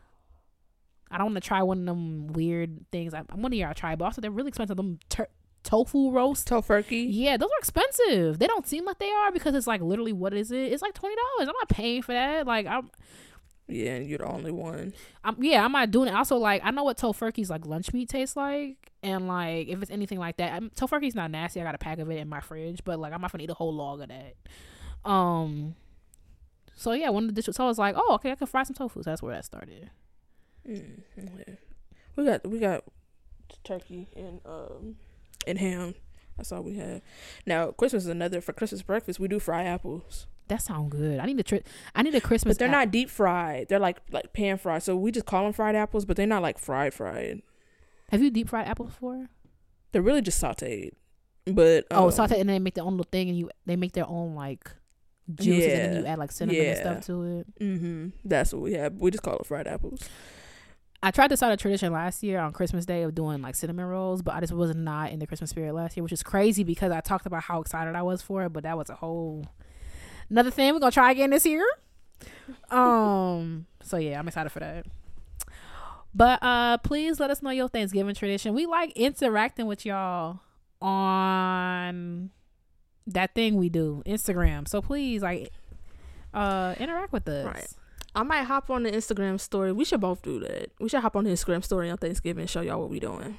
[1.11, 3.13] I don't want to try one of them weird things.
[3.13, 4.75] I, one year I tried, but also they're really expensive.
[4.77, 5.29] Them tur-
[5.63, 6.47] tofu roast.
[6.47, 7.07] Tofurkey.
[7.09, 8.39] Yeah, those are expensive.
[8.39, 10.71] They don't seem like they are because it's like literally what is it?
[10.71, 11.49] It's like twenty dollars.
[11.49, 12.45] I'm not paying for that.
[12.45, 12.91] Like I'm,
[13.67, 14.93] Yeah, and you're the only one.
[15.23, 16.15] I'm yeah, I'm not doing it.
[16.15, 19.91] Also, like I know what tofurkey's like lunch meat tastes like, and like if it's
[19.91, 21.61] anything like that, I'm, tofurkey's not nasty.
[21.61, 23.49] I got a pack of it in my fridge, but like I'm not gonna eat
[23.49, 24.35] a whole log of that.
[25.09, 25.75] Um.
[26.75, 27.55] So yeah, one of the dishes.
[27.55, 29.01] So I was like, oh, okay, I can fry some tofu.
[29.01, 29.89] So that's where that started.
[30.67, 31.01] Mm.
[32.15, 32.83] We got we got
[33.63, 34.95] turkey and um
[35.47, 35.95] and ham.
[36.37, 37.01] That's all we have.
[37.45, 39.19] Now Christmas is another for Christmas breakfast.
[39.19, 41.19] We do fry apples, That sounds good.
[41.19, 41.63] I need a tri-
[41.95, 42.55] I need a Christmas.
[42.55, 43.67] but they're not deep fried.
[43.69, 44.83] They're like like pan fried.
[44.83, 47.41] So we just call them fried apples, but they're not like fried fried.
[48.09, 49.29] Have you deep fried apples before?
[49.91, 50.91] They're really just sautéed.
[51.45, 53.75] But oh, um, saute and then they make their own little thing, and you they
[53.75, 54.71] make their own like
[55.33, 55.99] juices, and then Yeah.
[55.99, 56.81] you add like cinnamon and Yeah.
[56.81, 57.59] stuff to it.
[57.59, 58.07] Mm-hmm.
[58.23, 58.93] That's what we have.
[58.95, 60.07] We just call it fried apples.
[61.03, 63.85] I tried to start a tradition last year on Christmas Day of doing like cinnamon
[63.85, 66.63] rolls, but I just was not in the Christmas spirit last year, which is crazy
[66.63, 69.45] because I talked about how excited I was for it, but that was a whole
[70.29, 70.73] another thing.
[70.73, 71.65] We're gonna try again this year.
[72.71, 74.85] Um, so yeah, I'm excited for that.
[76.13, 78.53] But uh please let us know your Thanksgiving tradition.
[78.55, 80.39] We like interacting with y'all
[80.81, 82.31] on
[83.07, 84.67] that thing we do, Instagram.
[84.67, 85.51] So please like
[86.33, 87.45] uh interact with us.
[87.45, 87.67] Right.
[88.15, 89.71] I might hop on the Instagram story.
[89.73, 90.71] We should both do that.
[90.79, 93.37] We should hop on the Instagram story on Thanksgiving and show y'all what we doing.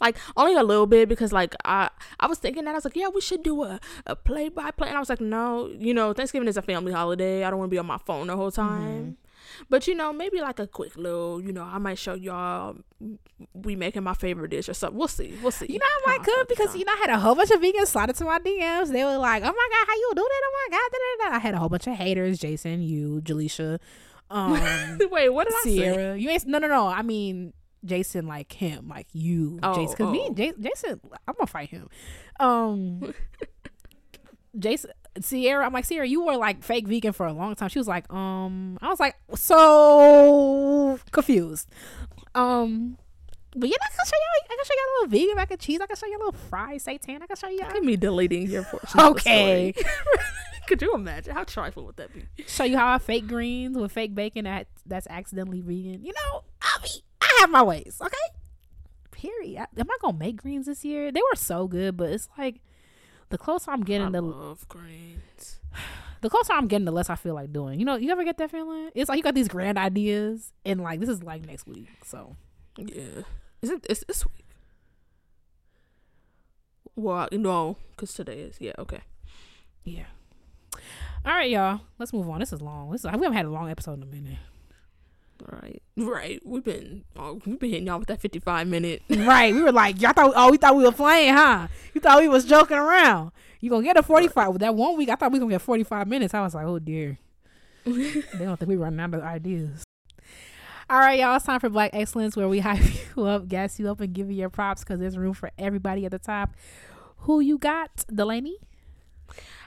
[0.00, 1.88] Like only a little bit because like I
[2.18, 4.72] I was thinking that I was like yeah we should do a a play by
[4.72, 7.60] play and I was like no you know Thanksgiving is a family holiday I don't
[7.60, 9.16] want to be on my phone the whole time
[9.68, 12.76] but you know maybe like a quick little you know I might show y'all
[13.54, 16.24] we making my favorite dish or something we'll see we'll see You know I might
[16.24, 18.92] could because you know I had a whole bunch of vegans slide into my DMs.
[18.92, 20.42] They were like, "Oh my god, how you do that?
[20.44, 21.36] Oh my god!" Da, da, da.
[21.36, 23.78] I had a whole bunch of haters: Jason, you, Jaleisha,
[24.30, 24.52] um,
[25.10, 26.16] wait what did I say Sierra.
[26.16, 26.86] You ain't no, no, no.
[26.86, 27.52] I mean
[27.84, 29.96] Jason, like him, like you, Oh, Jason.
[29.96, 30.26] Because me oh.
[30.28, 31.88] and Ja- Jason, I'm gonna fight him.
[32.38, 33.14] Um,
[34.58, 34.90] Jason.
[35.20, 36.06] Sierra, I'm like Sierra.
[36.06, 37.68] You were like fake vegan for a long time.
[37.68, 41.68] She was like, um, I was like so confused.
[42.34, 42.96] Um,
[43.54, 44.46] but yeah, I can show y'all.
[44.50, 45.80] I can show y'all a little vegan mac and cheese.
[45.80, 47.22] I can show y'all a little fried seitan.
[47.22, 47.66] I can show y'all.
[47.68, 49.00] Look at me deleting your portion.
[49.00, 49.74] Okay.
[50.68, 52.24] Could you imagine how trifling would that be?
[52.46, 56.04] show you how I fake greens with fake bacon that that's accidentally vegan.
[56.04, 57.98] You know, I be I have my ways.
[58.00, 58.16] Okay.
[59.10, 59.60] Period.
[59.60, 61.12] I, am I gonna make greens this year?
[61.12, 62.60] They were so good, but it's like
[63.32, 65.58] the closer I'm I getting, the love greens.
[66.20, 67.80] the closer I'm getting, the less I feel like doing.
[67.80, 68.90] You know, you ever get that feeling?
[68.94, 71.88] It's like you got these grand ideas, and like this is like next week.
[72.04, 72.36] So
[72.76, 73.22] Yeah,
[73.62, 74.46] isn't it's this week?
[76.94, 79.00] Well, no, because today is yeah okay.
[79.84, 80.04] yeah.
[81.24, 81.80] All right, y'all.
[81.98, 82.40] Let's move on.
[82.40, 82.90] This is long.
[82.90, 84.38] This is, we haven't had a long episode in a minute.
[85.50, 86.42] All right, Right, right.
[86.44, 89.02] We've been oh, we've been hitting y'all with that fifty five minute.
[89.10, 89.52] right.
[89.52, 91.68] We were like, y'all thought oh we thought we were playing, huh?
[91.94, 93.32] You thought we was joking around.
[93.60, 95.08] You gonna get a forty five with that one week?
[95.08, 96.34] I thought we were gonna get forty five minutes.
[96.34, 97.18] I was like, oh dear.
[97.84, 99.82] they don't think we running out of ideas.
[100.88, 101.36] All right, y'all.
[101.36, 102.82] It's time for Black Excellence, where we hype
[103.16, 106.04] you up, gas you up, and give you your props because there's room for everybody
[106.04, 106.50] at the top.
[107.18, 108.58] Who you got, Delaney?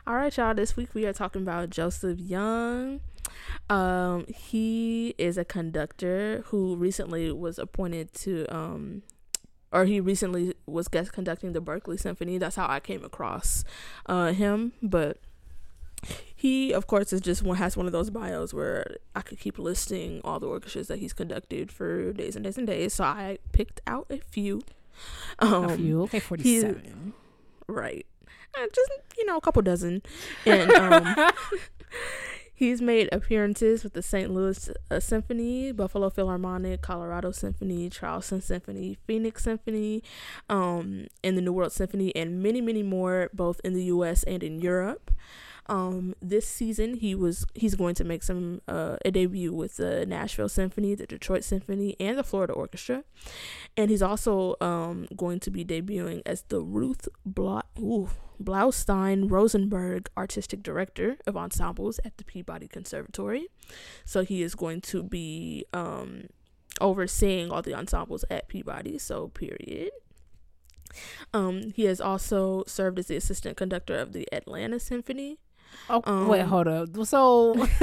[0.08, 0.54] All right, y'all.
[0.54, 3.00] This week we are talking about Joseph Young.
[3.70, 9.02] Um, he is a conductor who recently was appointed to um
[9.72, 12.38] or he recently was guest conducting the Berkeley Symphony.
[12.38, 13.64] That's how I came across
[14.06, 15.18] uh him, but
[16.36, 19.58] he of course is just one has one of those bios where I could keep
[19.58, 22.94] listing all the orchestras that he's conducted for days and days and days.
[22.94, 24.62] So I picked out a few.
[25.40, 27.14] Um, a few, okay, forty seven.
[27.68, 28.06] Right,
[28.58, 30.04] uh, just you know a couple dozen,
[30.46, 31.06] and um,
[32.56, 34.32] He's made appearances with the St.
[34.32, 40.02] Louis uh, Symphony, Buffalo Philharmonic, Colorado Symphony, Charleston Symphony, Phoenix Symphony,
[40.50, 44.24] um, and the New World Symphony, and many, many more, both in the U.S.
[44.24, 45.12] and in Europe.
[45.68, 50.06] Um, this season, he was he's going to make some uh, a debut with the
[50.06, 53.04] Nashville Symphony, the Detroit Symphony, and the Florida Orchestra,
[53.76, 58.12] and he's also um, going to be debuting as the Ruth Bla- ooh,
[58.42, 63.48] Blaustein Rosenberg Artistic Director of Ensembles at the Peabody Conservatory.
[64.06, 66.28] So he is going to be um,
[66.82, 68.98] overseeing all the ensembles at Peabody.
[68.98, 69.92] So period.
[71.34, 75.40] Um, he has also served as the assistant conductor of the Atlanta Symphony
[75.90, 76.90] Oh um, wait, hold up.
[77.06, 77.54] So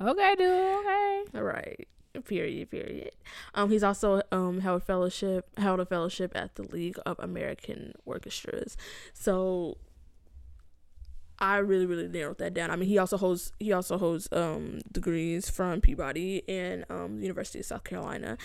[0.00, 0.40] okay, dude.
[0.40, 1.24] Okay.
[1.34, 1.88] All right.
[2.24, 2.70] Period.
[2.70, 3.10] Period.
[3.54, 8.76] Um, he's also um held fellowship held a fellowship at the League of American Orchestras.
[9.12, 9.78] So
[11.38, 12.70] I really, really narrowed that down.
[12.70, 17.58] I mean, he also holds he also holds um degrees from Peabody and um University
[17.58, 18.38] of South Carolina.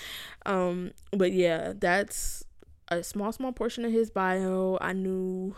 [0.45, 2.43] Um, but yeah, that's
[2.87, 4.77] a small, small portion of his bio.
[4.81, 5.55] I knew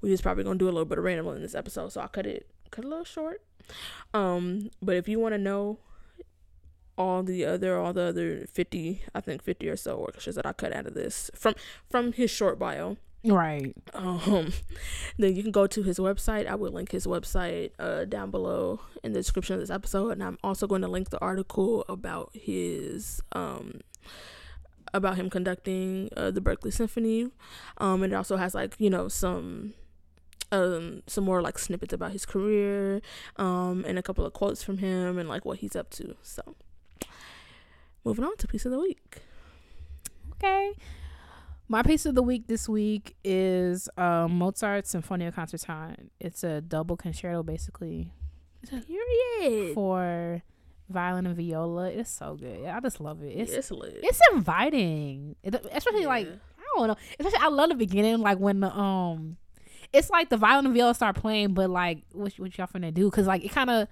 [0.00, 2.08] we was probably gonna do a little bit of random in this episode, so I
[2.08, 3.42] cut it cut a little short.
[4.12, 5.78] Um, but if you want to know
[6.98, 10.52] all the other all the other 50 i think 50 or so orchestras that i
[10.52, 11.54] cut out of this from
[11.88, 12.96] from his short bio.
[13.24, 13.74] Right.
[13.94, 14.52] Um
[15.18, 16.46] then you can go to his website.
[16.46, 20.10] I will link his website uh down below in the description of this episode.
[20.10, 23.80] And i'm also going to link the article about his um
[24.94, 27.30] about him conducting uh, the berkeley symphony.
[27.78, 29.74] Um and it also has like you know some
[30.52, 33.02] um some more like snippets about his career
[33.36, 36.42] um and a couple of quotes from him and like what he's up to so
[38.08, 39.18] moving on to piece of the week
[40.32, 40.72] okay
[41.70, 46.08] my piece of the week this week is um, Mozart's Sinfonia Concertante.
[46.18, 48.10] It's a double concerto, basically.
[48.62, 49.74] It's a period.
[49.74, 50.42] For
[50.88, 51.90] violin and viola.
[51.90, 52.64] It's so good.
[52.64, 53.32] I just love it.
[53.36, 54.00] It's it's, lit.
[54.02, 56.08] it's inviting, it, especially yeah.
[56.08, 56.96] like I don't know.
[57.20, 59.36] Especially I love the beginning, like when the um
[59.92, 63.10] it's like the violin and viola start playing, but like what what y'all finna do?
[63.10, 63.88] Cause like it kind of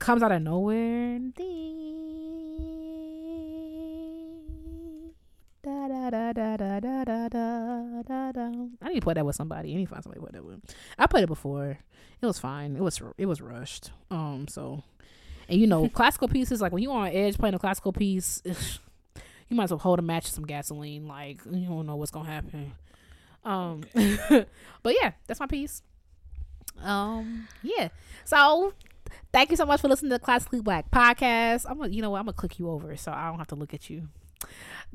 [0.00, 1.20] comes out of nowhere.
[5.64, 7.28] Da, da, da, da, da, da, da,
[8.02, 8.50] da, da.
[8.82, 9.72] I need to play that with somebody.
[9.72, 10.74] I need to find somebody to play that with.
[10.98, 11.78] I played it before.
[12.20, 12.74] It was fine.
[12.74, 13.92] It was it was rushed.
[14.10, 14.82] Um, so
[15.48, 19.56] and you know classical pieces like when you're on edge playing a classical piece, you
[19.56, 21.06] might as well hold a match with some gasoline.
[21.06, 22.72] Like you don't know what's gonna happen.
[23.44, 23.84] Um,
[24.82, 25.82] but yeah, that's my piece.
[26.82, 27.90] Um, yeah.
[28.24, 28.74] So
[29.32, 31.66] thank you so much for listening to the Classically Black podcast.
[31.68, 33.54] I'm gonna, you know what, I'm gonna click you over so I don't have to
[33.54, 34.08] look at you.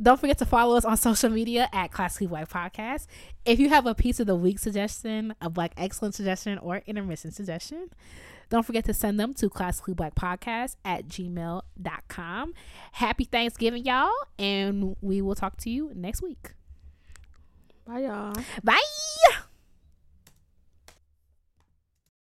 [0.02, 3.08] Don't forget to follow us on social media at Classically Black Podcast.
[3.46, 7.32] If you have a piece of the week suggestion, a Black Excellence suggestion, or intermission
[7.32, 7.90] suggestion,
[8.50, 12.54] don't forget to send them to Classically Black Podcast at gmail.com.
[12.94, 16.54] Happy Thanksgiving, y'all, and we will talk to you next week.
[17.86, 18.34] Bye, y'all.
[18.64, 18.82] Bye.